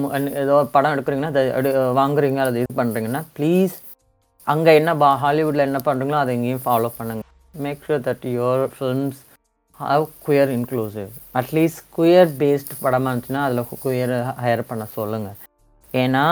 ஏதோ 0.43 0.55
ஒரு 0.55 0.69
படம் 0.69 0.95
எடுக்கிறீங்கன்னா 0.95 1.33
அது 1.35 1.45
எடு 1.59 1.71
வாங்குறீங்க 1.99 2.41
அதை 2.45 2.61
இது 2.63 2.75
பண்ணுறீங்கன்னா 2.81 3.23
ப்ளீஸ் 3.37 3.77
அங்கே 4.47 4.73
என்ன 4.75 4.91
பா 4.97 5.09
ஹாலிவுட்டில் 5.23 5.69
என்ன 5.69 5.81
பண்ணுறீங்களோ 5.87 6.21
அதை 6.21 6.35
எங்கேயும் 6.37 6.67
ஃபாலோ 6.67 6.91
பண்ணுங்கள் 6.99 7.27
make 7.59 7.83
sure 7.87 8.05
that 8.07 8.27
your 8.33 8.63
films 8.77 9.19
have 9.81 10.07
queer 10.27 10.51
inclusive 10.51 11.11
at least 11.35 11.83
queer 11.97 12.31
based 12.39 12.73
படமாக 12.83 13.11
இருந்துச்சுன்னா 13.11 13.43
அதில் 13.45 13.83
குயர் 13.83 14.15
ஹையர் 14.41 14.69
பண்ண 14.71 14.85
சொல்லுங்கள் 14.95 15.37
ஏன்னா 15.91 16.25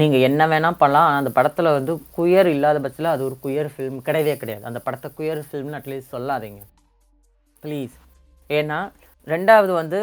நீங்கள் 0.00 0.24
என்ன 0.28 0.42
வேணால் 0.52 0.78
பண்ணலாம். 0.82 1.06
ஆனால் 1.06 1.20
அந்த 1.22 1.30
படத்தில் 1.38 1.74
வந்து 1.76 1.92
குயர் 2.16 2.48
இல்லாத 2.56 2.76
பட்சத்தில் 2.84 3.14
அது 3.14 3.22
ஒரு 3.28 3.36
குயர் 3.44 3.68
ஃபிலிம் 3.72 3.98
கிடையவே 4.06 4.34
கிடையாது. 4.42 4.64
அந்த 4.70 4.80
படத்தை 4.86 5.08
குயர் 5.18 5.40
ஃபில்ம்னு 5.48 5.78
அட்லீஸ்ட் 5.78 6.14
சொல்லாதீங்க. 6.16 6.60
ப்ளீஸ் 7.64 7.96
ஏன்னா 8.58 8.78
ரெண்டாவது 9.32 9.72
வந்து 9.80 9.98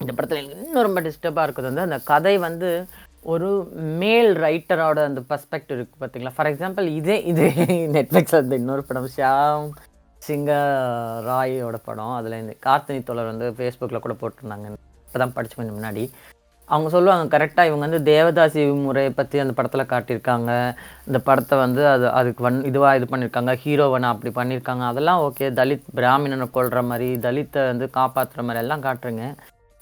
இந்த 0.00 0.12
படத்தில் 0.14 0.40
எனக்கு 0.40 0.64
இன்னும் 0.64 0.86
ரொம்ப 0.86 1.00
டிஸ்டர்பாக 1.06 1.44
இருக்குது 1.46 1.68
வந்து 1.70 1.86
அந்த 1.86 1.98
கதை 2.10 2.34
வந்து 2.48 2.70
ஒரு 3.32 3.48
மேல் 4.00 4.30
ரைட்டரோட 4.44 4.98
அந்த 5.10 5.20
பர்ஸ்பெக்டிவ் 5.30 5.78
இருக்குது 5.78 6.00
பார்த்தீங்களா 6.02 6.34
ஃபார் 6.36 6.50
எக்ஸாம்பிள் 6.50 6.88
இதே 6.98 7.16
இதே 7.30 7.48
நெட்ஃப்ளிக்ஸில் 7.96 8.44
இந்த 8.44 8.56
இன்னொரு 8.62 8.84
படம் 8.88 9.08
ஷியாம் 9.14 9.66
சிங்க 10.26 10.52
ராயோட 11.28 11.76
படம். 11.88 12.14
அதில் 12.18 12.40
இந்த 12.42 12.54
கார்த்தினி 12.66 13.00
தோழர் 13.08 13.30
வந்து 13.32 13.48
ஃபேஸ்புக்கில் 13.58 14.04
கூட 14.06 14.16
போட்டிருந்தாங்க. 14.22 14.66
இப்போ 15.08 15.18
தான் 15.22 15.34
படித்து 15.36 15.58
கொஞ்சம் 15.58 15.78
முன்னாடி. 15.78 16.04
அவங்க 16.68 16.88
சொல்லுவாங்க 16.94 17.24
கரெக்டாக 17.34 17.68
இவங்க 17.68 17.84
வந்து 17.86 18.00
தேவதாசி 18.12 18.62
முறையை 18.86 19.10
பற்றி 19.18 19.36
அந்த 19.38 19.52
படத்தில் 19.58 19.90
காட்டியிருக்காங்க. 19.92 20.50
இந்த 21.08 21.18
படத்தை 21.28 21.58
வந்து 21.58 21.82
அது 21.92 22.06
அதுக்கு 22.20 22.42
வன் 22.46 22.58
இதுவாக 22.70 22.96
இது 22.98 23.06
பண்ணியிருக்காங்க. 23.12 23.52
ஹீரோவனை 23.64 24.08
அப்படி 24.14 24.32
பண்ணியிருக்காங்க. 24.40 24.84
அதெல்லாம் 24.92 25.22
ஓகே. 25.28 25.46
தலித் 25.60 25.86
பிராமணனை 26.00 26.48
கொள்கிற 26.56 26.82
மாதிரி 26.90 27.08
தலித்தை 27.26 27.62
வந்து 27.72 27.88
காப்பாற்றுற 27.98 28.42
மாதிரி 28.48 28.62
எல்லாம் 28.64 28.84
காட்டுறீங்க. 28.88 29.26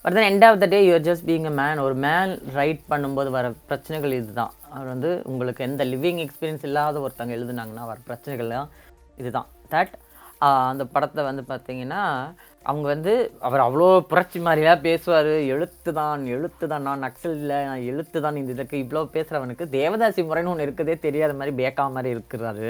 But 0.05 0.17
then 0.17 0.29
end 0.31 0.47
of 0.49 0.61
the 0.63 0.67
day 0.67 0.79
you're 0.89 1.07
just 1.09 1.27
being 1.31 1.47
a 1.51 1.55
man 1.61 1.79
ஒரு 1.87 1.95
மேன் 2.07 2.33
ரைட் 2.59 2.83
பண்ணும்போது 2.91 3.31
வர 3.37 3.47
பிரச்சனைகள் 3.71 4.13
இதுதான். 4.21 4.53
அவர் 4.75 4.89
வந்து 4.95 5.11
உங்களுக்கு 5.25 5.65
எந்த 5.69 5.85
லிவிங் 5.85 6.21
எக்ஸ்பீரியன்ஸ் 6.25 6.67
இல்லாத 6.69 7.01
ஒருத்தவங்க 7.05 7.37
எழுதுனாங்கன்னா 7.39 7.87
வர 7.93 7.99
பிரச்சனைகள்லாம் 8.11 8.69
இதுதான். 9.23 9.49
தட் 9.75 9.95
அந்த 10.70 10.84
படத்தை 10.86 11.22
வந்து 11.24 11.44
பார்த்தீங்கன்னா 11.48 12.04
அவங்க 12.66 12.86
வந்து 12.88 13.14
அவர் 13.40 13.64
அவ்வளோ 13.66 13.88
புரட்சி 14.10 14.40
மாதிரிலாம் 14.40 14.82
பேசுவார் 14.82 15.32
எழுத்து 15.54 15.92
தான் 15.92 16.24
எழுத்து 16.28 16.66
தான் 16.68 16.86
நான் 16.88 17.04
நக்சல் 17.06 17.36
இல்லை 17.38 17.60
நான் 17.66 17.86
எழுத்து 17.86 18.18
தான் 18.22 18.38
இந்த 18.38 18.52
இதுக்கு 18.52 18.76
இவ்வளோ 18.78 19.04
பேசுகிறவனுக்கு 19.14 19.66
தேவதாசி 19.70 20.24
முறைன்னு 20.24 20.52
ஒன்று 20.52 20.68
இருக்குதே 20.68 20.96
தெரியாத 21.00 21.34
மாதிரி 21.34 21.54
பேக்கா 21.56 21.86
மாதிரி 21.90 22.14
இருக்கிறாரு 22.16 22.70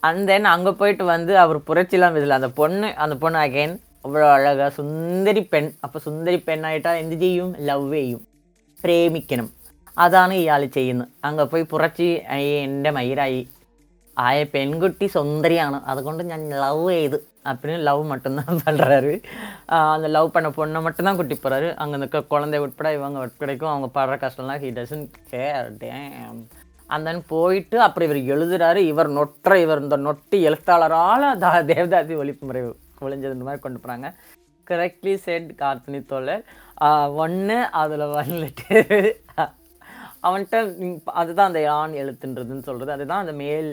அண்ட் 0.00 0.26
தென் 0.26 0.52
அங்கே 0.52 0.72
போயிட்டு 0.74 1.06
வந்து 1.06 1.34
அவர் 1.38 1.66
புரட்சிலாம் 1.66 2.16
இதில் 2.16 2.38
அந்த 2.38 2.50
பொண்ணு 2.52 2.90
அந்த 2.96 3.16
பொண்ணு 3.16 3.40
அகைன் 3.40 3.74
அவ்வளோ 4.04 4.26
அழகாக 4.30 4.70
சுந்தரி 4.72 5.42
பெண் 5.46 5.70
அப்போ 5.80 5.98
സുന്ദരി 5.98 6.38
പെണ്ണായിട്ടാ 6.42 6.92
എന്ത് 7.02 7.16
ചെയ്യും 7.20 7.52
ലവ് 7.68 7.86
ചെയ്യും 7.94 8.22
പ്രേമിക്കണം 8.78 9.46
അതാണ് 9.96 10.34
ഇയാൾ 10.34 10.62
ചെയ്യുന്നത് 10.68 11.10
അങ്ങ് 11.20 11.44
പോയി 11.46 11.64
പുറച്ച് 11.64 12.08
എൻ്റെ 12.58 12.90
മയിരായി 12.90 13.40
ஆய 14.19 14.39
பெண்குட்டி 14.53 15.05
சொந்தரியான 15.13 15.81
அதுகொண்டு 15.85 16.23
ஞான் 16.23 16.47
லவ் 16.57 16.81
செய்து 16.89 17.17
அப்படின்னு 17.45 17.81
லவ் 17.81 18.01
மட்டும்தான் 18.03 18.61
பண்ணுறாரு 18.63 19.13
அந்த 19.89 20.07
லவ் 20.07 20.31
பண்ண 20.31 20.47
பொண்ணை 20.49 20.79
மட்டும்தான் 20.81 21.19
குட்டி 21.19 21.35
போகிறாரு 21.35 21.67
அங்கே 21.75 21.97
இருக்க 21.97 22.21
குழந்தை 22.27 22.59
உட்பட 22.59 22.89
இவங்க 22.93 23.19
உட்படைக்கும் 23.19 23.71
அவங்க 23.71 23.89
பாடுற 23.93 24.17
கஷ்டம்லாம் 24.17 24.61
ஹீ 24.63 24.71
டசன் 24.71 25.05
கேர் 25.29 25.69
டேம் 25.83 26.41
அந்த 26.89 27.09
போயிட்டு 27.27 27.77
அப்புறம் 27.81 28.07
இவர் 28.09 28.21
எழுதுறாரு 28.33 28.81
இவர் 28.85 29.09
நொற்ற 29.09 29.55
இவர் 29.59 29.81
இந்த 29.81 29.97
நொட்டி 29.99 30.37
எழுத்தாளரால் 30.41 31.27
தா 31.39 31.51
தேவதாசி 31.69 32.15
ஒழிப்பு 32.15 32.45
முறை 32.45 32.61
ஒழிஞ்சதுன்ற 33.01 33.45
மாதிரி 33.45 33.61
கொண்டு 33.61 33.79
போகிறாங்க 33.79 34.09
கரெக்ட்லி 34.67 35.13
செட் 35.19 35.51
கார்த்தினி 35.59 35.99
தோழர் 36.05 36.43
ஒன்று 37.17 37.57
அதில் 37.73 38.05
வந்துட்டு 38.13 38.79
அவன்கிட்ட 40.21 40.57
அதுதான் 41.13 41.49
அந்த 41.49 41.61
யான் 41.61 41.93
எழுத்துன்றதுன்னு 42.01 42.67
சொல்கிறது 42.67 42.91
அதுதான் 42.91 43.23
அந்த 43.23 43.35
மேல் 43.41 43.69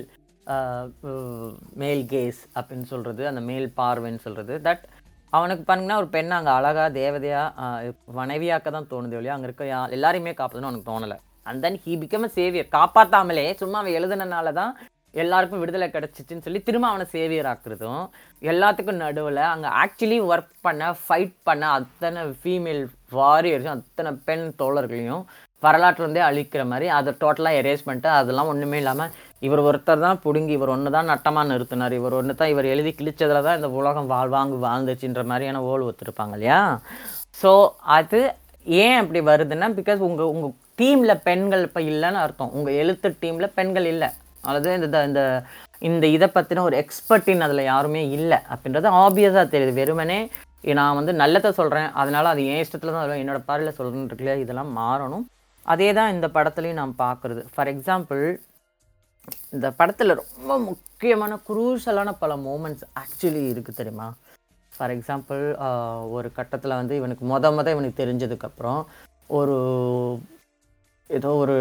மேல் 1.81 2.03
கேஸ் 2.09 2.41
அப்படின்னு 2.57 2.87
சொல்கிறது 2.87 3.23
அந்த 3.29 3.43
மேல் 3.49 3.69
பார்வைன்னு 3.77 4.25
சொல்கிறது 4.25 4.55
தட் 4.67 4.85
அவனுக்கு 5.33 5.63
பாருங்கன்னா 5.65 5.97
ஒரு 5.97 6.09
பெண்ணை 6.13 6.35
அங்கே 6.37 6.53
அழகாக 6.53 6.89
தேவதையாக 6.97 7.71
மனைவியாக்க 8.19 8.71
தான் 8.71 8.91
தோணுது 8.91 9.17
இல்லையா 9.17 9.37
அங்கே 9.37 9.49
இருக்க 9.49 9.65
யா- 9.67 9.89
எல்லாரையுமே 9.93 10.33
காப்பாற்றணும்னு 10.33 10.71
அவனுக்கு 10.71 10.91
தோணலை. 10.91 11.17
And 11.47 11.63
then 11.65 11.81
he 11.83 11.95
become 12.03 12.29
saviour 12.37 12.69
காப்பாற்றாமலே 12.73 13.47
சும்மா 13.61 13.81
அவன் 13.81 13.97
எழுதுனனால 13.99 14.53
தான் 14.53 14.73
எல்லாருக்கும் 15.15 15.63
விடுதலை 15.63 15.87
கிடச்சிச்சின்னு 15.89 16.45
சொல்லி 16.47 16.61
திரும்ப 16.63 16.87
அவனை 16.89 17.07
சேவியர் 17.13 17.49
ஆக்குறதும் 17.51 18.03
எல்லாத்துக்கும் 18.43 19.03
நடுவில் 19.03 19.43
அங்கே 19.47 19.69
ஆக்சுவலி 19.83 20.19
ஒர்க் 20.31 20.53
பண்ண 20.63 20.89
ஃபைட் 21.03 21.37
பண்ண 21.45 21.65
அத்தனை 21.77 22.23
ஃபீமேல் 22.41 22.83
வாரியர்ஸும் 23.17 23.77
அத்தனை 23.77 24.13
பெண் 24.27 24.47
தோழர்களையும் 24.61 25.23
வரலாற்று 25.63 26.03
இருந்தே 26.03 26.23
அழிக்கிற 26.27 26.63
மாதிரி 26.69 26.87
அதை 26.97 27.13
டோட்டலாக 27.21 27.61
எரேஸ் 27.61 27.87
பண்ணிட்டு 27.87 28.11
அதெல்லாம் 28.17 28.51
ஒன்றுமே 28.53 28.79
இல்லாமல் 28.79 29.13
இவர் 29.43 29.63
ஒருத்தர் 29.69 30.05
தான் 30.07 30.21
பிடுங்கி 30.25 30.53
இவர் 30.59 30.73
ஒன்று 30.75 30.91
தான் 30.97 31.11
நட்டமாக 31.13 31.51
நிறுத்தினார். 31.53 31.95
இவர் 32.01 32.17
ஒன்று 32.19 32.35
தான் 32.41 32.53
இவர் 32.55 32.71
எழுதி 32.75 32.93
கிழிச்சதில் 32.99 33.47
தான் 33.47 33.59
இந்த 33.59 33.71
உலகம் 33.81 34.11
வாழ்வாங்கு 34.15 34.59
வாழ்ந்துச்சுன்ற 34.67 35.25
மாதிரியான 35.31 35.63
ஓல் 35.71 35.87
ஒத்துருப்பாங்க 35.89 36.37
இல்லையா? 36.39 36.61
ஸோ 37.41 37.51
அது 37.99 38.21
ஏன் 38.67 38.99
அப்படி 39.01 39.21
வருதுன்னா 39.31 39.69
பிகாஸ் 39.81 40.01
உங்கள் 40.09 40.31
உங்கள் 40.35 40.55
டீமில் 40.81 41.21
பெண்கள் 41.29 41.67
இப்போ 41.69 41.81
இல்லைன்னு 41.91 42.23
அர்த்தம். 42.25 42.55
உங்கள் 42.57 42.79
எழுத்து 42.83 43.09
டீமில் 43.25 43.55
பெண்கள் 43.59 43.87
இல்லை. 43.93 44.09
அதாவது 44.49 44.73
இந்த 44.79 44.99
இந்த 45.11 45.23
இந்த 45.89 46.05
இதை 46.17 46.27
பற்றின 46.35 46.63
ஒரு 46.69 46.77
எக்ஸ்பர்ட்டின் 46.83 47.45
அதில் 47.47 47.69
யாருமே 47.71 48.03
இல்லை 48.17 48.39
அப்படின்றது 48.53 48.89
ஆப்வியஸாக 49.05 49.47
தெரியுது. 49.55 49.73
வெறுமனே 49.81 50.19
நான் 50.79 50.99
வந்து 50.99 51.13
நல்லதை 51.23 51.51
சொல்கிறேன் 51.59 51.89
அதனால் 52.01 52.33
அது 52.33 52.43
என் 52.53 52.63
இஷ்டத்தில் 52.65 52.93
தான் 52.93 53.03
என்னோடய 53.03 53.23
என்னோட 53.25 53.41
பார்வையில் 53.49 53.77
சொல்கிறேன்னு 53.79 54.09
இருக்குல்ல 54.11 54.35
இதெல்லாம் 54.45 54.71
மாறணும். 54.81 55.25
அதே 55.67 55.89
தான் 55.99 56.13
இந்த 56.15 56.27
படத்துலையும் 56.37 56.81
நான் 56.81 56.95
பார்க்குறது. 57.05 57.43
ஃபார் 57.55 57.71
எக்ஸாம்பிள் 57.75 58.23
இந்த 59.51 59.71
படத்தில் 59.71 60.19
ரொம்ப 60.37 60.59
முக்கியமான 60.59 61.39
குரூசலான 61.49 62.17
பல 62.19 62.37
மூமெண்ட்ஸ் 62.37 62.83
ஆக்சுவலி 63.01 63.51
இருக்குது 63.51 63.75
தெரியுமா? 63.75 64.15
ஃபார் 64.77 64.97
எக்ஸாம்பிள் 64.99 66.11
ஒரு 66.11 66.33
கட்டத்தில் 66.33 66.71
வந்து 66.71 66.97
இவனுக்கு 66.97 67.27
மொத 67.27 67.43
மொதல் 67.43 67.71
இவனுக்கு 67.71 68.07
தெரிஞ்சதுக்கப்புறம் 68.07 68.85
ஒரு 69.27 70.19
ஏதோ 71.07 71.29
ஒரு 71.29 71.57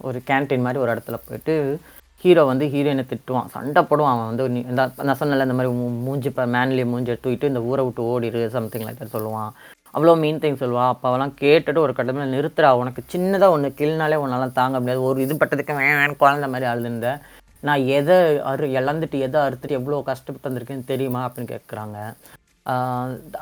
ஒரு 0.00 0.22
கேன்டீன் 0.26 0.60
மாதிரி 0.60 0.82
ஒரு 0.82 0.94
இடத்துல 0.94 1.20
போயிட்டு 1.26 1.80
ஹீரோ 2.16 2.44
வந்து 2.44 2.66
ஹீரோயினை 2.66 3.06
திட்டுவான். 3.06 3.46
சண்டை 3.46 3.82
போடுவான் 3.82 4.10
அவன் 4.10 4.36
வந்து. 4.36 4.60
இந்த 4.62 4.90
நான் 4.96 5.18
சொன்னல 5.18 5.42
இந்த 5.42 5.54
மாதிரி 5.54 5.74
மூ- 5.74 6.02
மூஞ்சி 6.02 6.28
இப்போ 6.28 6.46
மேன்லி 6.46 6.84
மூஞ்சி 6.84 7.12
தூக்கிட்டு 7.12 7.44
இந்த 7.44 7.62
ஊரை 7.62 7.84
விட்டு 7.84 8.20
ஓடிடு 8.20 8.48
சம்திங் 8.48 8.86
லைக் 8.86 9.06
சொல்லுவான். 9.12 9.50
அவ்வளோ 9.94 10.12
மீன் 10.22 10.40
திங் 10.42 10.60
சொல்லுவாள் 10.62 10.90
அப்போ 10.92 11.06
அவெல்லாம் 11.10 11.34
கேட்டுட்டு 11.42 11.84
ஒரு 11.84 11.92
கட்டத்தில் 11.98 12.34
நிறுத்துறா. 12.36 12.68
உனக்கு 12.80 13.02
சின்னதாக 13.12 13.54
ஒன்று 13.56 13.68
கிள்னாலே 13.80 14.18
உன்னால் 14.24 14.58
தாங்க 14.60 14.76
முடியாது. 14.80 15.02
ஒரு 15.08 15.18
இது 15.24 15.34
பட்டதுக்கு 15.42 15.78
வேன் 15.80 16.20
குழந்த 16.22 16.48
மாதிரி 16.52 16.68
அழுதுருந்தேன் 16.72 17.20
நான் 17.62 17.82
எதை 17.98 18.18
அறு 18.50 18.66
இழந்துட்டு 18.80 19.16
எதை 19.26 19.38
அறுத்துட்டு 19.46 19.78
எவ்வளோ 19.78 20.02
கஷ்டப்பட்டு 20.10 20.48
வந்திருக்கேன்னு 20.48 20.90
தெரியுமா 20.92 21.22
அப்படின்னு 21.26 21.52
கேட்குறாங்க 21.54 21.96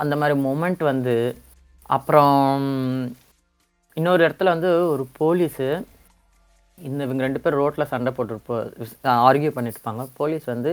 அந்த 0.03 0.15
மாதிரி 0.17 0.35
மொமெண்ட் 0.47 0.83
வந்து 0.93 1.15
அப்புறம் 1.97 2.65
இன்னொரு 3.97 4.23
இடத்துல 4.27 4.53
வந்து 4.55 4.71
ஒரு 4.95 5.05
போலீஸு 5.21 5.69
இந்த 6.79 7.01
இவங்க 7.05 7.23
ரெண்டு 7.23 7.41
பேர் 7.41 7.59
ரோட்டில் 7.61 7.91
சண்டை 7.93 8.11
போட்டிருப்போ 8.17 8.57
ஆர்கியூ 9.29 9.51
பண்ணிட்டு 9.51 10.09
போலீஸ் 10.21 10.47
வந்து 10.47 10.73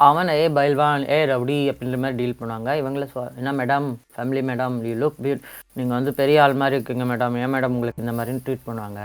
அவன் 0.00 0.30
ஏ 0.40 0.46
பைல்வான் 0.56 1.04
ஏ 1.14 1.18
ரவுடி 1.30 1.58
அப்படின்ற 1.70 1.98
மாதிரி 2.02 2.18
டீல் 2.20 2.38
பண்ணுவாங்க. 2.40 2.70
இவங்கள 2.80 3.04
சொ 3.12 3.20
என்ன 3.40 3.52
madam 3.60 3.86
family 4.14 4.42
madam 4.50 4.76
you 4.88 4.94
look 5.02 5.22
beaut 5.24 5.46
நீங்கள் 5.78 5.96
வந்து 5.98 6.12
பெரிய 6.20 6.42
ஆள் 6.44 6.60
மாதிரி 6.62 6.76
இருக்கீங்க 6.78 7.06
மேடம் 7.12 7.38
ஏன் 7.42 7.52
மேடம் 7.54 7.74
உங்களுக்கு 7.76 8.04
இந்த 8.04 8.14
மாதிரின்னு 8.18 8.44
ட்ரீட் 8.46 8.66
பண்ணுவாங்க. 8.68 9.00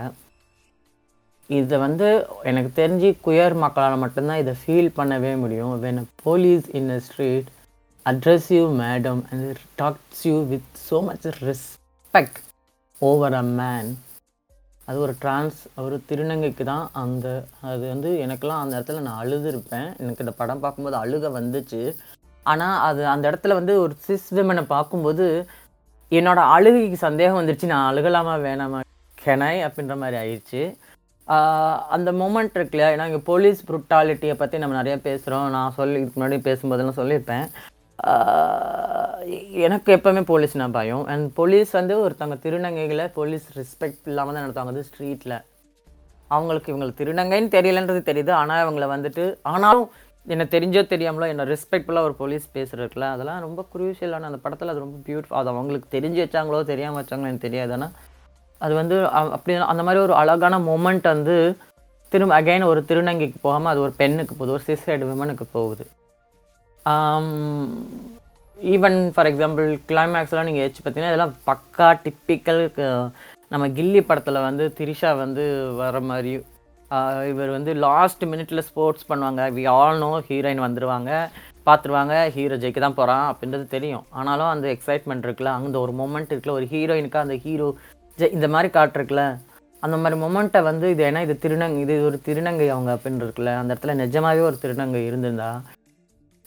இதை 1.50 1.78
வந்து 1.86 2.08
எனக்கு 2.50 2.70
தெரிஞ்சு 2.82 3.10
குயர் 3.26 3.56
மக்களால் 3.64 4.04
மட்டும்தான் 4.04 4.42
இதை 4.44 4.54
ஃபீல் 4.62 4.96
பண்ணவே 5.00 5.32
முடியும். 5.44 5.74
When 5.86 6.02
police 6.24 6.68
in 6.80 6.92
a 6.98 7.00
street 7.08 7.50
address 8.06 8.50
you 8.58 8.64
madam 8.84 9.22
and 9.32 9.50
talks 9.82 10.24
you 10.30 10.38
with 10.54 10.70
so 10.88 11.00
much 11.10 11.28
respect 11.50 12.40
over 13.02 13.38
a 13.42 13.46
man 13.62 13.92
அது 14.92 15.00
ஒரு 15.08 15.14
ட்ரான்ஸ் 15.24 15.60
ஒரு 15.86 15.98
திருநங்கைக்கு 16.08 16.64
தான் 16.72 16.86
அந்த 17.02 17.28
அது 17.72 17.84
வந்து 17.94 18.10
எனக்கெல்லாம் 18.26 18.64
அந்த 18.64 18.74
இடத்துல 18.78 19.04
நான் 19.08 19.22
அழுதுருப்பேன். 19.24 19.90
எனக்கு 20.02 20.24
இந்த 20.26 20.34
படம் 20.40 20.64
பார்க்கும்போது 20.64 20.98
அழுக 21.04 21.30
வந்துச்சு. 21.40 21.82
ஆனால் 22.52 22.78
அது 22.90 23.02
அந்த 23.14 23.26
இடத்துல 23.32 23.56
வந்து 23.60 23.74
ஒரு 23.84 23.94
சிஸ் 24.06 24.30
விமனை 24.38 24.64
பார்க்கும்போது 24.76 25.26
என்னோடய 26.12 26.54
அழுகைக்கு 26.56 26.98
சந்தேகம் 27.08 27.39
வந்துருச்சு. 27.39 27.72
நான் 27.74 27.89
அழுகலாமா 27.89 28.34
வேணாமா? 28.48 28.80
கெனாய் 29.18 29.66
அப்படின்ற 29.68 29.96
மாதிரி 30.04 30.18
ஆயிடுச்சு. 30.22 30.64
அந்த 31.96 32.10
மூமெண்ட் 32.22 32.56
இருக்கு 32.58 32.76
இல்லையா 32.76 32.94
ஏன்னா 32.94 33.06
இங்கே 33.10 33.24
போலீஸ் 33.30 33.60
ப்ரூட்டாலிட்டியை 33.68 34.36
பற்றி 34.39 34.58
நம்ம 34.64 34.76
நிறையா 34.80 34.98
பேசுகிறோம் 35.10 35.46
நான் 35.56 35.78
சொல்லி 35.78 36.00
இதுக்கு 36.00 36.20
முன்னாடி 36.20 36.39
பேசும்போதெல்லாம் 36.48 37.00
சொல்லியிருப்பேன். 37.02 37.46
எனக்கு 39.66 39.89
எப்போவுமே 39.95 40.22
போலீஸ்னா 40.30 40.68
பயம். 40.78 41.04
அண்ட் 41.14 41.26
போலீஸ் 41.39 41.72
வந்து 41.80 41.95
ஒருத்தவங்க 42.04 42.38
திருநங்கைகளை 42.45 43.06
போலீஸ் 43.18 43.45
ரெஸ்பெக்ட் 43.58 44.10
இல்லாமல் 44.12 44.36
தான் 44.36 44.45
நடத்துவாங்க. 44.45 44.74
அது 44.76 44.88
ஸ்ட்ரீட்டில் 44.89 45.36
அவங்களுக்கு 46.36 46.72
இவங்களுக்கு 46.72 47.02
திருநங்கைன்னு 47.02 47.52
தெரியலன்றது 47.58 48.02
தெரியுது. 48.10 48.32
ஆனால் 48.41 48.62
இவங்கள 48.64 48.88
வந்துட்டு 48.95 49.26
ஆனாலும் 49.54 49.88
என்ன 50.34 50.43
தெரிஞ்சோ 50.56 50.82
தெரியாமலோ 50.93 51.28
என்ன 51.34 51.45
ரெஸ்பெக்ட்ஃபுல்லாக 51.54 52.08
ஒரு 52.08 52.16
போலீஸ் 52.22 52.45
பேசுகிறதுல 52.58 53.06
அதெல்லாம் 53.14 53.45
ரொம்ப 53.45 53.62
குரூஷியலான 53.74 54.28
அந்த 54.30 54.39
படத்தில் 54.43 54.72
அது 54.74 54.84
ரொம்ப 54.86 54.97
பியூட்டிஃபுல் 55.08 55.39
அது 55.41 55.52
அவங்களுக்கு 55.54 55.88
தெரிஞ்சு 55.95 56.20
வச்சாங்களோ 56.24 56.60
தெரியாமல் 56.72 56.99
வச்சாங்களோ 57.02 57.30
எனக்கு 57.32 57.47
தெரியாது. 57.47 57.74
ஆனால் 57.78 57.95
அது 58.62 58.74
வந்து 58.82 58.97
அப்படி 59.36 59.54
அந்த 59.72 59.84
மாதிரி 59.88 60.02
ஒரு 60.08 60.16
அழகான 60.22 60.60
மூமெண்ட் 60.70 61.08
வந்து 61.14 61.38
திரும்ப 62.12 62.36
அகைன் 62.41 62.70
ஒரு 62.74 62.82
திருநங்கைக்கு 62.89 63.39
போகாமல் 63.47 63.72
அது 63.72 63.82
ஒரு 63.88 63.93
பெண்ணுக்கு 64.02 64.34
போகுது. 64.36 64.56
ஒரு 64.58 64.64
சிசைடு 64.70 65.04
விமனுக்கு 65.12 65.45
போகுது. 65.58 65.86
ஈவன் 68.60 68.98
ஃபார் 69.14 69.30
எக்ஸாம்பிள் 69.30 69.68
கிளைமேக்ஸ்லாம் 69.90 70.48
நீங்கள் 70.50 70.64
ஏச்சு 70.66 70.82
பார்த்தீங்கன்னா 70.82 71.12
இதெல்லாம் 71.12 71.36
பக்கா 71.50 71.88
டிப்பிக்கல் 72.06 72.62
நம்ம 73.54 73.66
கில்லி 73.78 74.02
படத்தில் 74.10 74.46
வந்து 74.48 74.66
திரிஷா 74.78 75.12
வந்து 75.24 75.44
வர 75.82 76.00
மாதிரி 76.10 76.34
இவர் 77.32 77.52
வந்து 77.56 77.72
லாஸ்ட் 77.86 78.24
மினிட்ல 78.32 78.62
ஸ்போர்ட்ஸ் 78.70 79.08
பண்ணுவாங்க. 79.10 79.42
வி 79.58 79.64
ஆல் 79.76 80.00
நோ 80.04 80.10
ஹீரோயின் 80.30 80.64
வந்துடுவாங்க 80.66 81.12
பார்த்துருவாங்க 81.68 82.14
ஹீரோ 82.36 82.56
ஜெயிக்க 82.64 82.80
தான் 82.86 82.98
போகிறான் 83.00 83.26
அப்படின்றது 83.32 83.66
தெரியும். 83.76 84.06
ஆனாலும் 84.20 84.52
அந்த 84.54 84.68
எக்ஸைட்மெண்ட் 84.76 85.26
இருக்குல்ல 85.28 85.54
அந்த 85.60 85.78
ஒரு 85.86 85.94
மொமெண்ட் 86.02 86.32
இருக்குல்ல 86.34 86.58
ஒரு 86.60 86.68
ஹீரோயினுக்கு 86.74 87.24
அந்த 87.24 87.38
ஹீரோ 87.46 87.68
ஜெ 88.20 88.30
இந்த 88.38 88.48
மாதிரி 88.56 88.70
காட்டுருக்குல்ல 88.78 89.26
அந்த 89.84 89.98
மாதிரி 90.02 90.18
மொமெண்ட்டை 90.24 90.62
வந்து 90.70 90.88
இது 90.94 91.04
ஏன்னா 91.10 91.22
இது 91.28 91.36
திருநங்கை 91.46 91.80
இது 91.86 91.94
ஒரு 92.10 92.18
திருநங்கை 92.28 92.68
அவங்க 92.76 92.92
அப்படின்னு 92.96 93.24
இருக்குல்ல 93.26 93.54
அந்த 93.62 93.72
இடத்துல 93.74 93.96
நிஜமாவே 94.04 94.44
ஒரு 94.50 94.58
திருநங்கை 94.64 95.04
இருந்திருந்தா 95.10 95.52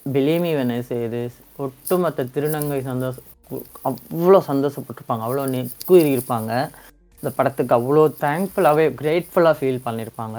பிலீமி 0.06 0.50
வெனஸ் 0.56 0.90
இது 1.04 1.20
ஒட்டுமொத்த 1.64 2.26
திருநங்கை 2.34 2.78
சந்தோஷம் 2.88 3.28
அவ்வளோ 3.90 4.38
சந்தோஷப்பட்டிருப்பாங்க 4.48 5.24
அவ்வளோ 5.26 5.44
நெக்குயிரி 5.54 6.10
இருப்பாங்க 6.16 6.50
இந்த 7.18 7.30
படத்துக்கு 7.36 7.74
அவ்வளோ 7.76 8.02
தேங்க்ஃபுல்லாகவே 8.24 8.84
கிரேட்ஃபுல்லாக 9.00 9.56
ஃபீல் 9.58 9.84
பண்ணியிருப்பாங்க. 9.86 10.38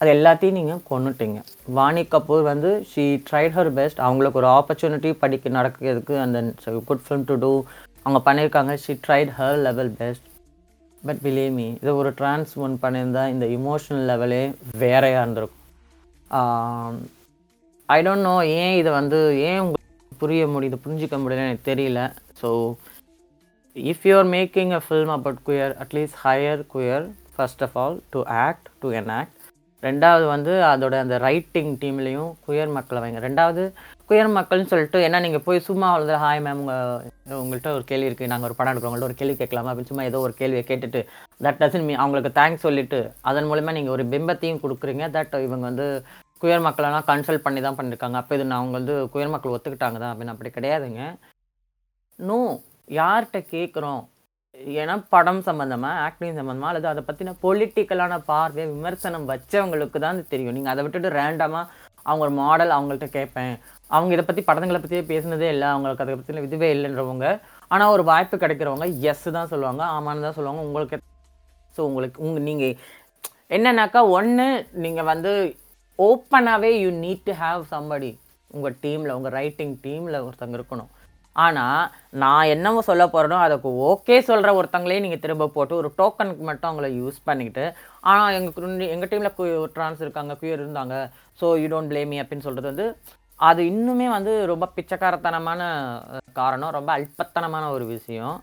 அது 0.00 0.10
எல்லாத்தையும் 0.16 0.58
நீங்கள் 0.58 0.82
கொண்டுட்டீங்க 0.90 1.38
வாணி 1.76 2.02
கபூர் 2.12 2.42
வந்து 2.50 2.70
ஷீ 2.92 3.04
ட்ரைட் 3.28 3.56
ஹர் 3.58 3.72
பெஸ்ட் 3.78 4.02
அவங்களுக்கு 4.06 4.40
ஒரு 4.42 4.48
ஆப்பர்ச்சுனிட்டி 4.58 5.10
படிக்க 5.22 5.56
நடக்கிறதுக்கு 5.58 6.16
அந்த 6.24 6.40
குட் 6.88 7.04
ஃபிலிம் 7.04 7.26
டு 7.30 7.36
டூ 7.44 7.52
அவங்க 8.06 8.20
பண்ணியிருக்காங்க 8.28 8.74
she 8.84 8.94
tried 9.06 9.32
her 9.38 9.58
level 9.66 9.92
best 10.00 10.26
but 11.02 11.20
blame me 11.26 11.68
இதை 11.82 11.94
ஒரு 12.02 12.12
ட்ரான்ஸ் 12.20 12.54
பண்ணியிருந்தால் 12.84 13.32
இந்த 13.34 13.48
இமோஷனல் 13.58 14.08
லெவலே 14.12 14.44
வேறையாக 14.84 15.22
இருந்திருக்கும். 15.22 15.62
ஐ 17.88 17.98
டோன்ட் 18.06 18.26
நோ 18.28 18.36
ஏன் 18.60 18.76
இதை 18.78 18.90
வந்து 19.00 19.18
ஏன் 19.48 19.60
உங்களுக்கு 19.64 20.20
புரிய 20.22 20.44
முடியுது 20.54 20.76
புரிஞ்சிக்க 20.84 21.16
முடியல 21.22 21.44
எனக்கு 21.46 21.68
தெரியல. 21.70 22.00
So 22.40 22.48
if 23.76 24.04
you 24.08 24.14
are 24.20 24.28
making 24.36 24.72
a 24.78 24.80
film 24.86 25.12
about 25.16 25.40
queer 25.48 25.74
at least 25.82 26.18
hire 26.24 26.62
queer 26.74 27.04
first 27.34 27.62
of 27.66 27.76
all 27.82 27.96
to 28.14 28.20
act 28.46 28.68
to 28.82 28.90
enact 29.18 29.32
ரெண்டாவது 29.82 30.24
வந்து 30.32 30.52
அதோட 30.70 30.94
அந்த 31.04 31.16
ரைட்டிங் 31.26 31.72
டீம்லேயும் 31.82 32.30
குயர் 32.46 32.74
மக்களை 32.76 33.00
வைங்க. 33.02 33.20
ரெண்டாவது 33.26 33.62
குயர் 34.08 34.34
மக்கள்னு 34.36 34.70
சொல்லிட்டு 34.72 34.98
ஏன்னா 35.06 35.18
நீங்கள் 35.24 35.44
போய் 35.46 35.66
சும்மா 35.68 35.86
அவ்வளோ 35.94 36.18
ஹாய் 36.24 36.42
மேம் 36.46 36.60
உங்கள் 36.62 37.40
உங்கள்கிட்ட 37.42 37.70
ஒரு 37.76 37.84
கேள்வி 37.90 38.08
இருக்குது 38.08 38.30
நாங்கள் 38.32 38.48
ஒரு 38.48 38.56
படம் 38.58 38.72
எடுக்கிறோம். 38.72 38.92
உங்கள்கிட்ட 38.92 39.12
ஒரு 39.12 39.20
கேள்வி 39.22 39.36
கேட்கலாமா? 39.40 39.70
அப்படின்னு 39.72 39.92
சும்மா 39.92 40.08
ஏதோ 40.10 40.20
ஒரு 40.26 40.34
கேள்வியை 40.40 40.64
கேட்டுட்டு 40.70 41.02
தட் 41.46 41.60
டசன் 41.62 41.88
மீ 41.88 41.96
அவங்களுக்கு 42.02 42.36
தேங்க்ஸ் 42.40 42.66
சொல்லிட்டு 42.66 43.00
அதன் 43.30 43.50
மூலமா 43.50 43.74
நீங்கள் 43.78 43.96
ஒரு 43.96 44.06
பிம்பத்தையும் 44.14 44.62
கொடுக்குறீங்க. 44.64 45.06
தட் 45.16 45.36
இவங்க 45.48 45.64
வந்து 45.70 45.88
குயர் 46.42 46.66
மக்களெல்லாம் 46.66 47.06
கன்சல்ட் 47.10 47.44
பண்ணி 47.46 47.60
தான் 47.66 47.78
பண்ணியிருக்காங்க 47.78 48.18
அப்போ 48.20 48.34
இது 48.36 48.44
நான் 48.50 48.60
அவங்க 48.60 48.76
வந்து 48.80 48.94
குயர் 49.14 49.32
மக்கள் 49.34 49.54
ஒத்துக்கிட்டாங்க 49.56 49.98
தான் 50.02 50.12
அப்படின்னு 50.12 50.34
அப்படி 50.34 50.50
கிடையாதுங்க. 50.56 51.02
நோ 52.18 52.36
யார்கிட்ட 52.98 53.38
கேட்குறோம் 53.54 54.02
ஏன்னா 54.82 54.94
படம் 55.14 55.40
சம்மந்தமாக 55.48 56.02
ஆக்டிங் 56.06 56.38
சம்மந்தமாக 56.40 56.70
அல்லது 56.70 56.88
அதை 56.92 57.02
பற்றின 57.08 57.34
பொலிட்டிக்கலான 57.44 58.14
பார்வை 58.30 58.64
விமர்சனம் 58.74 59.26
வச்சவங்களுக்கு 59.30 59.98
தான் 60.04 60.20
தெரியும். 60.32 60.56
நீங்கள் 60.58 60.72
அதை 60.74 60.82
விட்டுட்டு 60.84 61.10
ரேண்டமாக 61.18 61.64
அவங்க 62.06 62.22
ஒரு 62.26 62.32
மாடல் 62.40 62.74
அவங்கள்ட்ட 62.76 63.08
கேட்பேன் 63.16 63.54
அவங்க 63.90 64.10
இதை 64.16 64.24
பற்றி 64.28 64.42
படங்களை 64.48 64.78
பற்றியே 64.80 65.02
பேசினதே 65.10 65.48
இல்லை. 65.54 65.68
அவங்களுக்கு 65.74 66.04
அதை 66.04 66.14
பற்றின 66.20 66.44
இதுவே 66.48 66.68
இல்லைன்றவங்க. 66.76 67.26
ஆனால் 67.74 67.92
ஒரு 67.96 68.04
வாய்ப்பு 68.10 68.36
கிடைக்கிறவங்க 68.44 68.88
எஸ் 69.10 69.28
தான் 69.38 69.52
சொல்லுவாங்க 69.52 69.82
ஆமான்னு 69.96 70.26
தான் 70.26 70.38
சொல்லுவாங்க. 70.38 70.62
உங்களுக்கு 70.68 70.98
ஸோ 71.76 71.82
உங்களுக்கு 71.90 72.18
உங்கள் 72.26 72.46
நீங்கள் 72.48 72.76
என்னன்னாக்கா 73.56 74.00
ஒன்று 74.18 74.46
நீங்கள் 74.84 75.08
வந்து 75.12 75.32
ஓப்பனாகவே 75.98 76.70
you 76.82 76.88
need 77.04 77.26
to 77.28 77.34
have 77.42 77.60
somebody 77.72 78.10
உங்கள் 78.54 78.76
டீமில் 78.84 79.14
உங்கள் 79.18 79.34
ரைட்டிங் 79.36 79.74
டீமில் 79.84 80.24
ஒருத்தங்க 80.26 80.56
இருக்கணும். 80.58 80.90
ஆனால் 81.36 81.80
நான் 82.22 82.50
என்னவோ 82.54 82.80
சொல்ல 82.88 83.04
போகிறேனோ 83.14 83.38
அதுக்கு 83.44 83.70
ஓகே 83.88 84.16
சொல்கிற 84.28 84.50
ஒருத்தங்களே 84.58 84.98
நீங்கள் 85.04 85.22
திரும்ப 85.24 85.48
போட்டு 85.56 85.74
ஒரு 85.80 85.88
டோக்கனுக்கு 85.98 86.44
மட்டும் 86.48 86.70
அவங்கள 86.70 86.88
யூஸ் 87.00 87.18
பண்ணிக்கிட்டு 87.28 87.64
ஆனால் 88.10 88.36
எங்கள் 88.38 88.86
எங்கள் 88.94 89.10
டீமில் 89.12 89.72
ட்ரான்ஸ் 89.76 90.04
இருக்காங்க 90.04 90.34
குயர் 90.42 90.62
இருந்தாங்க 90.62 90.96
ஸோ 91.40 91.48
யூ 91.62 91.66
டோன்ட் 91.74 91.92
ப்ளேமி 91.92 92.18
அப்படின்னு 92.22 92.46
சொல்கிறது 92.48 92.70
வந்து 92.72 92.86
அது 93.40 93.62
இன்னுமே 93.72 94.06
வந்து 94.16 94.34
ரொம்ப 94.52 94.66
பிச்சைக்காரத்தனமான 94.76 95.62
காரணம் 96.40 96.74
ரொம்ப 96.78 96.90
அல்பத்தனமான 96.98 97.64
ஒரு 97.76 97.86
விஷயம். 97.96 98.36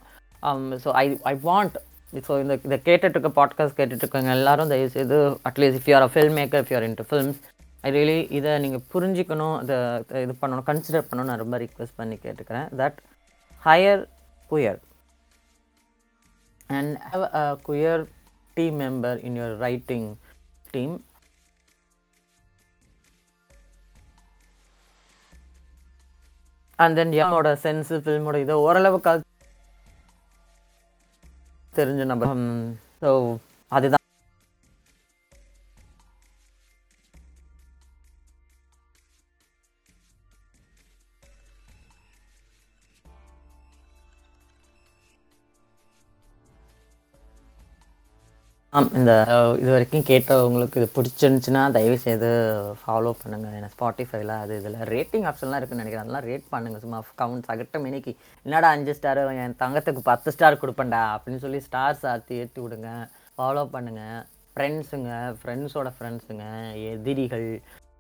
So 0.84 0.90
I 1.02 1.06
I 1.32 1.36
want 1.50 1.78
so 2.14 2.40
இந்த 2.40 2.60
இதை 2.64 2.78
கேட்டுட்டு 2.86 3.18
இருக்க 3.18 3.30
பாட்காஸ்ட் 3.30 3.78
கேட்டுட்டு 3.78 4.08
எல்லோரும் 4.08 4.30
எல்லாரும் 4.30 4.68
தயவுசெய்து 4.68 5.18
at least 5.50 5.78
if 5.80 5.88
you're 5.88 6.02
a 6.02 6.10
film 6.14 6.38
maker 6.40 6.62
if 6.64 6.72
you're 6.72 6.86
into 6.90 7.08
films 7.10 7.40
I 7.82 7.92
really 7.92 8.32
இதை 8.32 8.60
நீங்கள் 8.60 8.84
புரிஞ்சிக்கணும் 8.94 9.62
இதை 9.62 9.78
இது 10.22 10.36
பண்ணணும் 10.42 10.68
கன்சிடர் 10.68 11.08
பண்ணணும் 11.10 11.24
நான் 11.24 11.38
ரொம்ப 11.38 11.58
ரிக்வெஸ்ட் 11.58 11.96
பண்ணி 11.96 12.16
கேட்டுக்கிறேன். 12.16 12.68
That 12.78 12.98
hire 13.64 14.04
queer 14.50 14.80
and 16.68 16.98
have 16.98 17.24
a 17.34 17.60
queer 17.68 18.04
team 18.54 18.80
member 18.80 19.24
in 19.24 19.38
your 19.38 19.58
writing 19.58 20.16
team 20.72 20.96
and 26.76 26.96
then 26.96 27.14
யாரோட 27.14 27.60
சென்ஸு 27.64 27.98
ஃபில்மோட 28.06 28.36
இதை 28.36 28.56
ஓரளவுக்கு 28.56 29.10
தெரிஞ்சு 31.76 32.06
நம்ம 32.06 32.32
ஸோ 33.02 33.12
அதுதான் 33.72 34.03
ஆம் 48.78 48.88
இந்த 49.00 49.12
இது 49.62 49.70
வரைக்கும் 49.74 50.06
கேட்டவங்களுக்கு 50.10 50.80
இது 50.80 50.88
பிடிச்சிருந்துச்சுன்னா 50.96 51.64
தயவு 51.76 51.98
செய்து 52.06 52.30
ஃபாலோ 52.80 53.12
பண்ணுங்கள் 53.20 53.56
ஏன்னா 53.58 53.70
ஸ்பாட்டிஃபைல 53.74 54.36
அது 54.44 54.54
இதில் 54.62 54.78
ரேட்டிங் 54.94 55.26
ஆப்ஷன்லாம் 55.30 55.60
இருக்குன்னு 55.60 55.84
நினைக்கிறேன். 55.84 56.06
அதெல்லாம் 56.06 56.28
ரேட் 56.30 56.48
பண்ணுங்கள் 56.54 56.84
சும்மா 56.86 57.00
கவுண்ட் 57.22 57.48
சகட்ட 57.50 57.80
மினிக்கு. 57.86 58.14
என்னடா 58.46 58.70
அஞ்சு 58.78 58.96
ஸ்டார் 59.00 59.22
என் 59.44 59.60
தங்கத்துக்கு 59.64 60.02
பத்து 60.10 60.34
ஸ்டார் 60.36 60.62
கொடுப்பேன்டா 60.64 61.02
அப்படின்னு 61.16 61.44
சொல்லி 61.46 61.60
ஸ்டார்ஸ் 61.68 62.04
ஆற்றி 62.14 62.40
ஏற்றி 62.44 62.62
விடுங்க. 62.64 62.92
ஃபாலோ 63.38 63.66
பண்ணுங்கள் 63.76 64.18
ஃப்ரெண்ட்ஸுங்க 64.56 65.12
ஃப்ரெண்ட்ஸோட 65.42 65.92
ஃப்ரெண்ட்ஸுங்க 66.00 66.48
எதிரிகள் 66.94 67.48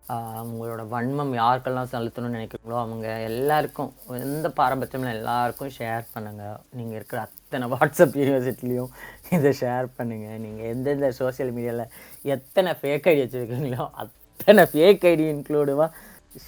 அவங்களோட 0.10 0.74
உங்களோட 0.74 0.84
வன்மம் 0.90 1.34
யாருக்கெல்லாம் 1.34 1.90
செலுத்தணும்னு 1.92 2.38
நினைக்கிறீங்களோ 2.38 2.78
அவங்க 2.80 3.08
எல்லாருக்கும் 3.24 3.92
எந்த 4.20 4.48
பாரபட்சமும் 4.58 5.14
எல்லாருக்கும் 5.14 5.72
ஷேர் 5.78 6.06
பண்ணுங்கள் 6.14 6.58
நீங்கள் 6.72 6.98
இருக்கிற 6.98 7.20
அத்தனை 7.22 7.68
வாட்ஸ்அப் 7.68 8.18
யூனிவர்சிட்டிலையும் 8.22 8.92
இதை 9.32 9.52
ஷேர் 9.60 9.88
பண்ணுங்கள் 9.98 10.42
நீங்கள் 10.42 10.70
எந்தெந்த 10.70 11.12
சோஷியல் 11.20 11.54
மீடியாவில் 11.54 11.92
எத்தனை 12.30 12.74
ஃபேக் 12.82 13.08
ஐடி 13.08 13.24
வச்சுருக்கீங்களோ 13.24 13.86
அத்தனை 14.04 14.66
ஃபேக் 14.66 15.06
ஐடி 15.06 15.26
இன்க்ளூடுவாக 15.30 15.90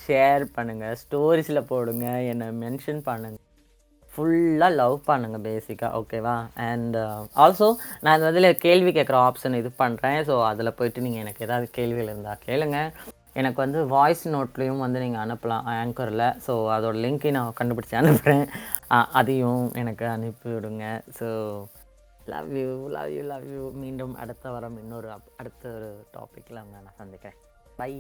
ஷேர் 0.02 0.46
பண்ணுங்கள் 0.56 1.00
ஸ்டோரிஸில் 1.02 1.68
போடுங்க 1.68 2.08
என்னை 2.26 2.48
மென்ஷன் 2.62 3.02
பண்ணுங்கள் 3.10 3.44
ஃபுல்லாக 4.14 4.72
லவ் 4.76 4.98
பண்ணுங்கள் 5.08 5.46
பேசிக்காக 5.46 5.98
ஓகேவா 6.00 6.36
அண்ட் 6.66 6.98
ஆல்சோ 7.38 7.68
நான் 8.02 8.18
இந்த 8.18 8.32
இதில் 8.32 8.50
கேள்வி 8.60 8.92
கேட்குற 8.92 9.18
ஆப்ஷன் 9.24 9.60
இது 9.60 9.72
பண்ணுறேன் 9.80 10.20
ஸோ 10.24 10.36
அதில் 10.46 10.78
போயிட்டு 10.78 11.06
நீங்கள் 11.08 11.24
எனக்கு 11.24 11.46
ஏதாவது 11.46 11.68
கேள்விகள் 11.72 12.10
இருந்தால் 12.10 12.44
கேளுங்கள் 12.46 12.90
எனக்கு 13.36 13.56
வந்து 13.56 13.86
வாய்ஸ் 13.86 14.30
நோட்லேயும் 14.30 14.78
வந்து 14.78 15.00
நீங்கள் 15.00 15.26
அனுப்பலாம் 15.26 15.64
ஆங்கரில் 15.74 16.26
ஸோ 16.46 16.54
அதோட 16.76 16.96
லிங்க்கையும் 17.04 17.32
நான் 17.32 17.54
கண்டுபிடிச்சி 17.60 17.96
அனுப்புகிறேன் 17.96 18.46
அதையும் 19.12 19.74
எனக்கு 19.74 20.06
அனுப்பிவிடுங்க. 20.06 20.86
So 21.20 21.28
love 22.26 22.58
you 22.58 22.88
love 22.90 23.12
you 23.12 23.22
love 23.24 23.48
you 23.54 23.72
மீண்டும் 23.74 24.16
அடுத்த 24.16 24.52
வாரம் 24.52 24.78
இன்னொரு 24.78 25.12
அப்- 25.12 25.34
அடுத்த 25.38 25.70
ஒரு 25.70 25.90
டாப்பிக்கில் 26.14 26.64
நான் 26.72 26.98
சந்திக்கிறேன். 26.98 27.38
பை 27.78 27.92